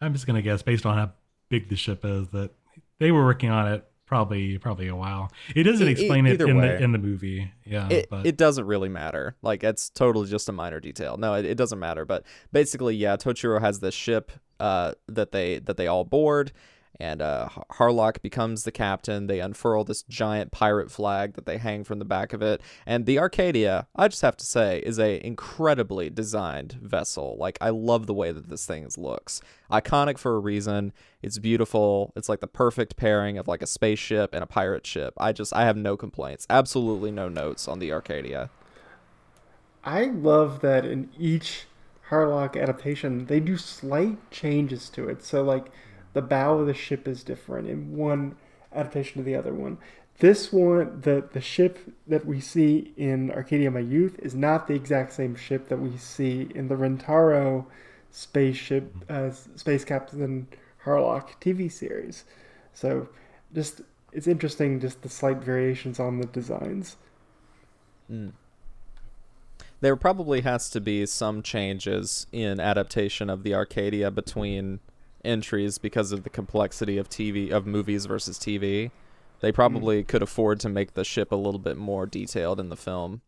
[0.00, 1.12] I'm just gonna guess based on how
[1.48, 2.50] big the ship is that
[2.98, 5.30] they were working on it probably probably a while.
[5.54, 6.68] It doesn't E- e- explain it in way.
[6.68, 7.52] the in the movie.
[7.64, 9.36] Yeah, it, but it doesn't really matter.
[9.42, 11.16] Like it's totally just a minor detail.
[11.18, 12.04] No, it, it doesn't matter.
[12.04, 16.50] But basically, yeah, Tochiro has this ship uh, that they that they all board,
[16.98, 19.26] and uh, Harlock becomes the captain.
[19.26, 23.06] They unfurl this giant pirate flag that they hang from the back of it, and
[23.06, 23.86] the Arcadia.
[23.94, 27.36] I just have to say, is a incredibly designed vessel.
[27.38, 29.40] Like I love the way that this thing looks.
[29.70, 30.92] Iconic for a reason.
[31.20, 32.12] It's beautiful.
[32.16, 35.14] It's like the perfect pairing of like a spaceship and a pirate ship.
[35.18, 36.46] I just I have no complaints.
[36.48, 38.50] Absolutely no notes on the Arcadia.
[39.84, 41.66] I love that in each
[42.10, 45.22] Harlock adaptation, they do slight changes to it.
[45.22, 45.66] So, like,
[46.12, 48.36] the bow of the ship is different in one
[48.72, 49.78] adaptation to the other one.
[50.18, 54.74] This one, the, the ship that we see in Arcadia My Youth is not the
[54.74, 57.66] exact same ship that we see in the Rentaro
[58.10, 60.48] spaceship, uh, Space Captain
[60.84, 62.24] Harlock TV series.
[62.74, 63.08] So,
[63.54, 63.82] just,
[64.12, 66.96] it's interesting, just the slight variations on the designs.
[69.80, 74.80] There probably has to be some changes in adaptation of the Arcadia between
[75.24, 78.90] entries because of the complexity of TV of movies versus TV.
[79.40, 79.54] They hmm.
[79.54, 83.22] probably could afford to make the ship a little bit more detailed in the film.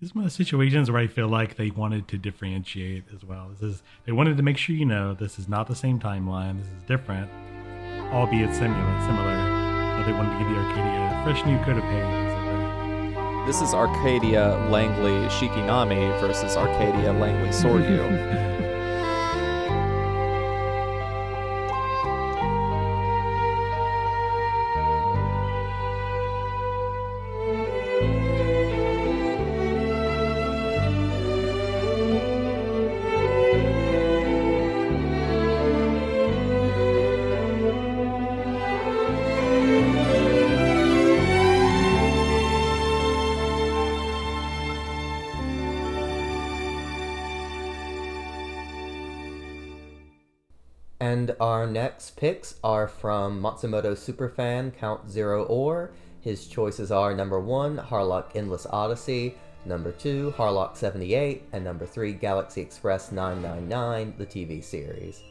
[0.00, 3.24] this is one of the situations where I feel like they wanted to differentiate as
[3.24, 3.50] well.
[3.50, 6.58] This is they wanted to make sure you know this is not the same timeline.
[6.58, 7.30] This is different,
[8.12, 9.00] albeit similar.
[9.06, 12.14] Similar, but they wanted to give the Arcadia a fresh new coat of paint.
[12.14, 13.46] as it were.
[13.46, 18.48] This is Arcadia Langley Shikinami versus Arcadia Langley Soryu.
[52.02, 55.92] next picks are from Matsumoto superfan Count Zero Or.
[56.20, 62.12] His choices are number one, Harlock Endless Odyssey, number two, Harlock 78, and number three,
[62.12, 65.22] Galaxy Express 999, the TV series.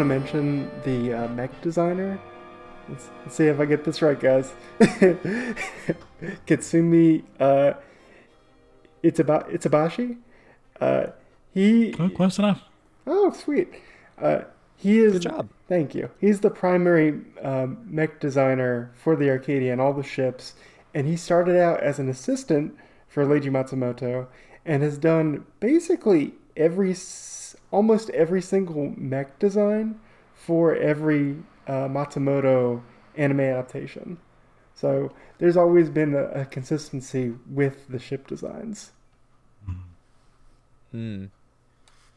[0.00, 2.18] Want to mention the uh, mech designer.
[2.88, 4.52] Let's, let's see if I get this right, guys.
[6.46, 7.74] Kitsumi uh,
[9.04, 10.16] Itaba- Itabashi.
[10.80, 11.08] Uh,
[11.52, 12.62] he Oh, close enough.
[13.06, 13.68] Oh, sweet.
[14.20, 14.42] Uh,
[14.76, 15.12] he is.
[15.14, 15.48] Good job.
[15.68, 16.10] Thank you.
[16.18, 20.54] He's the primary um, mech designer for the Arcadia and all the ships,
[20.94, 22.74] and he started out as an assistant
[23.08, 24.26] for Leiji Matsumoto,
[24.64, 26.98] and has done basically every, s-
[27.70, 30.00] almost every single mech design
[30.34, 31.36] for every
[31.66, 32.82] uh, Matsumoto
[33.16, 34.18] anime adaptation.
[34.74, 38.92] So there's always been a, a consistency with the ship designs.
[40.92, 41.26] Hmm.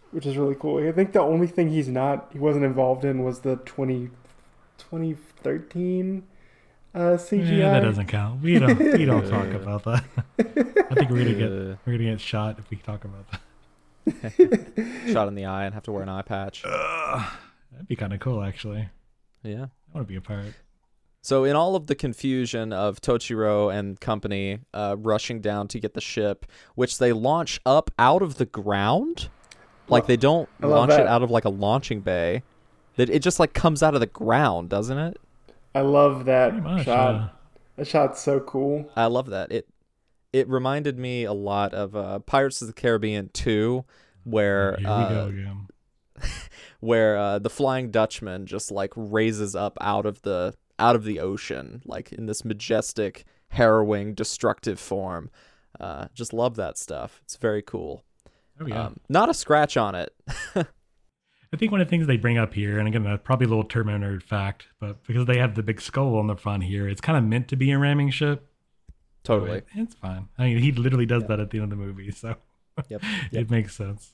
[0.10, 0.88] which is really cool.
[0.88, 4.10] I think the only thing he's not he wasn't involved in was the 20,
[4.80, 6.24] 2013
[6.96, 7.58] uh, CGI.
[7.58, 8.42] Yeah, that doesn't count.
[8.42, 8.80] We don't.
[8.80, 10.04] We don't talk about that.
[10.40, 11.50] I think we're gonna get
[11.86, 13.42] we're gonna get shot if we talk about that.
[15.12, 16.64] shot in the eye and have to wear an eye patch.
[16.64, 18.90] That'd be kind of cool, actually.
[19.44, 19.66] Yeah.
[19.94, 20.54] I want to be a pirate.
[21.22, 25.94] So, in all of the confusion of Tochiro and company uh, rushing down to get
[25.94, 29.30] the ship, which they launch up out of the ground,
[29.88, 32.44] like they don't I love launch it out of like a launching bay,
[32.98, 35.18] that it just like comes out of the ground, doesn't it?
[35.74, 36.86] I love that much.
[36.86, 37.16] shot.
[37.16, 37.28] uh,
[37.78, 38.90] That shot's so cool.
[38.96, 39.52] I love that.
[39.52, 39.68] It
[40.34, 43.86] it reminded me a lot of uh, Pirates of the Caribbean 2,
[44.24, 45.32] where here uh,
[46.80, 51.20] where uh, the Flying Dutchman just like raises up out of the out of the
[51.20, 55.30] ocean, like in this majestic, harrowing, destructive form.
[55.80, 57.22] Uh, just love that stuff.
[57.24, 58.04] It's very cool.
[58.60, 58.88] Oh yeah.
[58.88, 60.14] Um, not a scratch on it.
[60.56, 63.64] I think one of the things they bring up here, and again, probably a little
[63.64, 67.16] nerd fact, but because they have the big skull on the front here, it's kind
[67.16, 68.50] of meant to be a ramming ship.
[69.24, 69.62] Totally.
[69.62, 70.28] But It's fine.
[70.38, 72.36] I mean, he literally does that at the end of the movie, so
[72.90, 73.02] Yep.
[73.32, 74.14] it makes sense.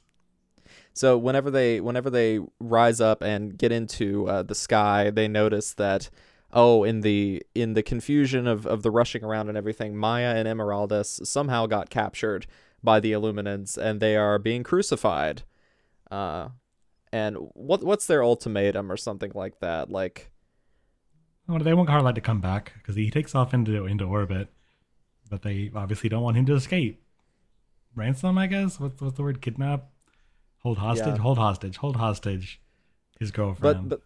[0.94, 5.74] So whenever they whenever they rise up and get into uh, the sky, they notice
[5.74, 6.10] that
[6.52, 10.48] oh, in the in the confusion of, of the rushing around and everything, Maya and
[10.48, 12.48] Emeraldas somehow got captured
[12.84, 15.44] by the Illuminants and they are being crucified.
[16.10, 16.50] Uh,
[17.12, 19.90] and what what's their ultimatum or something like that?
[19.90, 20.32] Like
[21.48, 24.50] Well, they want Carlite to come back because he takes off into into orbit,
[25.30, 27.02] but they obviously don't want him to escape.
[27.96, 28.80] Ransom, I guess.
[28.80, 29.42] What's what's the word?
[29.42, 29.90] Kidnap,
[30.60, 31.18] hold hostage, Yeah.
[31.18, 32.60] hold hostage, hold hostage.
[33.20, 33.90] His girlfriend.
[33.90, 34.02] but but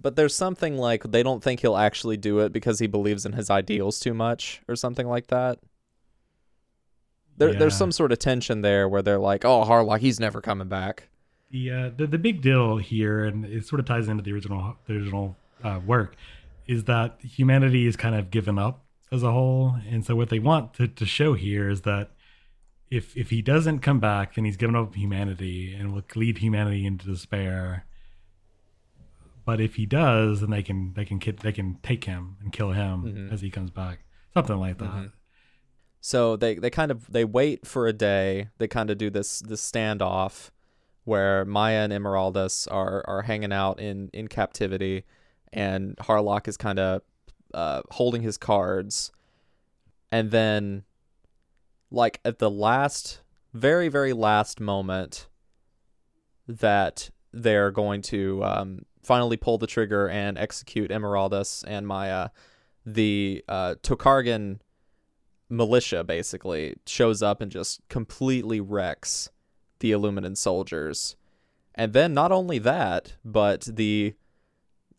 [0.00, 3.32] but there's something like they don't think he'll actually do it because he believes in
[3.32, 5.58] his ideals too much or something like that.
[7.36, 10.68] There, there's some sort of tension there where they're like, "Oh, Harlock, he's never coming
[10.68, 11.08] back."
[11.50, 14.76] the uh, the the big deal here, and it sort of ties into the original
[14.86, 16.14] the original uh, work,
[16.66, 20.38] is that humanity is kind of given up as a whole, and so what they
[20.38, 22.10] want to, to show here is that
[22.90, 26.86] if if he doesn't come back, then he's given up humanity and will lead humanity
[26.86, 27.84] into despair.
[29.44, 32.52] But if he does, then they can they can kid, they can take him and
[32.52, 33.32] kill him mm-hmm.
[33.32, 34.00] as he comes back,
[34.34, 34.90] something like that.
[34.90, 35.06] Mm-hmm.
[36.00, 38.48] So they, they kind of they wait for a day.
[38.58, 40.50] They kind of do this this standoff
[41.04, 45.04] where Maya and Emeraldas are are hanging out in in captivity,
[45.52, 47.02] and Harlock is kind of
[47.54, 49.12] uh, holding his cards,
[50.10, 50.84] and then
[51.90, 53.20] like at the last
[53.54, 55.26] very very last moment
[56.46, 62.30] that they're going to um, finally pull the trigger and execute Emeraldas and Maya,
[62.84, 64.60] the uh, Tokargan
[65.48, 69.30] militia basically shows up and just completely wrecks
[69.80, 71.16] the Illuminant soldiers.
[71.74, 74.14] And then not only that, but the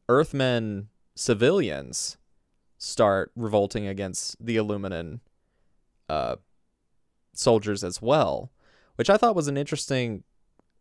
[0.07, 2.17] Earthmen civilians
[2.79, 5.21] start revolting against the Illuminant
[6.07, 6.37] uh,
[7.33, 8.51] soldiers as well,
[8.95, 10.23] which I thought was an interesting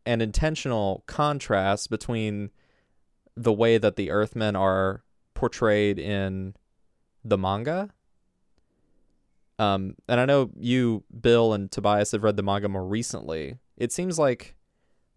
[0.07, 2.51] and intentional contrast between
[3.37, 5.03] the way that the Earthmen are
[5.35, 6.55] portrayed in
[7.25, 7.91] the manga.
[9.59, 13.59] Um, and I know you, Bill, and Tobias have read the manga more recently.
[13.77, 14.55] It seems like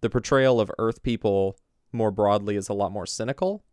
[0.01, 1.57] the portrayal of Earth people
[1.91, 3.63] more broadly is a lot more cynical.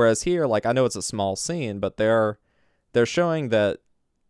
[0.00, 2.38] Whereas here, like I know it's a small scene, but they're
[2.94, 3.80] they're showing that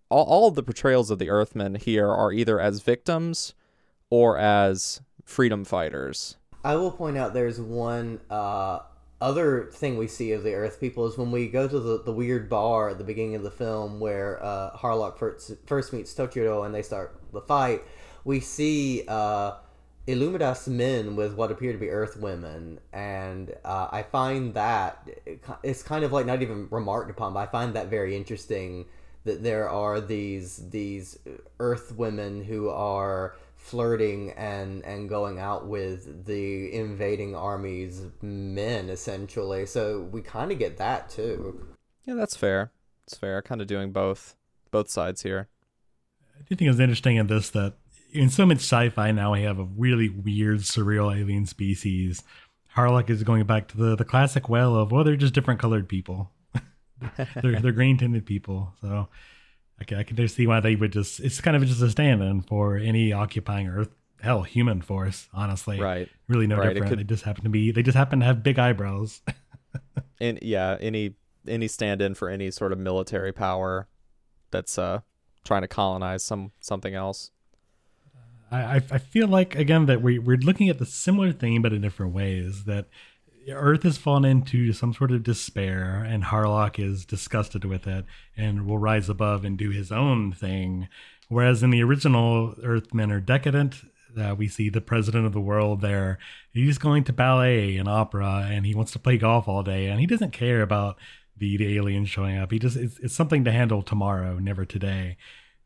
[0.09, 3.55] all, all of the portrayals of the Earthmen here are either as victims
[4.11, 6.39] or as freedom fighters.
[6.65, 8.81] I will point out there's one uh,
[9.21, 12.13] other thing we see of the Earth people is when we go to the, the
[12.13, 16.67] weird bar at the beginning of the film where uh, Harlock first, first meets Tochiro
[16.67, 17.85] and they start the fight.
[18.25, 19.53] We see uh,
[20.07, 25.09] Illumidas men with what appear to be Earth women, and uh, I find that
[25.63, 28.87] it's kind of like not even remarked upon, but I find that very interesting
[29.25, 31.19] that there are these these
[31.59, 39.67] Earth women who are flirting and and going out with the invading army's men essentially.
[39.67, 41.67] So we kind of get that too.
[42.05, 42.73] Yeah, that's fair.
[43.07, 43.43] It's fair.
[43.43, 44.35] Kind of doing both
[44.71, 45.49] both sides here.
[46.39, 47.75] I do think it's interesting in this that
[48.13, 52.23] in so much sci-fi now we have a really weird surreal alien species.
[52.77, 55.89] Harlock is going back to the, the classic well of well they're just different colored
[55.89, 56.31] people.
[57.43, 58.75] they're they're green tinted people.
[58.81, 59.09] So
[59.81, 61.91] I can, I can just see why they would just it's kind of just a
[61.91, 65.29] stand-in for any occupying Earth hell human force.
[65.33, 66.09] Honestly, Right.
[66.29, 66.91] Really no Right, different.
[66.91, 69.23] could- They just happen to be they just happen to have big eyebrows.
[70.23, 71.15] And yeah, any
[71.49, 73.89] any stand-in for any sort of military power
[74.51, 75.01] that's uh
[75.45, 77.31] trying to colonize some something else.
[78.51, 81.81] I, I feel like again that we we're looking at the similar thing but in
[81.81, 82.65] different ways.
[82.65, 82.87] That
[83.51, 88.05] Earth has fallen into some sort of despair, and Harlock is disgusted with it
[88.37, 90.89] and will rise above and do his own thing.
[91.29, 93.83] Whereas in the original, Earthmen are decadent.
[94.19, 96.19] Uh, we see the president of the world there.
[96.53, 100.01] He's going to ballet and opera, and he wants to play golf all day, and
[100.01, 100.99] he doesn't care about
[101.37, 102.51] the, the aliens showing up.
[102.51, 105.17] He just it's, it's something to handle tomorrow, never today.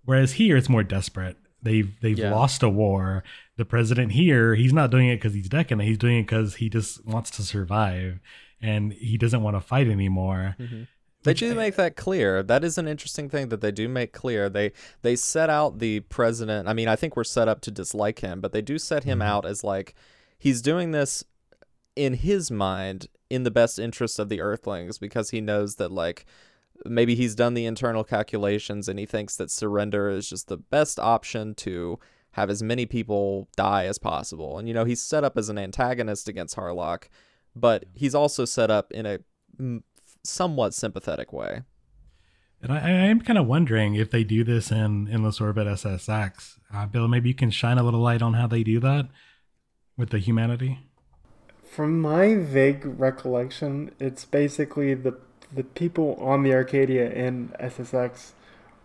[0.04, 1.38] Whereas here, it's more desperate.
[1.64, 2.32] They've they've Yeah.
[2.32, 3.24] lost a war.
[3.56, 5.88] The president here, he's not doing it because he's decadent.
[5.88, 8.20] He's doing it because he just wants to survive,
[8.60, 10.56] and he doesn't want to fight anymore.
[10.58, 10.82] Mm-hmm.
[11.24, 12.42] They do make that clear.
[12.42, 14.50] That is an interesting thing that they do make clear.
[14.50, 14.72] They
[15.02, 16.68] they set out the president.
[16.68, 19.20] I mean, I think we're set up to dislike him, but they do set him
[19.20, 19.28] mm-hmm.
[19.28, 19.94] out as like
[20.38, 21.24] he's doing this
[21.96, 26.26] in his mind in the best interest of the earthlings because he knows that like
[26.84, 30.98] maybe he's done the internal calculations and he thinks that surrender is just the best
[30.98, 31.98] option to
[32.32, 34.58] have as many people die as possible.
[34.58, 37.04] And you know, he's set up as an antagonist against Harlock,
[37.54, 39.18] but he's also set up in a
[40.24, 41.62] somewhat sympathetic way.
[42.60, 46.58] And I, I am kind of wondering if they do this in Endless Orbit SSX.
[46.72, 49.08] Uh, Bill, maybe you can shine a little light on how they do that
[49.96, 50.80] with the humanity.
[51.62, 55.18] From my vague recollection, it's basically the
[55.54, 58.32] the people on the Arcadia in SSX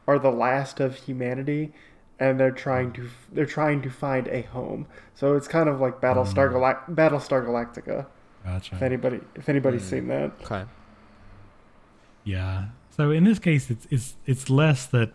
[0.08, 1.74] are the last of humanity,
[2.20, 4.88] and they're trying to they're trying to find a home.
[5.16, 6.54] So it's kind of like Battlestar mm.
[6.54, 8.06] Galact- Battlestar Galactica.
[8.44, 8.76] Gotcha.
[8.76, 9.90] If anybody if anybody's mm.
[9.90, 10.66] seen that, Okay.
[12.24, 12.66] Yeah.
[12.96, 15.12] So in this case, it's it's it's less that.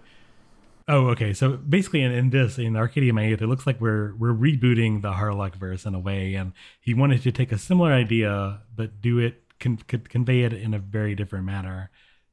[0.86, 1.32] Oh, okay.
[1.32, 5.12] So basically, in, in this in Arcadia May, it looks like we're we're rebooting the
[5.12, 9.18] Harlock verse in a way, and he wanted to take a similar idea but do
[9.18, 11.91] it con- con- convey it in a very different manner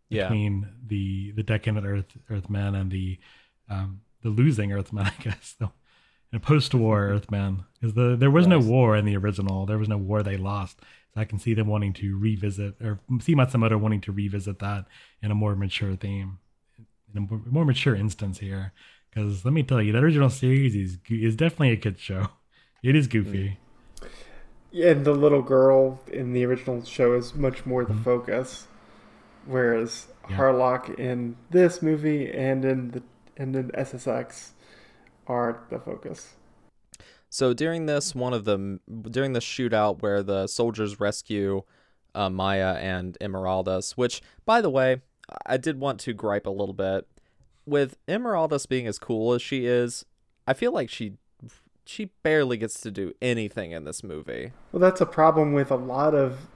[0.10, 0.24] Yeah.
[0.28, 0.54] between
[0.92, 3.08] the the decadent Earth Earthmen and the
[3.74, 5.56] um, the losing Earthmen, I guess.
[5.60, 5.72] So,
[6.32, 9.66] in a post-war Earthmen, because the there was no war in the original.
[9.66, 10.78] There was no war they lost.
[11.14, 14.86] So I can see them wanting to revisit, or see Matsumoto wanting to revisit that
[15.22, 16.40] in a more mature theme,
[17.14, 18.72] in a more, mature instance here.
[19.10, 22.24] Because let me tell you, the original series is is definitely a kid show.
[22.84, 23.48] It is goofy.
[23.48, 23.61] yeah,
[24.74, 28.68] and the little girl in the original show is much more the focus,
[29.46, 30.38] whereas Yeah.
[30.38, 33.04] Harlock in this movie and in the
[33.38, 34.52] and in SSX
[35.28, 36.36] are the focus.
[37.30, 38.80] So during this one of the
[39.10, 41.64] during the shootout where the soldiers rescue
[42.14, 45.02] uh, Maya and Emeraldas, which by the way,
[45.46, 47.08] I did want to gripe a little bit
[47.66, 50.06] with Emeraldas being as cool as she is.
[50.46, 51.14] I feel like she
[51.86, 54.52] she barely gets to do anything in this movie.
[54.72, 56.48] Well, that's a problem with a lot of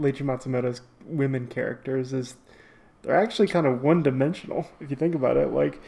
[0.00, 2.36] Leiji Matsumoto's women characters is
[3.02, 5.52] they're actually kind of one-dimensional if you think about it.
[5.52, 5.80] Like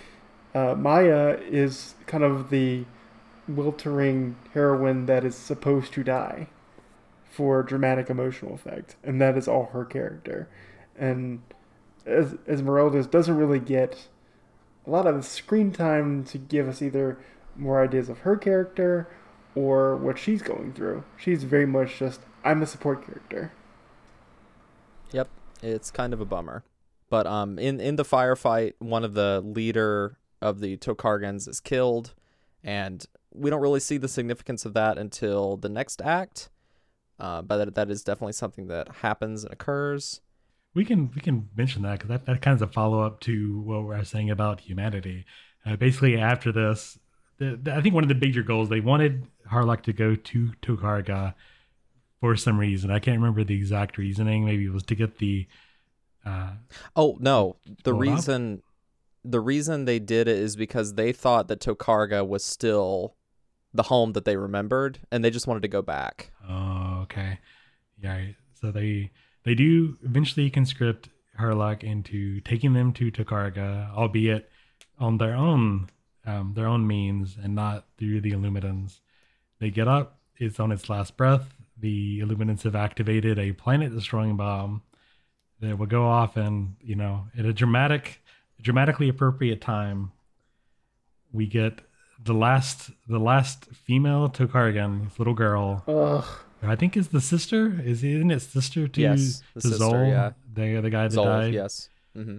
[0.55, 2.85] uh, Maya is kind of the
[3.49, 6.49] weltering heroine that is supposed to die
[7.29, 10.49] for dramatic emotional effect, and that is all her character.
[10.97, 11.41] And
[12.05, 14.09] as Esmeralda doesn't really get
[14.87, 17.19] a lot of screen time to give us either
[17.57, 19.09] more ideas of her character
[19.55, 21.05] or what she's going through.
[21.17, 23.53] She's very much just I'm a support character.
[25.13, 25.29] Yep,
[25.63, 26.65] it's kind of a bummer.
[27.11, 32.15] But um, in in the firefight, one of the leader of the Tokargans is killed,
[32.65, 33.05] and
[33.35, 36.49] we don't really see the significance of that until the next act.
[37.19, 40.21] Uh, but that, that is definitely something that happens and occurs.
[40.75, 43.61] We can we can mention that because that, that kind of a follow up to
[43.61, 45.27] what we are saying about humanity.
[45.65, 46.99] Uh, basically, after this,
[47.39, 50.53] the, the- I think one of the bigger goals they wanted Harlock to go to
[50.63, 51.35] Tokarga
[52.21, 52.91] for some reason.
[52.91, 54.45] I can't remember the exact reasoning.
[54.45, 55.47] Maybe it was to get the.
[56.25, 56.53] Uh,
[56.95, 58.01] Oh no, the up.
[58.01, 58.63] reason
[59.25, 63.15] the reason they did it is because they thought that Tokarga was still
[63.75, 66.31] the home that they remembered, and they just wanted to go back.
[66.49, 67.39] oh, okay,
[68.01, 68.27] yeah.
[68.61, 69.11] So they
[69.45, 71.09] they do eventually conscript
[71.41, 74.49] Harlock into taking them to Tokarga, albeit
[74.99, 75.89] on their own
[76.27, 79.01] um, their own means and not through the Illuminans.
[79.59, 81.55] They get up, it's on its last breath.
[81.79, 84.83] The Illuminants have activated a planet destroying bomb
[85.61, 88.23] that will go off and, you know, at a dramatic,
[88.61, 90.13] dramatically appropriate time,
[91.33, 91.81] we get
[92.23, 96.25] the last the last female Tokargan, this little girl, Ugh.
[96.63, 97.81] I think is the sister.
[97.85, 100.31] Is isn't it sister to, Yes, the to sister, Zol, yeah.
[100.53, 101.55] the the guy that Zol, died?
[101.55, 101.89] yes.
[102.15, 102.39] hmm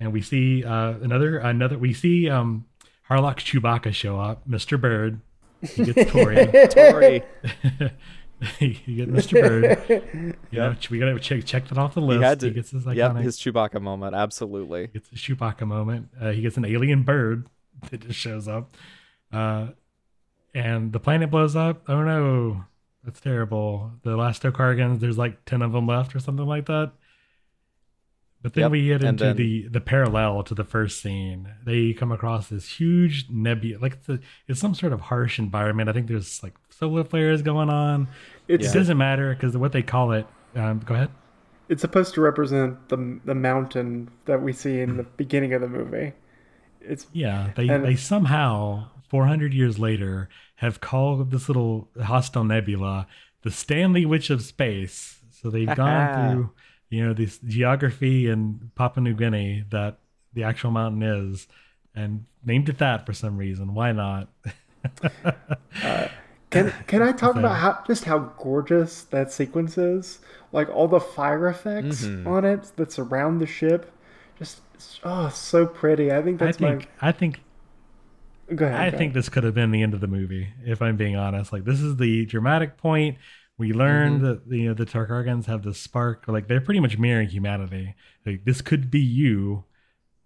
[0.00, 2.66] and we see uh, another another we see um
[3.08, 4.80] Harlock Chewbacca show up, Mr.
[4.80, 5.20] Bird.
[5.60, 6.46] He gets Tori.
[6.68, 7.22] Tori.
[8.60, 9.40] you get Mr.
[9.40, 10.36] Bird.
[10.50, 12.18] Yeah, know, we gotta check check that off the list.
[12.18, 12.50] he had to.
[12.50, 14.14] gets his iconic yep, his Chewbacca moment.
[14.14, 14.88] Absolutely.
[14.88, 16.08] gets a Chewbacca moment.
[16.20, 17.46] Uh, he gets an alien bird
[17.90, 18.76] that just shows up.
[19.32, 19.68] Uh,
[20.54, 21.82] and the planet blows up.
[21.88, 22.64] Oh no,
[23.02, 23.92] that's terrible.
[24.02, 26.92] The last Tokargans, there's like ten of them left or something like that.
[28.44, 31.48] But then Yep, we get into then- the the parallel to the first scene.
[31.64, 35.88] They come across this huge nebula, like it's, a, it's some sort of harsh environment.
[35.88, 38.06] I think there's like solar flares going on.
[38.46, 40.26] It's It doesn't matter because what they call it.
[40.54, 41.08] Um, go ahead.
[41.70, 45.68] it's supposed to represent the the mountain that we see in the beginning of the
[45.68, 46.12] movie.
[46.82, 53.06] It's Yeah, they And- they somehow 400 years later have called this little hostile nebula
[53.40, 55.22] the Stanley Witch of Space.
[55.30, 56.50] So they've gone through,
[56.94, 59.98] you know, this geography in Papua New Guinea that
[60.32, 61.46] the actual mountain is,
[61.94, 63.74] and named it that for some reason.
[63.74, 64.28] Why not?
[66.50, 67.36] Can can I talk Okay.
[67.36, 70.20] about how just how gorgeous that sequence is?
[70.52, 72.24] Like all the fire effects Mm-hmm.
[72.24, 73.92] on it that surround the ship,
[74.38, 74.62] just
[75.02, 76.10] oh so pretty.
[76.12, 76.86] I think I that's my.
[77.00, 77.44] I think.
[78.54, 78.86] Go ahead.
[78.86, 79.14] I go think ahead.
[79.14, 81.52] this could have been the end of the movie, if I'm being honest.
[81.52, 83.18] Like this is the dramatic point.
[83.56, 84.50] We learned Mm-hmm.
[84.50, 87.94] that you know the Tokargans have this spark, like they're pretty much mirroring humanity.
[88.26, 89.64] Like this could be you,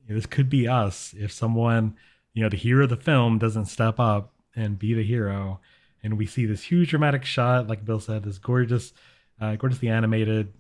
[0.09, 1.97] this could be us if someone,
[2.33, 5.61] you know, the hero of the film doesn't step up and be the hero.
[6.03, 8.93] And we see this huge dramatic shot, like Bill said, this gorgeous,
[9.41, 10.53] uh, gorgeously animated.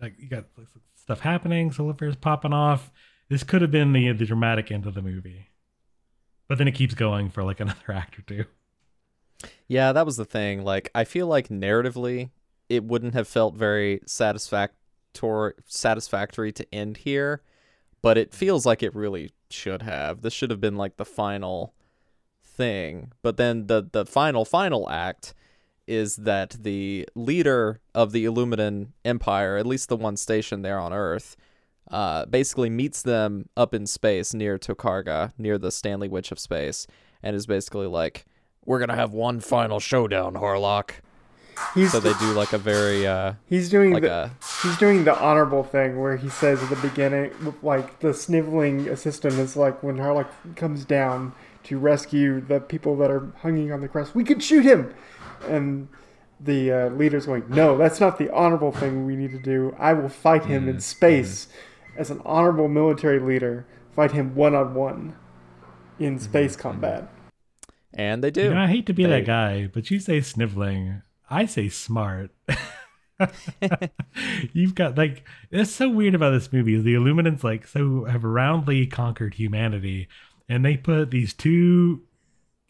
[0.00, 2.92] Like you got like, stuff happening, flares popping off.
[3.28, 5.48] This could have been the the dramatic end of the movie.
[6.48, 8.44] But then it keeps going for like another act or two.
[9.68, 10.62] Yeah, that was the thing.
[10.64, 12.30] Like, I feel like narratively,
[12.68, 14.76] it wouldn't have felt very satisfactory
[15.66, 17.42] satisfactory to end here,
[18.00, 20.22] but it feels like it really should have.
[20.22, 21.74] This should have been like the final
[22.42, 23.12] thing.
[23.22, 25.34] But then the the final final act
[25.86, 30.92] is that the leader of the Illuminan Empire, at least the one stationed there on
[30.92, 31.36] Earth,
[31.90, 36.86] uh, basically meets them up in space near Tokarga, near the Stanley Witch of Space,
[37.22, 38.24] and is basically like,
[38.64, 40.92] "We're gonna have one final showdown, Harlock."
[41.74, 44.30] he's So they do like a very uh, he's doing like the a
[44.62, 47.30] he's doing the honorable thing where he says at the beginning,
[47.62, 51.34] like the sniveling assistant is like when Harlock comes down
[51.64, 54.14] to rescue the people that are hanging on the crest.
[54.14, 54.92] We could shoot him,
[55.46, 55.88] and
[56.40, 59.76] the uh, leader's going, "No, that's not the honorable thing we need to do.
[59.78, 60.70] I will fight him Mm-hmm.
[60.70, 61.48] in space
[61.96, 63.66] as an honorable military leader.
[63.94, 65.14] Fight him one on one
[65.98, 67.08] in space combat."
[67.94, 68.44] And they do.
[68.44, 71.02] You know, I hate to be They- that guy, but you say sniveling.
[71.30, 72.30] I say smart.
[74.52, 78.24] You've got like it's so weird about this movie is the Illuminants like so have
[78.24, 80.08] roundly conquered humanity,
[80.48, 82.02] and they put these two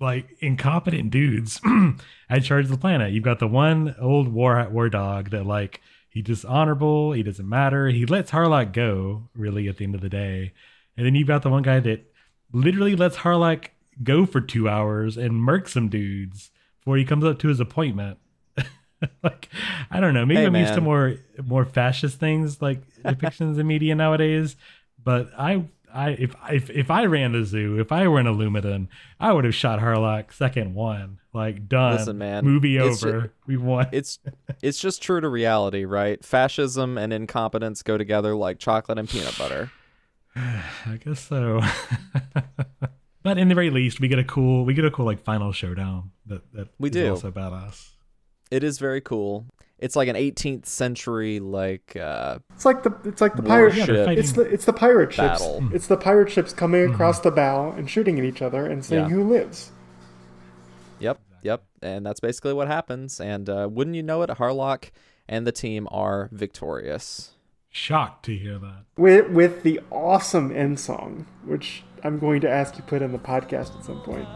[0.01, 1.61] like incompetent dudes
[2.31, 3.13] at charge of the planet.
[3.13, 7.49] You've got the one old war war dog that like he just honorable, he doesn't
[7.49, 7.89] matter.
[7.89, 10.53] He lets Harlock go really at the end of the day,
[10.97, 12.05] and then you've got the one guy that
[12.53, 13.69] literally lets Harlock
[14.03, 18.19] go for two hours and murk some dudes before he comes up to his appointment.
[19.23, 19.49] like
[19.91, 23.67] I don't know, maybe Hey, I'm used to more more fascist things like depictions in
[23.67, 24.57] media nowadays.
[25.03, 28.89] But I I if if if I ran the zoo, if I were an Illumidan,
[29.21, 31.19] I would have shot Harlock second one.
[31.35, 31.97] Like done.
[31.97, 33.23] Listen, man, Movie over.
[33.23, 33.87] ju- we won.
[33.93, 34.19] it's
[34.61, 36.23] it's just true to reality, right?
[36.23, 39.71] Fascism and incompetence go together like chocolate and peanut butter.
[40.37, 41.63] I guess so.
[43.23, 45.53] but in the very least, we get a cool we get a cool like final
[45.53, 47.11] showdown that that We is do.
[47.11, 47.91] also badass.
[48.51, 49.47] It is very cool.
[49.79, 53.87] It's like an 18th century like uh It's like the it's like the pirate Yeah,
[53.87, 54.07] they're Warship.
[54.07, 55.41] fighting- It's the it's the pirate ships.
[55.41, 55.69] Battle.
[55.75, 59.03] It's the pirate ships coming across the bow and shooting at each other and seeing
[59.03, 59.09] Yeah.
[59.09, 59.73] who lives.
[61.01, 61.65] Yep, yep.
[61.83, 63.21] And that's basically what happens.
[63.21, 64.91] And uh, wouldn't you know it, Harlock
[65.29, 67.33] and the team are victorious.
[67.71, 68.85] Shocked to hear that.
[68.97, 73.19] with with the awesome end song, which I'm going to ask you put in the
[73.19, 74.27] podcast at some point.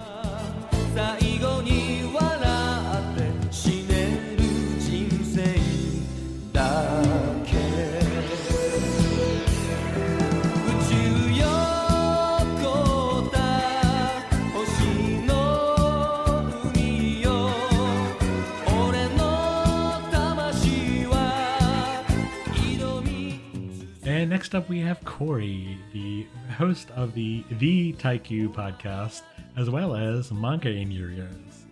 [24.37, 26.27] Next up we have Corey, the
[26.59, 29.23] host of the The Taikyu podcast,
[29.57, 31.65] as well as Manga in Your Ears,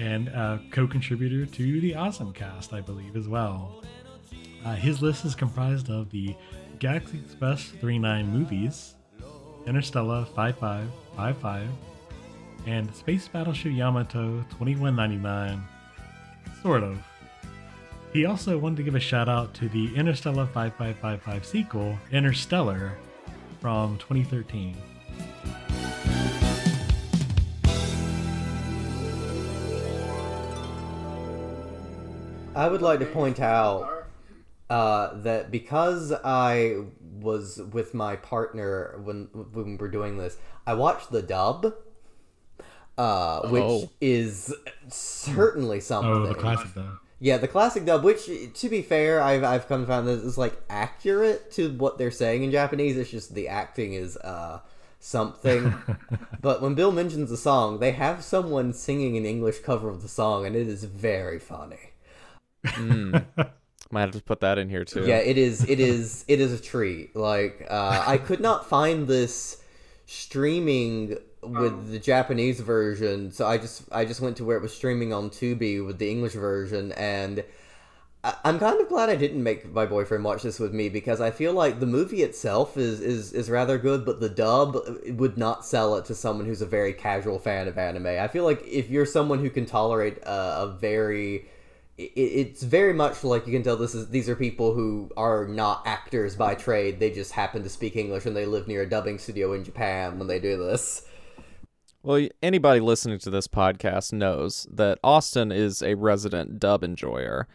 [0.00, 3.84] and a co-contributor to the Awesome Cast, I believe, as well.
[4.64, 6.34] Uh, his list is comprised of the
[6.80, 8.96] Galaxy Express 39 movies,
[9.68, 11.68] Interstellar 5555,
[12.66, 15.62] and Space Battleship Yamato 2199.
[16.64, 16.98] Sort of.
[18.12, 22.92] He also wanted to give a shout out to the Interstellar 5555 sequel, Interstellar,
[23.60, 24.76] from 2013.
[32.54, 34.06] I would like to point out
[34.68, 36.76] uh, that because I
[37.20, 40.36] was with my partner when when we were doing this,
[40.66, 41.72] I watched the dub,
[42.98, 43.90] uh, which Oh.
[44.02, 44.54] is
[44.88, 46.10] certainly something.
[46.12, 46.98] Oh, the classic though.
[47.22, 50.36] Yeah, the classic dub, which to be fair, I've I've come to find this is
[50.36, 52.96] like accurate to what they're saying in Japanese.
[52.96, 54.58] It's just the acting is uh
[54.98, 55.72] something.
[56.40, 60.08] but when Bill mentions the song, they have someone singing an English cover of the
[60.08, 61.92] song, and it is very funny.
[63.92, 65.06] Might have to put that in here too.
[65.06, 65.62] Yeah, it is.
[65.70, 66.24] It is.
[66.26, 67.14] It is a treat.
[67.14, 69.62] Like uh, I could not find this
[70.06, 74.62] streaming with um, the Japanese version, so I just I just went to where it
[74.62, 77.44] was streaming on Tubi with the English version, and
[78.24, 81.20] I- I'm kind of glad I didn't make my boyfriend watch this with me because
[81.20, 84.76] I feel like the movie itself is is is rather good, but the dub
[85.08, 88.06] would not sell it to someone who's a very casual fan of anime.
[88.06, 91.46] I feel like if you're someone who can tolerate a, a very
[91.98, 95.82] it's very much like you can tell this is these are people who are not
[95.86, 96.98] actors by trade.
[97.00, 100.18] They just happen to speak English and they live near a dubbing studio in Japan
[100.18, 101.02] when they do this.
[102.04, 107.46] Well, anybody listening to this podcast knows that Austin is a resident dub enjoyer.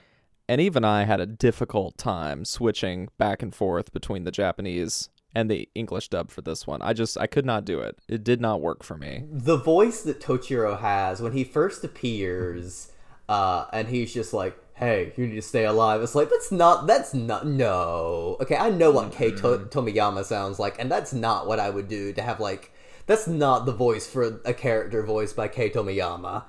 [0.48, 5.52] And even I had a difficult time switching back and forth between the Japanese and
[5.52, 6.82] the English dub for this one.
[6.82, 8.00] I just I could not do it.
[8.08, 9.26] It did not work for me.
[9.30, 12.94] The voice that Tochiro has when he first appears,
[13.28, 16.88] uh, and he's just like, "Hey, you need to stay alive." It's like that's not
[16.88, 18.38] that's not no.
[18.40, 21.90] Okay, I know what Kei to- Tomiyama sounds like, and that's not what I would
[21.90, 22.72] do to have like.
[23.08, 26.44] That's not the voice for a character voiced by Kei Tomiyama.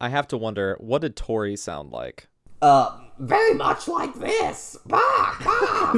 [0.00, 2.28] I have to wonder what did Tori sound like?
[2.62, 4.76] uh, very much like this.
[4.86, 5.92] Bah, bah.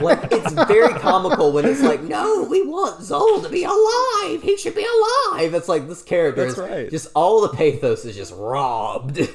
[0.00, 4.42] like it's very comical when it's like, no, we want Zol to be alive.
[4.42, 5.54] He should be alive.
[5.54, 6.90] It's like this character That's is right.
[6.90, 9.20] just all the pathos is just robbed.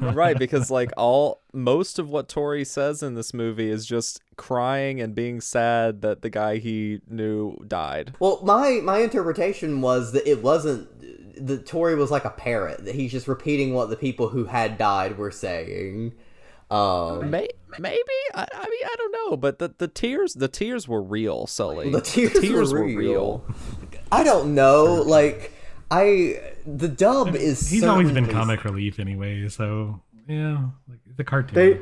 [0.00, 5.00] right, because like all most of what Tori says in this movie is just crying
[5.00, 8.14] and being sad that the guy he knew died.
[8.20, 10.88] well, my my interpretation was that it wasn't
[11.46, 14.78] the Tori was like a parrot that he's just repeating what the people who had
[14.78, 16.14] died were saying.
[16.70, 17.48] Um, May-
[17.78, 18.02] maybe
[18.34, 21.90] I, I mean I don't know, but the, the tears the tears were real, Sully.
[21.90, 23.44] The tears, were, real.
[24.12, 25.52] I don't know, like
[25.90, 27.68] I the dub is.
[27.70, 31.54] He's always been certainly- comic relief anyway, so yeah, like the cartoon.
[31.54, 31.80] They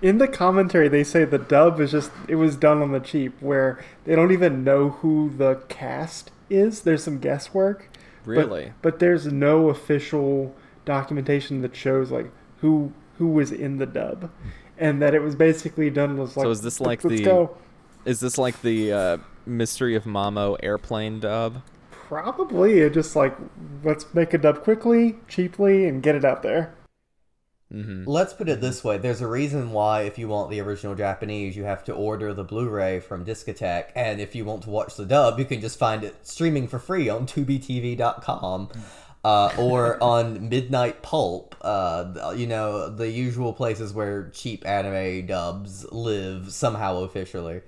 [0.00, 3.40] in the commentary they say the dub is just it was done on the cheap
[3.40, 6.82] where they don't even know who the cast is.
[6.82, 7.90] There's some guesswork.
[8.24, 8.72] Really?
[8.82, 10.54] But, there's no official
[10.84, 12.30] documentation that shows like
[12.60, 14.30] who who was in the dub.
[14.76, 17.56] And that it was basically done was like So is this like let's the- go.
[18.04, 21.62] Is this like the uh, Mystery of Mamo airplane dub?
[22.08, 23.36] Probably it just like
[23.84, 26.74] let's make a dub quickly, cheaply, and get it out there.
[28.06, 31.54] Let's put it this way: there's a reason why, if you want the original Japanese,
[31.54, 35.04] you have to order the Blu-ray from Discotek, and if you want to watch the
[35.04, 38.70] dub, you can just find it streaming for free on TubiTV.com.
[39.22, 45.84] Uh, or on Midnight Pulp, uh, you know, the usual places where cheap anime dubs
[45.92, 47.60] live somehow officially.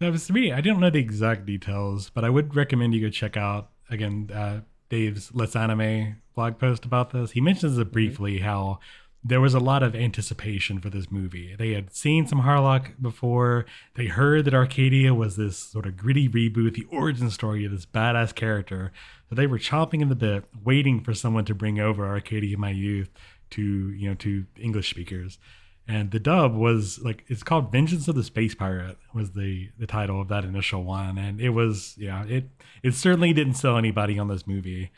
[0.00, 3.00] So as to me, I don't know the exact details, but I would recommend you
[3.00, 4.60] go check out again uh,
[4.90, 7.30] Dave's Let's Anime blog post about this.
[7.32, 8.78] He mentions it briefly how
[9.24, 11.56] there was a lot of anticipation for this movie.
[11.56, 13.64] They had seen some Harlock before.
[13.94, 17.86] They heard that Arcadia was this sort of gritty reboot, the origin story of this
[17.86, 18.92] badass character.
[19.28, 22.70] So they were chomping in the bit, waiting for someone to bring over Arcadia My
[22.70, 23.10] Youth
[23.50, 25.38] to you know to English speakers.
[25.88, 29.86] And the dub was like it's called Vengeance of the Space Pirate was the the
[29.86, 32.48] title of that initial one, and it was yeah it
[32.82, 34.90] it certainly didn't sell anybody on this movie.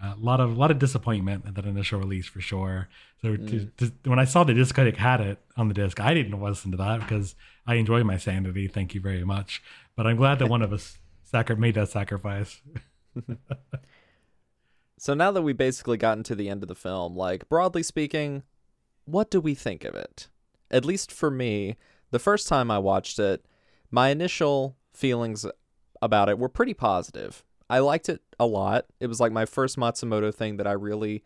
[0.00, 2.88] Uh, a lot of a lot of disappointment at that initial release for sure.
[3.20, 3.76] So to, mm.
[3.78, 6.76] to, when I saw the Discotek had it on the disc, I didn't listen to
[6.76, 7.34] that because
[7.66, 8.68] I enjoy my sanity.
[8.68, 9.60] Thank you very much.
[9.96, 12.60] But I'm glad that one of us sacri- made that sacrifice.
[14.98, 18.42] So now that we basically gotten to the end of the film, like broadly speaking,
[19.08, 20.28] what do we think of it?
[20.70, 21.76] At least for me,
[22.10, 23.44] The first time I watched it,
[23.90, 25.44] my initial feelings
[26.00, 27.44] about it were pretty positive.
[27.68, 28.86] I liked it a lot.
[28.98, 31.22] It was like my first Matsumoto thing that I really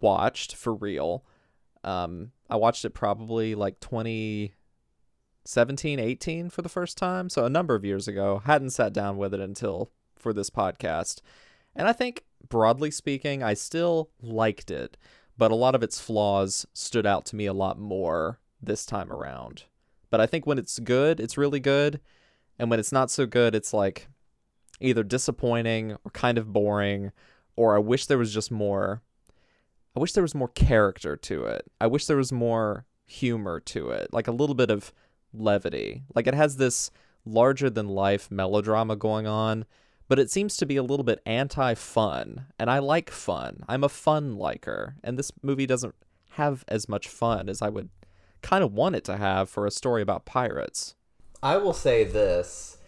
[0.00, 1.24] watched for real.
[1.84, 7.28] Um, I watched it probably like 2017, 18 for the first time.
[7.28, 8.42] So a number of years ago.
[8.44, 11.20] Hadn't sat down with it until for this podcast.
[11.76, 14.96] And I think, broadly speaking, I still liked it,
[15.38, 19.10] but a lot of its flaws stood out to me a lot more this time
[19.12, 19.64] around.
[20.10, 22.00] But I think when it's good, it's really good.
[22.58, 24.08] And when it's not so good, it's like
[24.80, 27.12] either disappointing or kind of boring,
[27.56, 29.02] or I wish there was just more.
[29.96, 31.70] I wish there was more character to it.
[31.80, 34.92] I wish there was more humor to it, like a little bit of
[35.32, 36.02] levity.
[36.14, 36.90] Like it has this
[37.24, 39.66] larger than life melodrama going on,
[40.08, 42.46] but it seems to be a little bit anti fun.
[42.58, 43.64] And I like fun.
[43.68, 44.96] I'm a fun liker.
[45.04, 45.94] And this movie doesn't
[46.32, 47.90] have as much fun as I would
[48.42, 50.94] kind of want it to have for a story about pirates.
[51.42, 52.78] I will say this.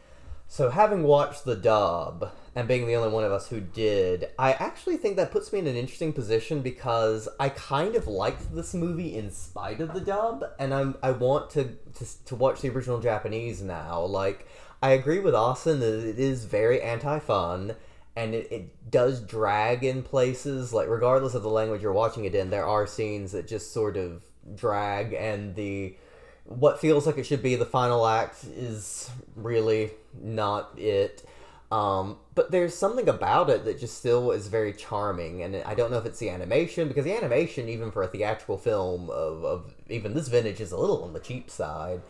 [0.49, 4.55] So, having watched the dub and being the only one of us who did, I
[4.55, 8.75] actually think that puts me in an interesting position because I kind of liked this
[8.75, 12.71] movie in spite of the dub, and I'm I want to to, to watch the
[12.71, 14.01] original Japanese now.
[14.01, 14.49] Like,
[14.83, 17.77] I agree with Austin that it is very anti-fun,
[18.17, 20.73] and it, it does drag in places.
[20.73, 23.97] Like, regardless of the language you're watching it in, there are scenes that just sort
[23.97, 24.23] of
[24.55, 25.97] drag, and the
[26.45, 29.91] what feels like it should be the final act is really
[30.21, 31.25] not it.
[31.71, 35.91] Um, but there's something about it that just still is very charming, and I don't
[35.93, 39.75] know if it's the animation because the animation, even for a theatrical film of, of
[39.89, 42.01] even this vintage, is a little on the cheap side.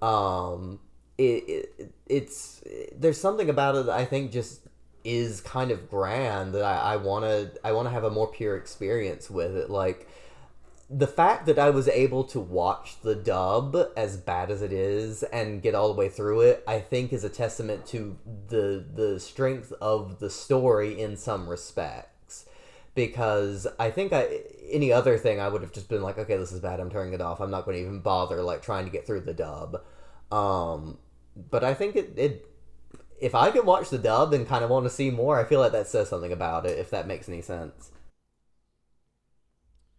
[0.00, 0.78] Um,
[1.20, 4.60] it, it it's there's something about it I think just
[5.04, 9.30] is kind of grand that I, I wanna I wanna have a more pure experience
[9.30, 9.70] with it.
[9.70, 10.08] Like
[10.88, 15.22] the fact that I was able to watch the dub as bad as it is
[15.22, 18.16] and get all the way through it, I think is a testament to
[18.48, 22.46] the the strength of the story in some respects.
[22.94, 24.40] Because I think I
[24.70, 27.14] any other thing I would have just been like, okay, this is bad, I'm turning
[27.14, 27.40] it off.
[27.40, 29.82] I'm not going to even bother like trying to get through the dub.
[30.32, 30.98] Um,
[31.50, 32.46] but I think it, it
[33.20, 35.60] if I can watch the dub and kind of want to see more, I feel
[35.60, 36.78] like that says something about it.
[36.78, 37.90] If that makes any sense.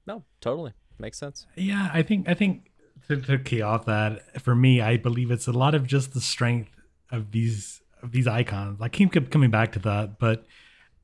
[0.05, 1.45] No, totally makes sense.
[1.55, 2.71] Yeah, I think I think
[3.07, 6.21] to, to key off that for me, I believe it's a lot of just the
[6.21, 6.71] strength
[7.11, 8.81] of these of these icons.
[8.81, 10.45] I keep coming back to that, but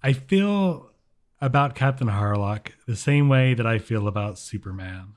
[0.02, 0.92] I feel
[1.40, 5.14] about Captain Harlock the same way that I feel about Superman.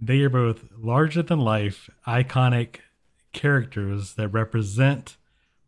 [0.00, 2.76] They are both larger than life, iconic
[3.32, 5.16] characters that represent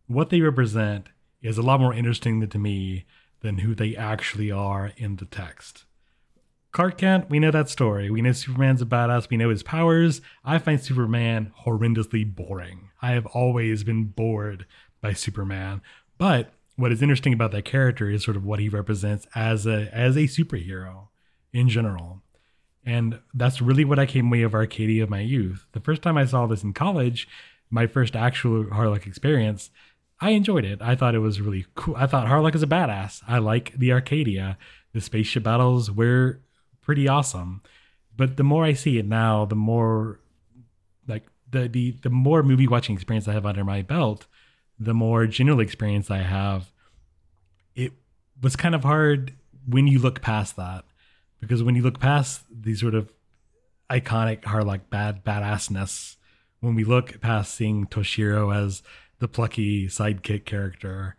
[0.07, 1.09] what they represent
[1.41, 3.05] is a lot more interesting to me
[3.41, 5.85] than who they actually are in the text.
[6.71, 8.11] Clark Kent, we know that story.
[8.11, 9.29] We know Superman's a badass.
[9.29, 10.23] We know his powers.
[10.45, 12.91] I find Superman horrendously boring.
[13.03, 14.65] I have always been bored
[15.03, 15.83] by Superman.
[16.17, 19.91] But what is interesting about that character is sort of what he represents as a
[19.93, 21.09] as a superhero
[21.53, 22.23] in general.
[22.87, 25.67] And that's really what I came away of Arcadia of my youth.
[25.73, 27.29] The first time I saw this in college,
[27.73, 29.71] my first actual Harlock experience,
[30.21, 30.81] I enjoyed it.
[30.81, 31.97] I thought it was really cool.
[31.97, 33.23] I thought Harlock is a badass.
[33.27, 34.59] I like the Arcadia.
[34.93, 36.41] The spaceship battles were
[36.83, 37.63] pretty awesome.
[38.15, 40.21] But the more I see it now, the more
[41.09, 44.27] like the the the more movie watching experience I have under my belt,
[44.79, 46.71] the more general experience I have.
[47.75, 47.93] It
[48.43, 49.33] was kind of hard
[49.67, 50.85] when you look past that,
[51.41, 53.11] because when you look past these sort of
[53.89, 56.17] iconic Harlock bad badassness,
[56.63, 58.83] when we look past seeing Tochiro as
[59.19, 61.17] the plucky sidekick character,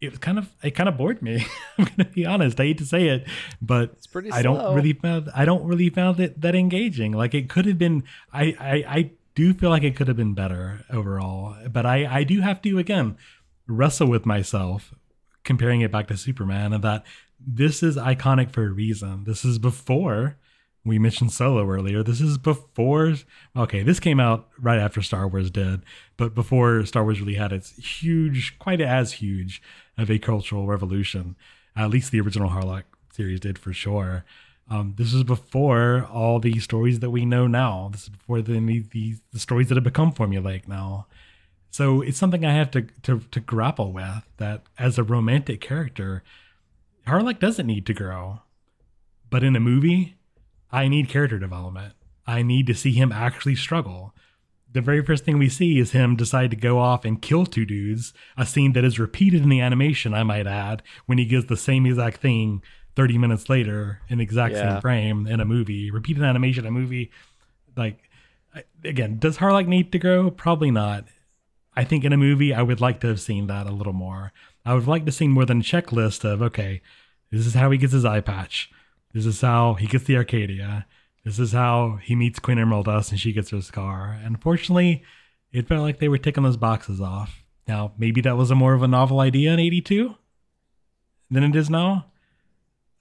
[0.00, 1.44] it was kind of it kind of bored me.
[1.78, 2.58] I'm gonna be honest.
[2.58, 3.26] I hate to say it,
[3.60, 7.12] but It's pretty I don't really found I don't really found it that engaging.
[7.12, 8.04] Like it could have been.
[8.32, 12.24] I I, I do feel like it could have been better overall, but I I
[12.24, 13.18] do have to again
[13.66, 14.94] wrestle with myself
[15.42, 17.04] comparing it back to Superman and that
[17.44, 19.24] this is iconic for a reason.
[19.24, 20.36] This is before
[20.84, 22.02] we mentioned Solo earlier.
[22.02, 23.14] This is before.
[23.56, 25.82] Okay, this came out right after Star Wars did,
[26.16, 29.62] but before Star Wars really had its huge, quite as huge
[29.98, 31.36] of a cultural revolution.
[31.76, 34.24] At least the original Harlock series did for sure.
[34.70, 37.90] Um, this is before all the stories that we know now.
[37.92, 41.06] This is before the, the the stories that have become formulaic now.
[41.70, 44.24] So it's something I have to to to grapple with.
[44.38, 46.22] That as a romantic character,
[47.06, 48.40] Harlock doesn't need to grow,
[49.28, 50.16] but in a movie,
[50.72, 51.94] I need character development.
[52.26, 54.14] I need to see him actually struggle.
[54.72, 57.66] The very first thing we see is him decide to go off and kill two
[57.66, 61.46] dudes, a scene that is repeated in the animation, I might add, when he gives
[61.46, 62.62] the same exact thing
[62.94, 64.74] 30 minutes later in the exact Yeah.
[64.74, 65.90] same frame in a movie.
[65.90, 67.10] Repeated animation, a movie.
[67.76, 68.08] Like,
[68.84, 70.30] again, does Harlock need to grow?
[70.30, 71.06] Probably not.
[71.74, 74.32] I think in a movie, I would like to have seen that a little more.
[74.64, 76.80] I would like to see more than a checklist of, okay,
[77.32, 78.70] this is how he gets his eye patch.
[79.12, 80.86] This is how he gets the Arcadia.
[81.24, 84.18] This is how he meets Queen Emeraldas and she gets her scar.
[84.18, 85.02] And unfortunately,
[85.52, 87.42] it felt like they were ticking those boxes off.
[87.66, 90.14] Now, maybe that was a more of a novel idea in 82
[91.30, 92.06] than it is now.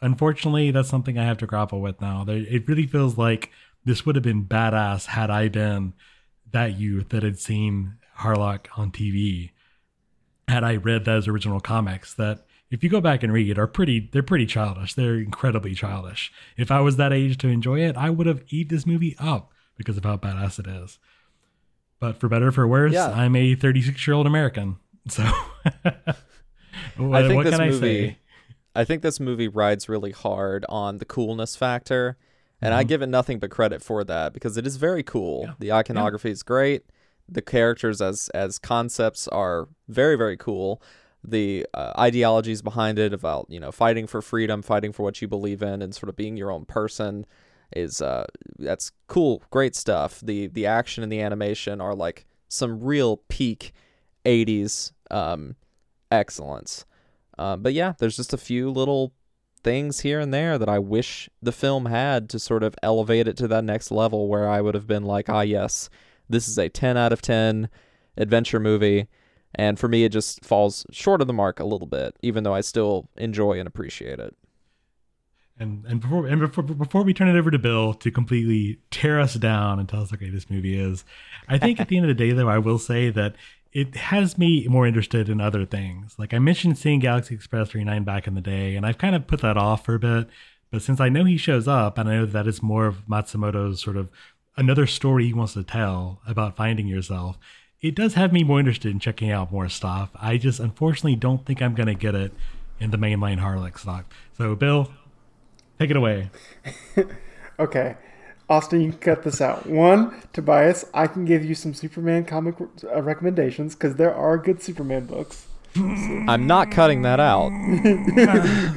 [0.02, 2.26] Unfortunately, that's something I have to grapple with now.
[2.28, 3.52] It really feels like
[3.86, 5.94] this would have been badass had I been
[6.52, 9.52] that youth that had seen Harlock on TV.
[10.48, 14.10] Had I read those original comics that if you go back and read are pretty
[14.12, 14.94] they're pretty childish.
[14.94, 16.32] They're incredibly childish.
[16.58, 19.52] If I was that age to enjoy it, I would have eat this movie up
[19.78, 21.00] because of how badass it is.
[22.00, 23.10] But for better or for worse, Yeah.
[23.10, 24.78] I'm a 36 year old American.
[25.08, 25.24] So
[26.98, 28.18] what, I think this can I say?
[28.76, 32.18] I think this movie rides really hard on the coolness factor,
[32.62, 32.80] and Mm-hmm.
[32.80, 35.50] I give it nothing but credit for that because it is very cool.
[35.60, 36.84] The iconography is great.
[37.28, 40.82] The characters as as concepts are very very cool.
[41.24, 45.28] The uh, ideologies behind it about you know fighting for freedom, fighting for what you
[45.28, 47.26] believe in, and sort of being your own person
[47.76, 48.26] is uh
[48.58, 50.22] that's cool, great stuff.
[50.22, 53.74] The the action and the animation are like some real peak
[54.26, 55.56] 80s um
[56.12, 56.86] excellence.
[57.38, 59.14] Um, but yeah, there's just a few little
[59.64, 63.38] things here and there that I wish the film had to sort of elevate it
[63.38, 65.90] to that next level where I would have been like, ah, yes,
[66.30, 67.70] this is a 10 out of 10
[68.18, 69.08] adventure movie.
[69.56, 72.54] And for me, it just falls short of the mark a little bit, even though
[72.54, 74.36] I still enjoy and appreciate it.
[75.60, 79.20] And and before and before before we turn it over to Bill to completely tear
[79.20, 81.04] us down and tell us how great this movie is,
[81.50, 83.36] I think at the end of the day, though, I will say that
[83.74, 86.16] it has me more interested in other things.
[86.18, 89.28] Like I mentioned, seeing Galaxy Express 39 back in the day, and I've kind of
[89.28, 90.30] put that off for a bit.
[90.72, 93.82] But since I know he shows up, and I know that is more of Matsumoto's
[93.82, 94.10] sort of
[94.56, 97.38] another story he wants to tell about finding yourself,
[97.82, 100.10] it does have me more interested in checking out more stuff.
[100.16, 102.34] I just unfortunately don't think I'm going to get it
[102.80, 104.12] in the mainline Harlock stock.
[104.38, 104.92] So, Bill,
[105.78, 106.30] take it away.
[107.60, 107.98] Okay.
[108.50, 109.68] Austin, you can cut this out.
[109.68, 114.64] One, Tobias, I can give you some Superman comic uh, recommendations because there are good
[114.64, 115.46] Superman books.
[115.76, 117.52] I'm not cutting that out.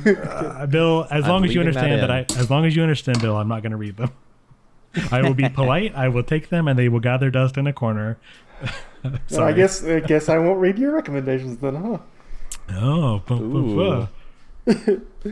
[0.04, 2.76] Uh, Bill, as I'm long as you leaving that understand that, I, as long as
[2.76, 4.10] you understand, Bill, I'm not going to read them.
[5.10, 5.94] I will be polite.
[5.94, 8.18] I will take them, and they will gather dust in a corner.
[9.04, 11.98] And I guess I guess I won't read your recommendations then, huh?
[12.74, 14.06] Oh, bu-.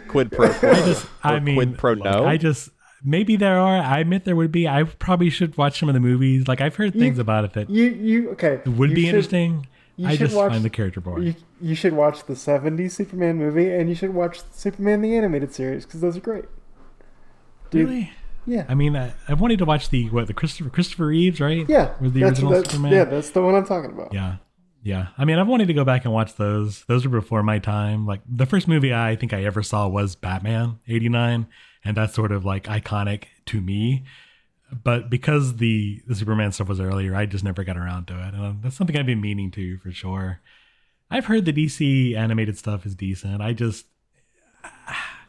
[0.08, 0.70] Quid pro quo.
[0.70, 2.26] I just, I mean, quid pro look, no.
[2.26, 2.70] I just
[3.04, 3.80] maybe there are.
[3.80, 4.66] I admit there would be.
[4.66, 6.48] I probably should watch some of the movies.
[6.48, 8.60] Like I've heard things about it that You you okay?
[8.66, 9.66] would you be should- interesting.
[9.96, 11.26] you I should just watch- find the character boring.
[11.28, 15.54] You, you should watch the '70s Superman movie, and you should watch Superman the animated
[15.54, 16.46] series because those are great.
[17.70, 18.12] Dude, really?
[18.46, 18.64] Yeah.
[18.68, 21.68] I mean, I, I wanted to watch the what the Christopher Christopher Reeves, right?
[21.68, 22.92] Yeah, with the original that's- Superman.
[22.92, 24.12] Yeah, that's the one I'm talking about.
[24.12, 24.36] Yeah.
[24.82, 25.08] Yeah.
[25.18, 26.84] I mean, I've wanted to go back and watch those.
[26.86, 28.06] Those were before my time.
[28.06, 31.46] Like the first movie I think I ever saw was Batman 89,
[31.84, 34.04] and that's sort of like iconic to me.
[34.72, 38.34] But because the the Superman stuff was earlier, I just never got around to it.
[38.34, 40.40] And um, that's something I've been meaning to for sure.
[41.10, 43.42] I've heard the DC animated stuff is decent.
[43.42, 43.84] I just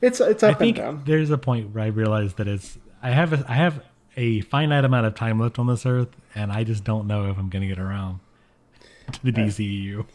[0.02, 1.04] It's it's I up and think down.
[1.06, 3.84] there's a point where I realize that it's I have a, I have
[4.18, 7.38] a finite amount of time left on this earth, and I just don't know if
[7.38, 8.20] I'm going to get around
[9.14, 10.06] to the DCEU.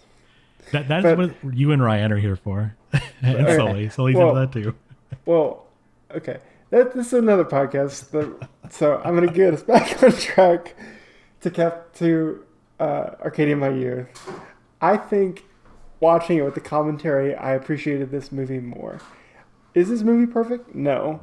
[0.72, 2.74] That that's But- what you and Ryan are here for,
[3.22, 3.56] and Okay.
[3.56, 3.88] Sully.
[3.88, 4.74] Sully's Well- into that too.
[5.24, 5.66] Well,
[6.12, 6.38] okay,
[6.70, 8.10] that this is another podcast.
[8.10, 10.74] That, so I'm gonna get us back on track
[11.42, 12.44] to cap to
[12.80, 14.08] uh, Arcadia My Youth.
[14.80, 15.44] I think
[16.00, 19.00] watching it with the commentary, I appreciated this movie more.
[19.74, 20.74] Is this movie perfect?
[20.74, 21.20] No.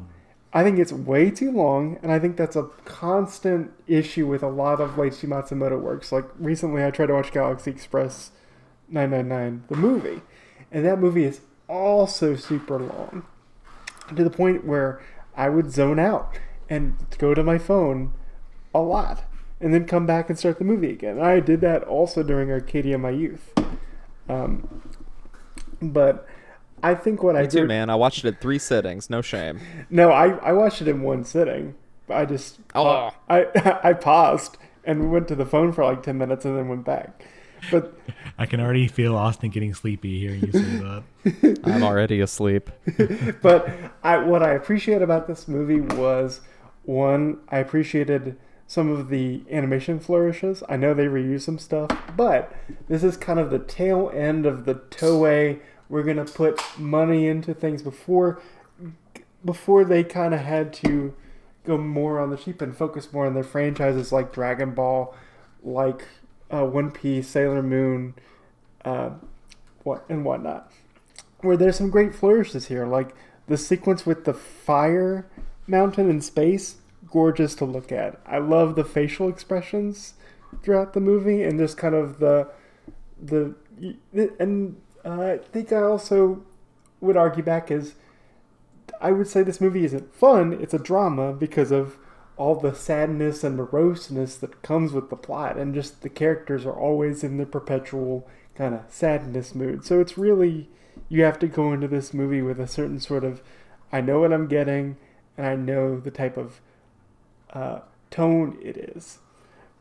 [0.54, 4.48] I think it's way too long, and I think that's a constant issue with a
[4.48, 6.12] lot of Leiji Matsumoto works.
[6.12, 8.32] Like recently, I tried to watch Galaxy Express
[8.88, 10.22] 999, the movie,
[10.72, 13.26] and that movie is also super long
[14.16, 15.02] to the point where
[15.36, 16.38] I would zone out
[16.70, 18.14] and go to my phone
[18.76, 19.24] a lot
[19.60, 21.20] and then come back and start the movie again.
[21.20, 23.54] I did that also during Arcadia My Youth.
[24.30, 24.82] Um,
[25.82, 26.28] but
[26.84, 27.90] I think what I Me too, heard- man.
[27.90, 29.10] I watched it in three sittings.
[29.10, 29.60] No shame.
[29.90, 31.76] No, I, I watched it in one sitting.
[32.10, 33.12] I just Oh.
[33.30, 33.48] I
[33.84, 37.26] I paused and went to the phone for like ten minutes and then went back.
[37.72, 37.98] But
[38.38, 41.60] I can already feel Austin getting sleepy hearing you say that.
[41.64, 42.70] I'm already asleep.
[43.42, 43.70] but
[44.04, 46.42] I what I appreciate about this movie was
[46.84, 48.36] one, I appreciated
[48.68, 50.64] some of the animation flourishes.
[50.68, 52.54] I know they reuse some stuff, but
[52.90, 55.60] this is kind of the tail end of the Toei.
[55.94, 58.42] We're gonna put money into things before
[59.46, 61.14] before they kind of had to
[61.68, 65.16] go more on the cheap and focus more on their franchises like Dragon Ball,
[65.62, 66.08] like
[66.52, 68.16] uh, One Piece, Sailor Moon,
[68.84, 69.12] uh,
[69.84, 70.72] what and whatnot.
[71.42, 73.14] Where there's some great flourishes here, like
[73.46, 75.28] the sequence with the fire
[75.68, 76.78] mountain in space,
[77.12, 78.20] gorgeous to look at.
[78.26, 80.16] I love the facial expressions
[80.64, 82.50] throughout the movie and just kind of the
[83.22, 83.54] the
[84.40, 86.44] and I think I also
[87.02, 87.96] would argue back is
[89.02, 90.54] I would say this movie isn't fun.
[90.54, 91.98] It's a drama because of
[92.38, 96.74] all the sadness and moroseness that comes with the plot, and just the characters are
[96.74, 99.86] always in the perpetual kind of sadness mood.
[99.86, 100.70] So it's really
[101.10, 103.42] you have to go into this movie with a certain sort of
[103.92, 104.98] I know what I'm getting,
[105.38, 106.62] and I know the type of
[107.52, 109.20] uh, tone it is.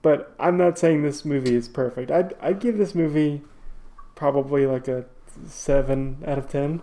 [0.03, 2.11] But I'm not saying this movie is perfect.
[2.11, 3.43] I'd I'd give this movie
[4.23, 5.05] probably like a
[5.49, 6.81] seven out of ten.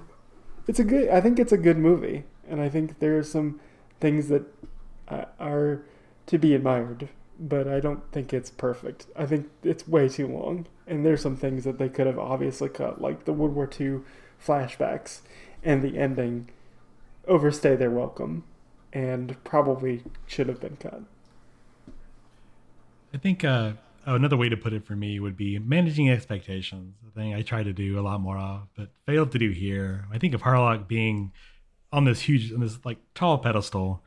[0.67, 1.07] It's a good.
[1.07, 3.61] I think it's a good movie, and I think there are some
[4.01, 4.43] things that
[5.07, 5.81] are
[6.25, 7.07] to be admired.
[7.39, 9.07] But I don't think it's perfect.
[9.15, 12.67] I think it's way too long, and there's some things that they could have obviously
[12.67, 14.01] cut, like the World War II
[14.45, 15.21] flashbacks
[15.63, 16.49] and the ending
[17.25, 18.43] overstay their welcome,
[18.91, 21.03] and probably should have been cut.
[23.13, 23.73] I think uh,
[24.15, 26.95] another way to put it for me would be managing expectations.
[27.03, 30.05] The thing I try to do a lot more of, but failed to do here.
[30.11, 31.31] I think of Harlock being
[31.91, 34.03] on this huge, on this like tall pedestal.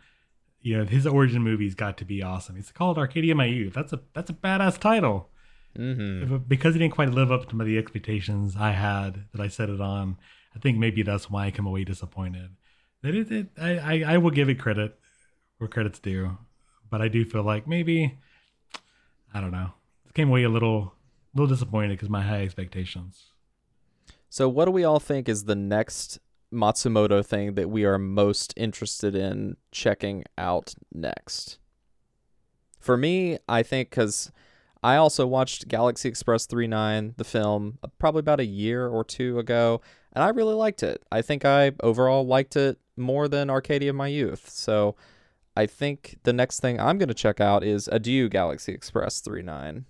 [0.60, 2.56] You know, his origin movie's got to be awesome.
[2.56, 3.74] It's called Arcadia My Youth.
[3.74, 5.28] That's a that's a badass title.
[5.76, 6.36] Mm-hmm.
[6.48, 9.80] Because he didn't quite live up to the expectations I had that I set it
[9.80, 10.18] on,
[10.54, 12.50] I think maybe that's why I come away disappointed.
[13.02, 14.98] That it, it I, I I will give it credit
[15.58, 16.38] where credit's due,
[16.90, 18.18] but I do feel like maybe
[19.34, 19.72] I don't know.
[20.14, 20.94] Came away a little
[21.34, 23.32] little disappointed because my high expectations.
[24.28, 26.18] So, what do we all think is the next
[26.52, 31.59] Matsumoto thing that we are most interested in checking out next?
[32.80, 34.32] For me, I think because
[34.82, 39.39] I also watched Galaxy Express 39, the film, uh, probably about a year or two
[39.39, 39.80] ago,
[40.12, 41.02] and I really liked it.
[41.12, 44.48] I think I overall liked it more than Arcadia of My Youth.
[44.51, 44.97] So,
[45.55, 49.84] I think the next thing I'm going to check out is Adieu Galaxy Express 39.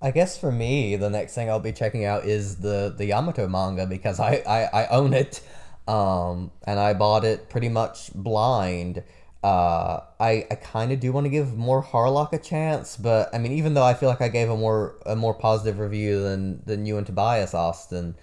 [0.00, 3.48] I guess for me, the next thing I'll be checking out is the the Yamato
[3.48, 5.40] manga because I I, I own it,
[5.88, 9.02] um, and I bought it pretty much blind.
[9.42, 13.38] Uh, I I kind of do want to give more Harlock a chance, but I
[13.38, 16.62] mean, even though I feel like I gave a more a more positive review than
[16.66, 18.16] than you and Tobias Austin,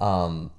[0.00, 0.50] um,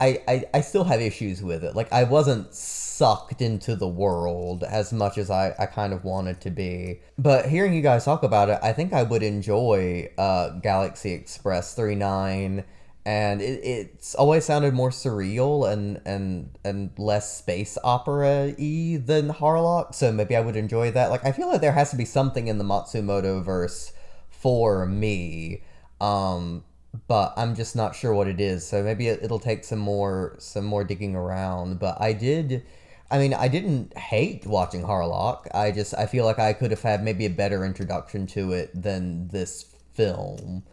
[0.00, 1.76] I, I I still have issues with it.
[1.76, 6.40] Like I wasn't sucked into the world as much as I, I kind of wanted
[6.42, 7.00] to be.
[7.18, 11.74] But hearing you guys talk about it, I think I would enjoy uh, Galaxy Express
[11.74, 12.64] 39
[13.06, 19.28] and it, it's always sounded more surreal and and and less space opera y than
[19.28, 21.10] Harlock, so maybe I would enjoy that.
[21.10, 23.92] Like I feel like there has to be something in the Matsumoto verse
[24.30, 25.62] for me.
[26.00, 26.64] Um
[27.06, 28.66] but I'm just not sure what it is.
[28.66, 31.78] So maybe it, it'll take some more some more digging around.
[31.78, 32.64] But I did,
[33.10, 35.46] I mean, I didn't hate watching Harlock.
[35.54, 38.70] I just I feel like I could have had maybe a better introduction to it
[38.74, 40.64] than this film.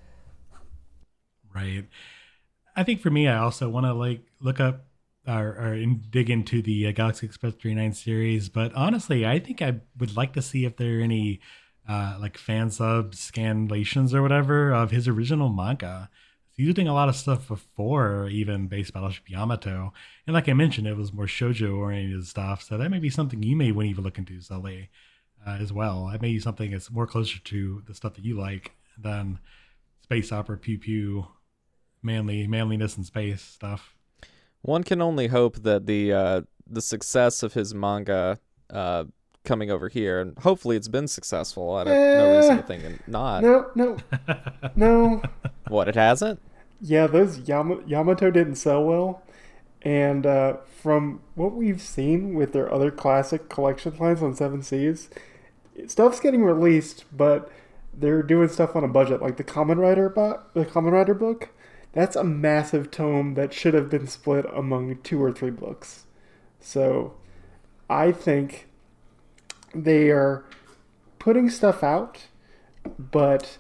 [1.54, 1.86] Right.
[2.76, 4.86] I think for me, I also want to like look up
[5.28, 8.50] or, or in, dig into the uh, Galaxy Express 39 series.
[8.50, 11.42] But honestly, I think I would like to see if there are any
[11.92, 16.10] uh, like fan sub scanlations or whatever of his original manga.
[16.52, 19.92] He's doing a lot of stuff before even Space Battleship Yamato.
[20.26, 22.64] And like I mentioned, it was more shoujo oriented stuff.
[22.64, 24.90] So that may be something you may want to even look into, Sully,
[25.46, 26.08] uh, as well.
[26.12, 29.40] That may be something that's more closer to the stuff that you like than
[30.02, 31.28] space opera, pew pew,
[32.02, 33.96] manly manliness in space stuff.
[34.62, 38.40] One can only hope that the uh, the success of his manga
[38.70, 39.06] uh,
[39.44, 41.74] coming over here, and hopefully it's been successful.
[41.76, 43.44] I have no reason to think not.
[43.44, 43.98] No, no,
[44.76, 45.22] no.
[45.68, 46.40] What it hasn't?
[46.80, 49.24] Yeah, those Yama- Yamato didn't sell well.
[49.84, 55.10] And uh, from what we've seen with their other classic collection lines on Seven Seas,
[55.88, 57.52] stuff's getting released, but
[57.94, 59.22] they're doing stuff on a budget.
[59.22, 61.50] Like the Kamen Rider, bo- the Kamen Rider book,
[61.94, 66.06] that's a massive tome that should have been split among two or three books.
[66.60, 67.16] So,
[67.90, 68.68] I think
[69.74, 70.46] they are
[71.20, 72.28] putting stuff out,
[72.98, 73.58] but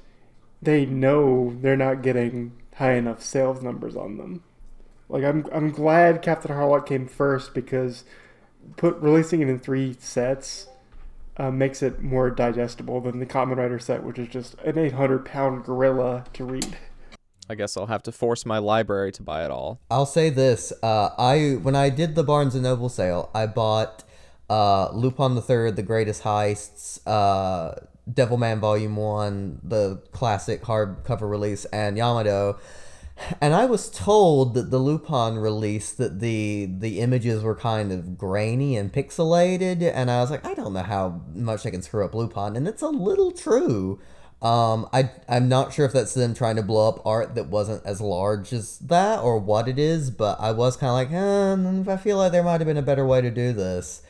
[0.61, 4.43] they know they're not getting high enough sales numbers on them.
[5.09, 8.05] Like I'm I'm glad Captain Harlock came first because
[8.77, 10.67] put releasing it in three sets
[11.37, 15.25] uh, makes it more digestible than the Kamen Rider set, which is just an 800
[15.25, 16.77] pound gorilla to read.
[17.49, 19.81] I guess I'll have to force my library to buy it all.
[19.89, 24.03] I'll say this: uh, I when I did the Barnes and Noble sale, I bought
[24.51, 27.73] uh, Lupin the Third, The Greatest Heists, uh,
[28.11, 32.59] Devilman Volume One, the classic hardcover release, and Yamato.
[33.39, 38.17] And I was told that the Lupin release that the the images were kind of
[38.17, 42.03] grainy and pixelated, and I was like, I don't know how much I can screw
[42.03, 44.01] up Lupin, and it's a little true.
[44.41, 47.85] Um, I I'm not sure if that's them trying to blow up art that wasn't
[47.85, 51.93] as large as that or what it is, but I was kind of like, eh,
[51.93, 54.01] I feel like there might have been a better way to do this.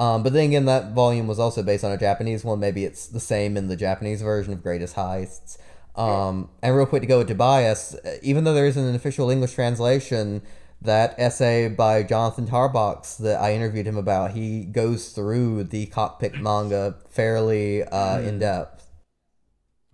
[0.00, 2.58] Um, but then again, that volume was also based on a Japanese one.
[2.58, 5.58] Maybe it's the same in the Japanese version of Greatest Heists.
[5.94, 9.52] Um, and real quick to go with Tobias, even though there isn't an official English
[9.52, 10.40] translation,
[10.80, 16.40] that essay by Jonathan Tarbox that I interviewed him about, he goes through the cockpit
[16.40, 18.88] manga fairly uh, in depth.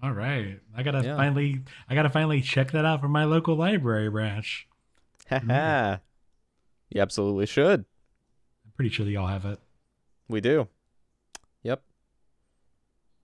[0.01, 1.17] All right, I gotta Yeah.
[1.17, 4.69] finally, I gotta finally check that out from my local library branch.
[5.29, 5.97] Haha.
[6.91, 7.81] you absolutely should.
[8.65, 9.59] I'm pretty sure they all have it.
[10.29, 10.69] We do.
[11.63, 11.83] Yep.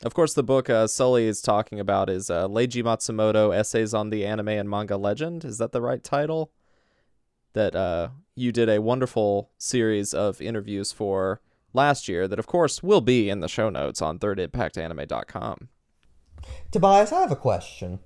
[0.05, 4.11] Of course, the book uh, Sully is talking about is uh, Leiji Matsumoto Essays on
[4.11, 5.45] the Anime and Manga Legend.
[5.45, 6.53] Is that the right title?
[7.55, 11.41] That uh, you did a wonderful series of interviews for
[11.75, 15.69] last year, that of course will be in the show notes on thirdimpactanime.com.
[16.71, 18.01] Tobias, I have a question.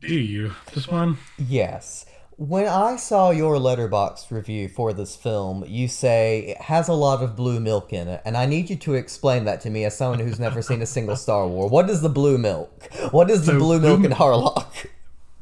[0.00, 0.52] Do you?
[0.74, 1.18] This one?
[1.38, 2.06] Yes.
[2.38, 7.22] When I saw your letterbox review for this film, you say it has a lot
[7.22, 9.96] of blue milk in it, and I need you to explain that to me as
[9.96, 11.70] someone who's never seen a single Star Wars.
[11.70, 12.92] What is the blue milk?
[13.10, 14.86] What is the So, blue blue milk in Harlock?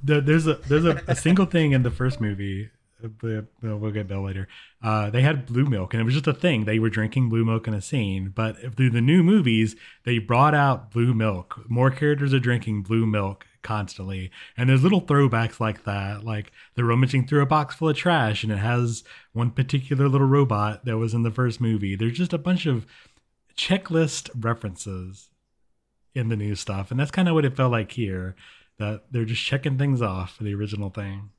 [0.02, 2.70] There's a there's a, a single thing in the first movie.
[3.02, 4.48] uh, but, well, get Bill later.
[4.82, 6.64] Uh, they had blue milk, and it was just a thing.
[6.64, 8.28] They were drinking blue milk in a scene.
[8.34, 11.68] But through the new movies, they brought out blue milk.
[11.68, 16.24] More characters are drinking blue milk constantly, and there's little throwbacks like that.
[16.24, 20.28] Like they're rummaging through a box full of trash, and it has one particular little
[20.28, 21.96] robot that was in the first movie.
[21.96, 22.86] There's just a bunch of
[23.56, 25.30] checklist references
[26.14, 28.36] in the new stuff, and that's kind of what it felt like here.
[28.78, 31.30] That they're just checking things off for the original thing.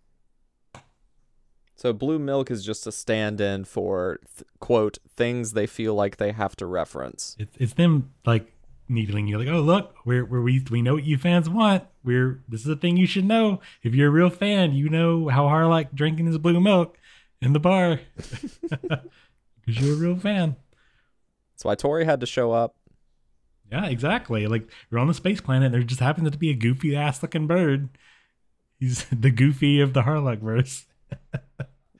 [1.75, 6.15] So, blue milk is just a stand in for, th- quote, things they feel like
[6.17, 7.35] they have to reference.
[7.37, 8.53] It's it's them like
[8.87, 11.83] needling you, like, oh look, we're, we're we we know what you fans want.
[12.05, 13.59] We're this is a thing you should know.
[13.81, 16.97] If you're a real fan, you know how Harlock drinking his blue milk
[17.41, 19.01] in the bar because
[19.65, 20.55] you're a real fan.
[21.53, 22.75] That's why Tori had to show up.
[23.71, 24.45] Yeah, exactly.
[24.45, 25.71] Like you're on the space planet.
[25.71, 27.89] There just happens to be a goofy ass looking bird.
[28.79, 30.85] He's the goofy of the Harlock verse.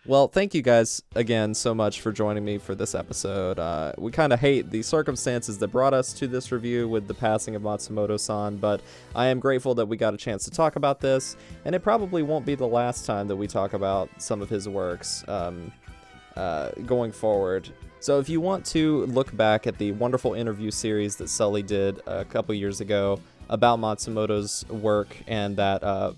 [0.07, 3.57] Well, thank you guys again so much for joining me for this episode.
[3.57, 7.15] Uh, we kind of hate the circumstances that brought us to this review with the
[7.15, 8.81] passing of Matsumoto san, but
[9.15, 12.21] I am grateful that we got a chance to talk about this, and it probably
[12.21, 15.71] won't be the last time that we talk about some of his works um,
[16.35, 17.67] uh, going forward.
[17.99, 21.99] So, if you want to look back at the wonderful interview series that Sully did
[22.05, 23.19] a couple years ago
[23.49, 26.13] about Matsumoto's work and that uh,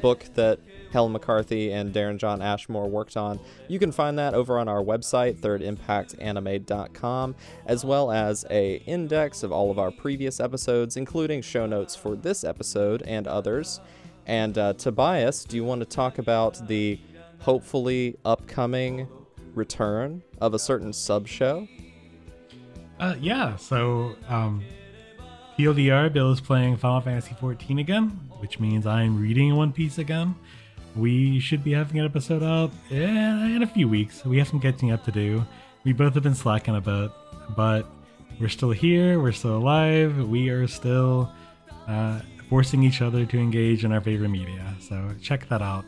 [0.00, 0.58] book that
[0.92, 3.38] Helen McCarthy and Darren John Ashmore worked on.
[3.68, 7.34] You can find that over on our website, thirdimpactanime.com,
[7.66, 12.16] as well as a index of all of our previous episodes, including show notes for
[12.16, 13.80] this episode and others.
[14.26, 17.00] And uh, Tobias, do you want to talk about the
[17.40, 19.08] hopefully upcoming
[19.54, 21.66] return of a certain sub show?
[23.00, 23.56] Uh, yeah.
[23.56, 24.62] So, um,
[25.56, 30.34] Bill is playing Final Fantasy XIV again, which means I'm reading One Piece again.
[30.94, 33.00] We should be having an episode out in,
[33.56, 34.24] in a few weeks.
[34.26, 35.46] We have some catching up to do.
[35.84, 37.10] We both have been slacking a bit,
[37.56, 37.86] but
[38.38, 39.18] we're still here.
[39.20, 40.28] We're still alive.
[40.28, 41.32] We are still
[41.88, 42.20] uh,
[42.50, 44.74] forcing each other to engage in our favorite media.
[44.80, 45.84] So check that out.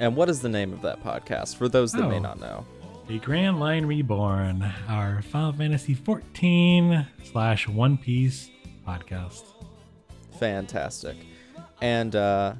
[0.00, 2.20] And what is the name of that podcast for those that may Oh.
[2.20, 2.64] not know?
[3.10, 8.50] A Grand Line Reborn, our Final Fantasy 14 slash One Piece
[8.86, 9.44] podcast.
[10.38, 11.16] Fantastic.
[11.80, 12.54] And uh,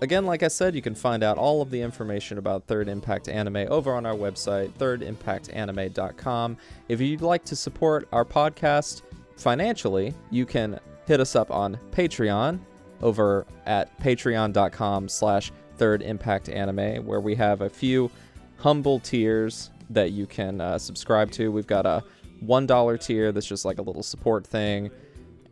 [0.00, 3.28] again, like I said, you can find out all of the information about Third Impact
[3.28, 6.56] Anime over on our website, thirdimpactanime.com.
[6.88, 9.02] If you'd like to support our podcast
[9.36, 12.58] financially, you can hit us up on Patreon
[13.02, 18.10] over at patreon.com slash third impact anime where we have a few
[18.58, 22.02] humble tiers that you can uh, subscribe to we've got a
[22.40, 24.90] one dollar tier that's just like a little support thing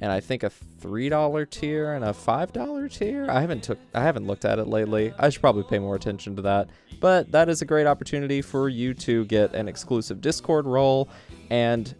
[0.01, 3.27] and I think a three dollar tier and a five dollar tier.
[3.31, 5.13] I haven't took I haven't looked at it lately.
[5.19, 6.69] I should probably pay more attention to that.
[7.01, 11.09] But that is a great opportunity for you to get an exclusive Discord role
[11.51, 11.95] and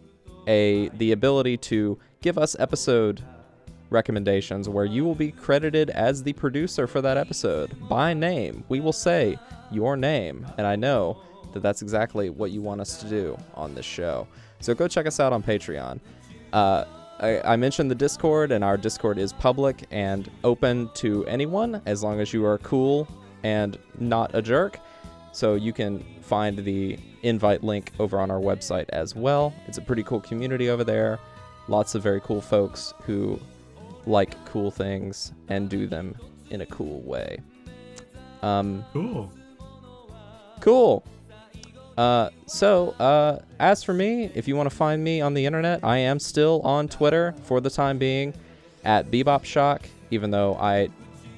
[0.47, 3.23] a the ability to give us episode
[3.89, 8.63] recommendations where you will be credited as the producer for that episode by name.
[8.67, 9.37] We will say
[9.71, 11.21] your name, and I know
[11.53, 14.27] that that's exactly what you want us to do on this show.
[14.59, 15.99] So go check us out on Patreon.
[16.51, 16.85] Uh,
[17.19, 22.03] I, I mentioned the Discord, and our Discord is public and open to anyone as
[22.03, 23.07] long as you are cool
[23.43, 24.79] and not a jerk.
[25.31, 29.53] So you can find the invite link over on our website as well.
[29.67, 31.19] It's a pretty cool community over there.
[31.67, 33.39] Lots of very cool folks who
[34.05, 36.15] like cool things and do them
[36.49, 37.39] in a cool way.
[38.41, 39.31] Um, Cool.
[40.59, 41.03] Cool.
[41.97, 45.79] Uh, so, uh, as for me, if you want to find me on the internet,
[45.83, 48.33] I am still on Twitter for the time being
[48.83, 50.89] at Bebop Shock, even though I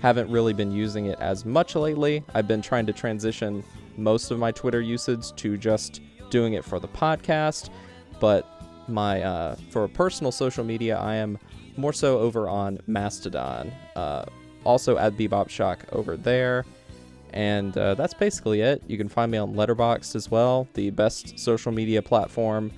[0.02, 2.24] haven't really been using it as much lately.
[2.34, 3.64] I've been trying to transition
[3.98, 7.70] most of my Twitter usage to just doing it for the podcast,
[8.20, 8.48] but
[8.88, 11.38] my uh, for personal social media, I am
[11.78, 13.72] more so over on Mastodon.
[13.96, 14.26] Uh,
[14.64, 16.66] also at Bebop Shock over there.
[17.34, 18.84] And uh, that's basically it.
[18.88, 22.72] You can find me on Letterboxd as well, the best social media platform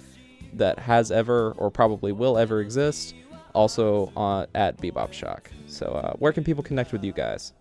[0.54, 3.16] that has ever or probably will ever exist.
[3.54, 5.50] Also on, at Bebop Shock.
[5.68, 7.54] So, uh, where can people connect with you guys?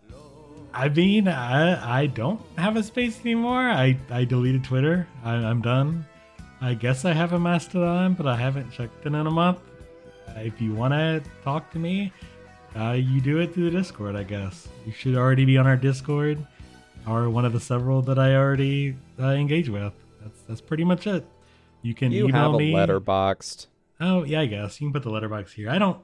[0.75, 3.71] I mean, I, I don't have a space anymore.
[3.71, 5.09] I, I deleted Twitter.
[5.25, 6.05] I, I'm done.
[6.61, 9.61] I guess I have a Mastodon, but I haven't checked in in a month.
[10.37, 12.13] If you want to talk to me,
[12.77, 14.69] uh, you do it through the Discord, I guess.
[14.85, 16.45] You should already be on our Discord,
[17.09, 19.93] or one of the several that I already uh, engage with.
[20.23, 21.25] That's that's pretty much it.
[21.83, 22.73] You can You email have a me.
[22.73, 23.67] Letterboxd.
[24.01, 25.71] Oh yeah, I guess you can put the letterbox here.
[25.71, 25.99] I don't.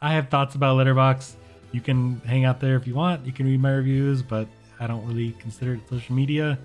[0.00, 1.36] I have thoughts about letterbox.
[1.72, 3.26] You can hang out there if you want.
[3.26, 4.46] You can read my reviews, but
[4.80, 6.58] I don't really consider it social media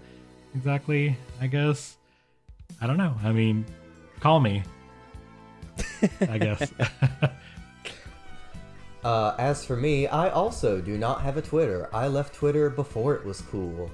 [0.55, 1.17] exactly.
[1.41, 1.97] I guess.
[2.81, 3.15] I don't know.
[3.23, 3.65] I mean,
[4.19, 4.63] call me.
[6.21, 6.71] I guess.
[9.03, 11.89] Uh, as for me, I also do not have a Twitter.
[11.93, 13.91] I left Twitter before it was cool.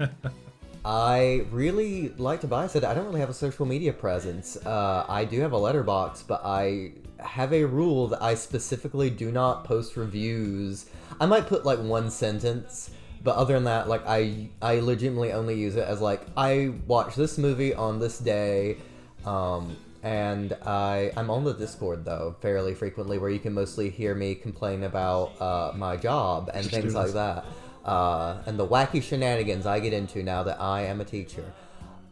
[0.84, 4.56] I really like to Tobias said I don't really have a social media presence.
[4.56, 9.30] Uh, I do have a letterbox, but I have a rule that I specifically do
[9.30, 10.86] not post reviews.
[11.20, 12.90] I might put like one sentence,
[13.22, 17.16] but other than that, like I I legitimately only use it as like I watched
[17.16, 18.78] this movie on this day.
[19.24, 24.14] Um, and I I'm on the Discord though fairly frequently, where you can mostly hear
[24.14, 27.44] me complain about uh, my job and things like that,
[27.84, 31.44] uh, and the wacky shenanigans I get into now that I am a teacher.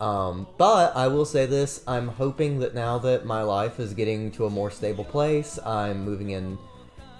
[0.01, 4.31] Um, but I will say this: I'm hoping that now that my life is getting
[4.33, 6.59] to a more stable place, I'm moving in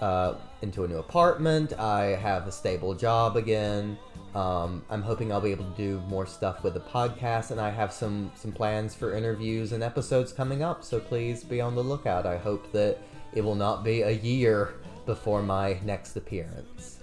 [0.01, 1.73] uh, into a new apartment.
[1.79, 3.99] I have a stable job again.
[4.35, 7.71] Um, I'm hoping I'll be able to do more stuff with the podcast, and I
[7.71, 10.85] have some some plans for interviews and episodes coming up.
[10.85, 12.27] So please be on the lookout.
[12.27, 12.99] I hope that
[13.33, 14.75] it will not be a year
[15.07, 17.01] before my next appearance.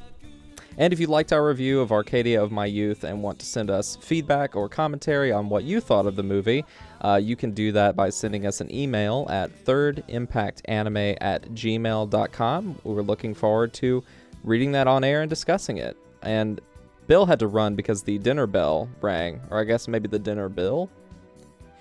[0.80, 3.72] And if you liked our review of Arcadia of My Youth and want to send
[3.72, 6.64] us feedback or commentary on what you thought of the movie,
[7.02, 12.80] uh, you can do that by sending us an email at thirdimpactanime at gmail.com.
[12.84, 14.04] We're looking forward to
[14.44, 15.98] reading that on air and discussing it.
[16.22, 16.62] And
[17.08, 20.50] Bill had to run because the dinner bell rang, or I guess maybe the dinner
[20.50, 20.90] bill.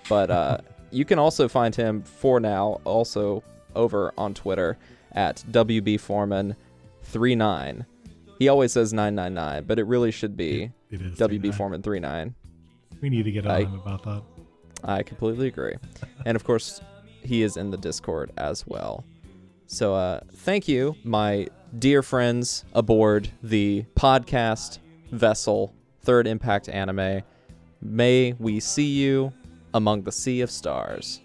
[0.09, 0.57] But uh,
[0.91, 3.43] you can also find him for now also
[3.75, 4.77] over on Twitter
[5.11, 7.85] at WBForeman39.
[8.39, 11.51] He always says 999, but it really should be It is WB 39.
[11.53, 12.35] Foreman 39.
[13.01, 14.23] we need to get on I- him about that.
[14.83, 15.73] I completely agree.
[16.25, 16.81] and of course,
[17.23, 19.03] he is in the Discord as well.
[19.65, 21.47] So uh, thank you, my
[21.79, 24.77] dear friends aboard the podcast
[25.11, 27.23] vessel, Third Impact Anime.
[27.81, 29.33] May we see you
[29.73, 31.21] among the sea of stars.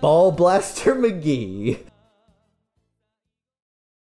[0.00, 1.78] Ball Blaster McGee.